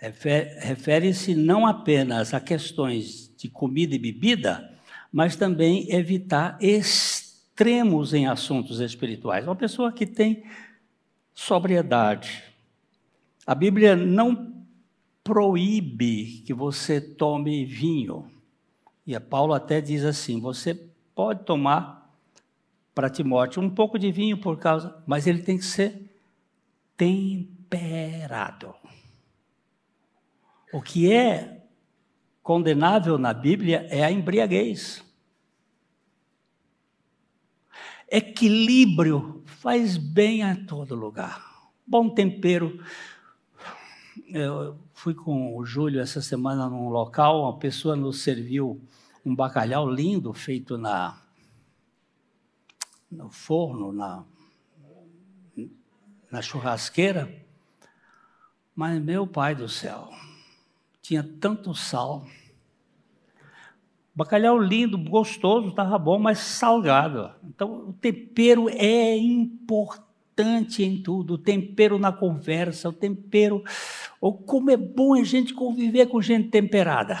Refere-se 0.00 1.34
não 1.34 1.66
apenas 1.66 2.32
a 2.32 2.38
questões 2.38 3.28
de 3.36 3.48
comida 3.48 3.96
e 3.96 3.98
bebida, 3.98 4.72
mas 5.12 5.34
também 5.34 5.92
evitar 5.92 6.56
extremos 6.60 8.14
em 8.14 8.28
assuntos 8.28 8.78
espirituais. 8.78 9.44
Uma 9.44 9.56
pessoa 9.56 9.92
que 9.92 10.06
tem 10.06 10.44
sobriedade. 11.34 12.44
A 13.44 13.54
Bíblia 13.54 13.96
não 13.96 14.61
proíbe 15.22 16.42
que 16.44 16.52
você 16.52 17.00
tome 17.00 17.64
vinho. 17.64 18.30
E 19.06 19.14
a 19.14 19.20
Paulo 19.20 19.52
até 19.52 19.80
diz 19.80 20.04
assim: 20.04 20.40
você 20.40 20.74
pode 21.14 21.44
tomar 21.44 22.02
para 22.94 23.10
Timóteo 23.10 23.62
um 23.62 23.70
pouco 23.70 23.98
de 23.98 24.12
vinho 24.12 24.38
por 24.38 24.58
causa, 24.58 25.02
mas 25.06 25.26
ele 25.26 25.42
tem 25.42 25.56
que 25.56 25.64
ser 25.64 26.10
temperado. 26.96 28.74
O 30.72 30.80
que 30.80 31.12
é 31.12 31.66
condenável 32.42 33.18
na 33.18 33.32
Bíblia 33.32 33.86
é 33.90 34.04
a 34.04 34.10
embriaguez. 34.10 35.04
Equilíbrio 38.10 39.42
faz 39.46 39.96
bem 39.96 40.42
a 40.42 40.54
todo 40.66 40.94
lugar. 40.94 41.70
Bom 41.86 42.10
tempero. 42.10 42.82
Eu 44.28 44.78
fui 45.02 45.14
com 45.14 45.56
o 45.56 45.64
Júlio 45.64 46.00
essa 46.00 46.22
semana 46.22 46.68
num 46.68 46.88
local, 46.88 47.42
uma 47.42 47.58
pessoa 47.58 47.96
nos 47.96 48.22
serviu 48.22 48.80
um 49.26 49.34
bacalhau 49.34 49.90
lindo 49.90 50.32
feito 50.32 50.78
na 50.78 51.20
no 53.10 53.28
forno, 53.28 53.92
na, 53.92 54.24
na 56.30 56.40
churrasqueira. 56.40 57.28
Mas 58.76 59.02
meu 59.02 59.26
pai 59.26 59.56
do 59.56 59.68
céu, 59.68 60.08
tinha 61.02 61.28
tanto 61.40 61.74
sal. 61.74 62.24
Bacalhau 64.14 64.56
lindo, 64.56 64.96
gostoso, 64.96 65.70
estava 65.70 65.98
bom, 65.98 66.20
mas 66.20 66.38
salgado. 66.38 67.34
Então, 67.42 67.88
o 67.88 67.92
tempero 67.92 68.68
é 68.68 69.16
importante 69.16 70.11
em 70.38 71.02
tudo. 71.02 71.34
O 71.34 71.38
tempero 71.38 71.98
na 71.98 72.12
conversa, 72.12 72.88
o 72.88 72.92
tempero. 72.92 73.62
Ou 74.20 74.32
como 74.32 74.70
é 74.70 74.76
bom 74.76 75.14
a 75.14 75.24
gente 75.24 75.54
conviver 75.54 76.06
com 76.06 76.20
gente 76.22 76.48
temperada. 76.48 77.18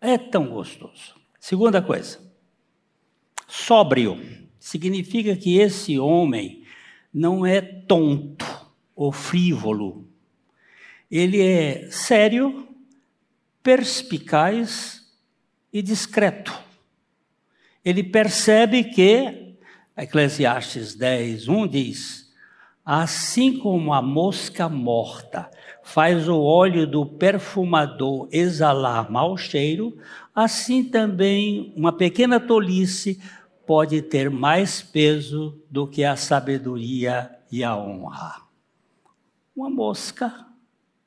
É 0.00 0.16
tão 0.16 0.48
gostoso. 0.48 1.14
Segunda 1.38 1.80
coisa, 1.80 2.20
sóbrio. 3.46 4.38
Significa 4.58 5.36
que 5.36 5.56
esse 5.56 5.98
homem 5.98 6.64
não 7.12 7.46
é 7.46 7.60
tonto 7.60 8.46
ou 8.94 9.12
frívolo, 9.12 10.08
ele 11.10 11.40
é 11.40 11.90
sério, 11.90 12.68
perspicaz 13.62 15.06
e 15.72 15.80
discreto. 15.80 16.52
Ele 17.84 18.02
percebe 18.02 18.84
que, 18.84 19.47
Eclesiastes 19.98 20.94
10, 20.94 21.48
1 21.48 21.66
diz: 21.66 22.32
Assim 22.84 23.58
como 23.58 23.92
a 23.92 24.00
mosca 24.00 24.68
morta 24.68 25.50
faz 25.82 26.28
o 26.28 26.40
óleo 26.40 26.86
do 26.86 27.04
perfumador 27.04 28.28
exalar 28.30 29.10
mau 29.10 29.36
cheiro, 29.36 29.98
assim 30.32 30.84
também 30.84 31.72
uma 31.76 31.92
pequena 31.92 32.38
tolice 32.38 33.20
pode 33.66 34.00
ter 34.00 34.30
mais 34.30 34.80
peso 34.80 35.60
do 35.68 35.84
que 35.84 36.04
a 36.04 36.14
sabedoria 36.14 37.36
e 37.50 37.64
a 37.64 37.76
honra. 37.76 38.42
Uma 39.54 39.68
mosca 39.68 40.46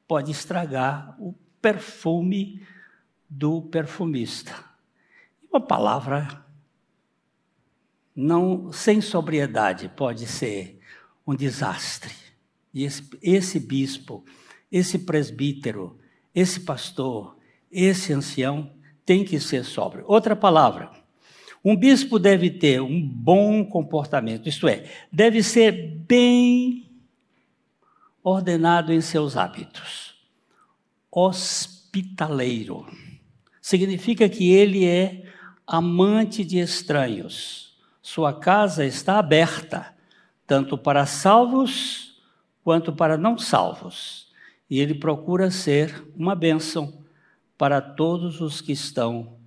pode 0.06 0.32
estragar 0.32 1.16
o 1.18 1.34
perfume 1.62 2.62
do 3.30 3.62
perfumista. 3.62 4.54
Uma 5.50 5.62
palavra 5.62 6.41
não 8.16 8.72
sem 8.72 9.01
sobriedade 9.01 9.89
pode 9.89 10.26
ser 10.26 10.80
um 11.26 11.36
desastre. 11.36 12.14
E 12.74 12.84
esse, 12.84 13.09
esse 13.22 13.59
bispo, 13.59 14.24
esse 14.72 14.99
presbítero, 14.99 15.97
esse 16.34 16.59
pastor, 16.62 17.38
esse 17.72 18.14
ancião 18.14 18.72
tem 19.05 19.24
que 19.24 19.39
ser 19.39 19.64
sóbrio. 19.64 20.05
Outra 20.07 20.36
palavra. 20.36 20.91
Um 21.64 21.76
bispo 21.76 22.18
deve 22.18 22.49
ter 22.49 22.82
um 22.82 23.01
bom 23.07 23.64
comportamento, 23.64 24.49
isto 24.49 24.68
é, 24.68 24.89
deve 25.12 25.43
ser 25.43 25.72
bem 26.07 26.89
ordenado 28.24 28.91
em 28.91 28.99
seus 28.99 29.38
hábitos. 29.38 30.16
Hospitaleiro. 31.12 32.88
Significa 33.62 34.28
que 34.28 34.51
ele 34.51 34.86
é 34.86 35.24
amante 35.68 36.43
de 36.43 36.57
estranhos. 36.57 37.71
Sua 38.14 38.34
casa 38.34 38.84
está 38.86 39.20
aberta, 39.20 39.95
tanto 40.45 40.78
para 40.78 41.05
salvos 41.05 42.22
quanto 42.62 42.91
para 42.91 43.18
não 43.18 43.38
salvos. 43.38 44.28
E 44.70 44.82
ele 44.82 44.93
procura 44.93 45.49
ser 45.49 46.05
uma 46.14 46.36
bênção 46.36 47.05
para 47.57 47.80
todos 47.80 48.41
os 48.41 48.59
que 48.59 48.74
estão 48.74 49.38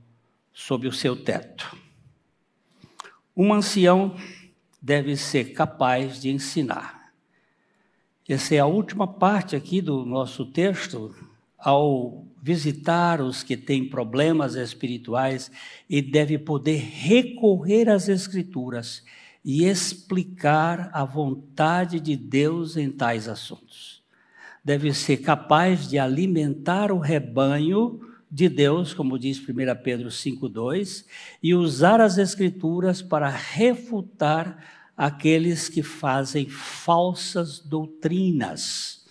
sob 0.50 0.88
o 0.88 0.92
seu 0.92 1.14
teto. 1.14 1.76
Um 3.36 3.52
ancião 3.52 4.16
deve 4.80 5.14
ser 5.14 5.52
capaz 5.52 6.18
de 6.18 6.30
ensinar. 6.30 7.12
Essa 8.26 8.54
é 8.54 8.60
a 8.60 8.66
última 8.66 9.06
parte 9.06 9.54
aqui 9.54 9.82
do 9.82 10.06
nosso 10.06 10.46
texto. 10.46 11.14
Ao 11.58 12.24
visitar 12.44 13.22
os 13.22 13.42
que 13.42 13.56
têm 13.56 13.88
problemas 13.88 14.54
espirituais, 14.54 15.50
e 15.88 16.02
deve 16.02 16.36
poder 16.36 16.76
recorrer 16.76 17.88
às 17.88 18.06
Escrituras 18.06 19.02
e 19.42 19.64
explicar 19.64 20.90
a 20.92 21.06
vontade 21.06 21.98
de 21.98 22.14
Deus 22.14 22.76
em 22.76 22.90
tais 22.90 23.28
assuntos. 23.28 24.02
Deve 24.62 24.92
ser 24.92 25.18
capaz 25.22 25.88
de 25.88 25.98
alimentar 25.98 26.92
o 26.92 26.98
rebanho 26.98 27.98
de 28.30 28.50
Deus, 28.50 28.92
como 28.92 29.18
diz 29.18 29.38
1 29.38 29.44
Pedro 29.82 30.10
5,2, 30.10 31.06
e 31.42 31.54
usar 31.54 31.98
as 31.98 32.18
Escrituras 32.18 33.00
para 33.00 33.30
refutar 33.30 34.62
aqueles 34.94 35.70
que 35.70 35.82
fazem 35.82 36.46
falsas 36.46 37.58
doutrinas. 37.58 39.03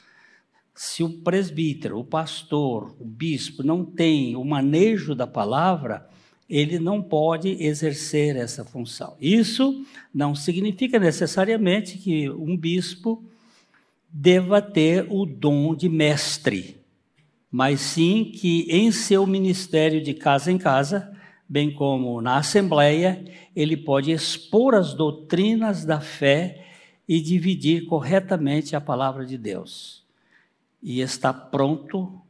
Se 0.85 1.01
o 1.01 1.09
presbítero, 1.09 1.97
o 1.97 2.03
pastor, 2.03 2.93
o 2.99 3.05
bispo 3.05 3.63
não 3.63 3.85
tem 3.85 4.35
o 4.35 4.43
manejo 4.43 5.15
da 5.15 5.25
palavra, 5.25 6.09
ele 6.49 6.77
não 6.77 7.01
pode 7.01 7.55
exercer 7.63 8.35
essa 8.35 8.65
função. 8.65 9.15
Isso 9.19 9.85
não 10.13 10.35
significa 10.35 10.99
necessariamente 10.99 11.97
que 11.97 12.29
um 12.29 12.57
bispo 12.57 13.23
deva 14.09 14.61
ter 14.61 15.07
o 15.09 15.25
dom 15.25 15.73
de 15.73 15.87
mestre, 15.87 16.75
mas 17.49 17.79
sim 17.79 18.25
que 18.25 18.67
em 18.69 18.91
seu 18.91 19.25
ministério 19.25 20.03
de 20.03 20.13
casa 20.13 20.51
em 20.51 20.57
casa 20.57 21.15
bem 21.47 21.71
como 21.71 22.21
na 22.21 22.39
Assembleia, 22.39 23.23
ele 23.55 23.77
pode 23.77 24.11
expor 24.11 24.75
as 24.75 24.93
doutrinas 24.93 25.85
da 25.85 26.01
fé 26.01 26.65
e 27.07 27.21
dividir 27.21 27.85
corretamente 27.85 28.75
a 28.75 28.81
palavra 28.81 29.25
de 29.25 29.37
Deus. 29.37 30.02
E 30.83 30.99
está 30.99 31.33
pronto 31.33 32.21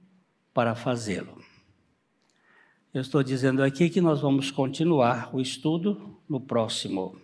para 0.53 0.75
fazê-lo. 0.75 1.43
Eu 2.93 3.01
estou 3.01 3.23
dizendo 3.23 3.63
aqui 3.63 3.89
que 3.89 3.99
nós 3.99 4.21
vamos 4.21 4.51
continuar 4.51 5.35
o 5.35 5.41
estudo 5.41 6.15
no 6.29 6.39
próximo, 6.39 7.19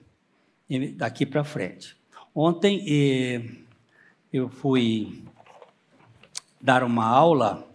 daqui 0.95 1.27
para 1.27 1.43
frente. 1.43 1.95
Ontem 2.34 3.63
eu 4.34 4.49
fui 4.49 5.23
dar 6.59 6.84
uma 6.84 7.05
aula 7.05 7.69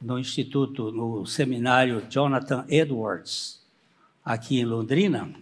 no 0.00 0.18
instituto, 0.18 0.90
no 0.90 1.24
seminário 1.24 2.04
Jonathan 2.10 2.66
Edwards, 2.68 3.62
aqui 4.24 4.58
em 4.58 4.64
Londrina, 4.64 5.32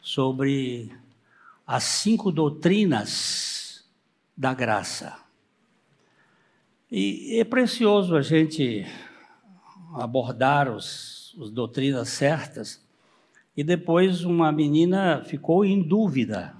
sobre 0.00 0.92
as 1.66 1.82
cinco 1.82 2.30
doutrinas 2.30 3.84
da 4.36 4.54
graça. 4.54 5.21
E 6.94 7.40
é 7.40 7.44
precioso 7.44 8.14
a 8.14 8.20
gente 8.20 8.84
abordar 9.94 10.70
os, 10.70 11.34
as 11.40 11.50
doutrinas 11.50 12.10
certas. 12.10 12.86
E 13.56 13.64
depois 13.64 14.24
uma 14.24 14.52
menina 14.52 15.24
ficou 15.24 15.64
em 15.64 15.82
dúvida 15.82 16.54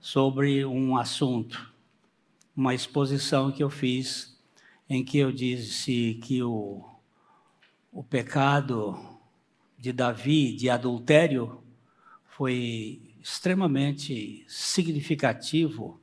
sobre 0.00 0.64
um 0.64 0.96
assunto, 0.96 1.70
uma 2.56 2.74
exposição 2.74 3.52
que 3.52 3.62
eu 3.62 3.68
fiz, 3.68 4.40
em 4.88 5.04
que 5.04 5.18
eu 5.18 5.30
disse 5.30 6.18
que 6.22 6.42
o, 6.42 6.82
o 7.92 8.02
pecado 8.02 8.98
de 9.76 9.92
Davi 9.92 10.56
de 10.56 10.70
adultério 10.70 11.62
foi 12.24 13.02
extremamente 13.20 14.46
significativo 14.48 16.00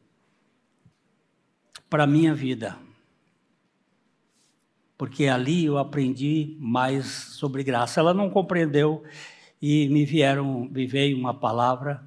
para 1.89 2.04
a 2.04 2.08
minha 2.08 2.36
vida 2.36 2.78
porque 5.02 5.26
ali 5.26 5.66
eu 5.66 5.80
aprendi 5.80 6.56
mais 6.60 7.08
sobre 7.08 7.64
graça. 7.64 7.99
Ela 7.99 8.14
não 8.14 8.30
compreendeu 8.30 9.04
e 9.60 9.89
me 9.89 10.06
vieram, 10.06 10.70
me 10.72 10.86
veio 10.86 11.18
uma 11.18 11.34
palavra 11.34 12.06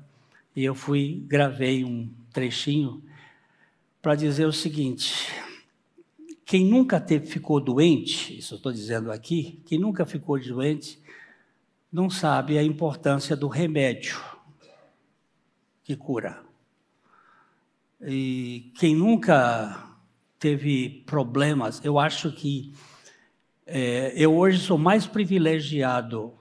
e 0.55 0.63
eu 0.63 0.77
fui, 0.77 1.25
gravei 1.27 1.85
um 1.85 2.09
trechinho 2.33 3.03
para 4.01 4.15
dizer 4.15 4.47
o 4.47 4.53
seguinte: 4.53 5.29
quem 6.47 6.65
nunca 6.65 7.01
teve, 7.01 7.27
ficou 7.27 7.59
doente, 7.59 8.39
isso 8.39 8.55
eu 8.55 8.59
estou 8.59 8.71
dizendo 8.71 9.11
aqui, 9.11 9.61
quem 9.67 9.77
nunca 9.77 10.07
ficou 10.07 10.39
doente, 10.39 11.03
não 11.93 12.09
sabe 12.09 12.57
a 12.57 12.63
importância 12.63 13.37
do 13.37 13.49
remédio 13.49 14.23
que 15.83 15.97
cura. 15.97 16.45
E 18.01 18.71
quem 18.77 18.95
nunca 18.95 19.94
teve 20.45 21.03
problemas. 21.07 21.83
Eu 21.83 21.99
acho 21.99 22.31
que 22.31 22.75
é, 23.65 24.13
eu 24.15 24.37
hoje 24.37 24.59
sou 24.59 24.77
mais 24.77 25.07
privilegiado 25.07 26.35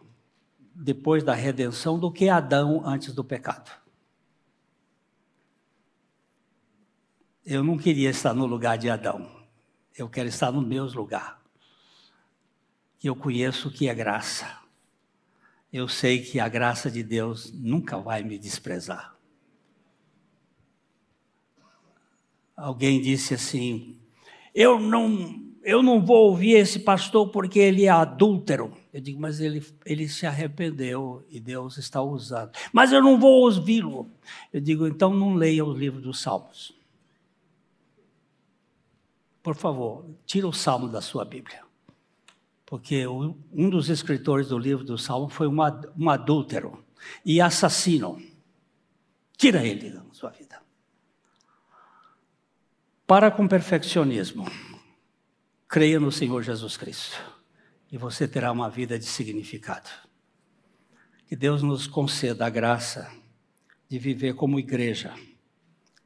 depois 0.76 1.24
da 1.24 1.34
redenção 1.34 1.98
do 1.98 2.12
que 2.12 2.28
Adão 2.28 2.86
antes 2.86 3.14
do 3.14 3.24
pecado. 3.24 3.72
Eu 7.46 7.64
não 7.64 7.78
queria 7.78 8.10
estar 8.10 8.34
no 8.34 8.46
lugar 8.46 8.78
de 8.78 8.90
Adão. 8.90 9.32
Eu 9.98 10.10
quero 10.10 10.28
estar 10.28 10.52
no 10.52 10.62
meu 10.62 10.84
lugar. 10.84 11.42
Eu 13.02 13.16
conheço 13.16 13.70
o 13.70 13.72
que 13.72 13.88
é 13.88 13.96
graça. 13.96 14.60
Eu 15.72 15.88
sei 15.88 16.22
que 16.22 16.42
a 16.42 16.50
graça 16.50 16.92
de 16.92 17.04
Deus 17.04 17.54
nunca 17.54 17.98
vai 17.98 18.22
me 18.22 18.38
desprezar. 18.38 19.13
Alguém 22.56 23.02
disse 23.02 23.34
assim: 23.34 23.98
Eu 24.54 24.80
não, 24.80 25.42
eu 25.64 25.82
não 25.82 26.06
vou 26.06 26.30
ouvir 26.30 26.54
esse 26.54 26.80
pastor 26.80 27.30
porque 27.30 27.60
ele 27.60 27.86
é 27.86 27.90
adúltero. 27.90 28.74
Eu 28.94 29.02
digo, 29.02 29.20
mas 29.20 29.40
ele, 29.40 29.66
ele 29.86 30.08
se 30.08 30.28
arrependeu 30.28 31.26
e 31.30 31.40
Deus 31.40 31.78
está 31.78 32.02
usando. 32.02 32.52
Mas 32.72 32.92
eu 32.92 33.02
não 33.02 33.20
vou 33.20 33.42
ouvi-lo. 33.42 34.12
Eu 34.52 34.62
digo, 34.62 34.86
então 34.86 35.14
não 35.14 35.34
leia 35.34 35.66
o 35.66 35.74
livro 35.74 36.00
dos 36.00 36.22
Salmos. 36.22 36.76
Por 39.42 39.56
favor, 39.56 40.06
tira 40.26 40.48
o 40.48 40.54
Salmo 40.54 40.88
da 40.88 41.02
sua 41.02 41.26
Bíblia. 41.26 41.64
Porque 42.66 43.06
um 43.08 43.70
dos 43.70 43.90
escritores 43.90 44.48
do 44.48 44.58
livro 44.58 44.84
do 44.84 44.98
Salmo 44.98 45.28
foi 45.28 45.48
um, 45.48 46.10
adúltero 46.10 46.84
e 47.26 47.42
assassino. 47.42 48.22
Tira 49.38 49.66
ele 49.66 49.90
da 49.90 50.04
sua 50.12 50.30
vida. 50.30 50.43
Para 53.06 53.30
com 53.30 53.48
perfeccionismo, 53.48 54.50
creia 55.68 56.00
no 56.00 56.10
Senhor 56.10 56.42
Jesus 56.42 56.78
Cristo 56.78 57.20
e 57.92 57.98
você 57.98 58.28
terá 58.28 58.50
uma 58.50 58.70
vida 58.70 58.98
de 58.98 59.06
significado. 59.06 59.90
Que 61.28 61.36
Deus 61.36 61.62
nos 61.62 61.86
conceda 61.86 62.46
a 62.46 62.50
graça 62.50 63.12
de 63.90 64.00
viver 64.00 64.36
como 64.36 64.58
igreja, 64.58 65.14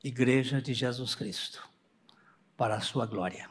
igreja 0.04 0.60
de 0.60 0.74
Jesus 0.74 1.14
Cristo, 1.14 1.62
para 2.58 2.76
a 2.76 2.82
sua 2.82 3.06
glória. 3.06 3.48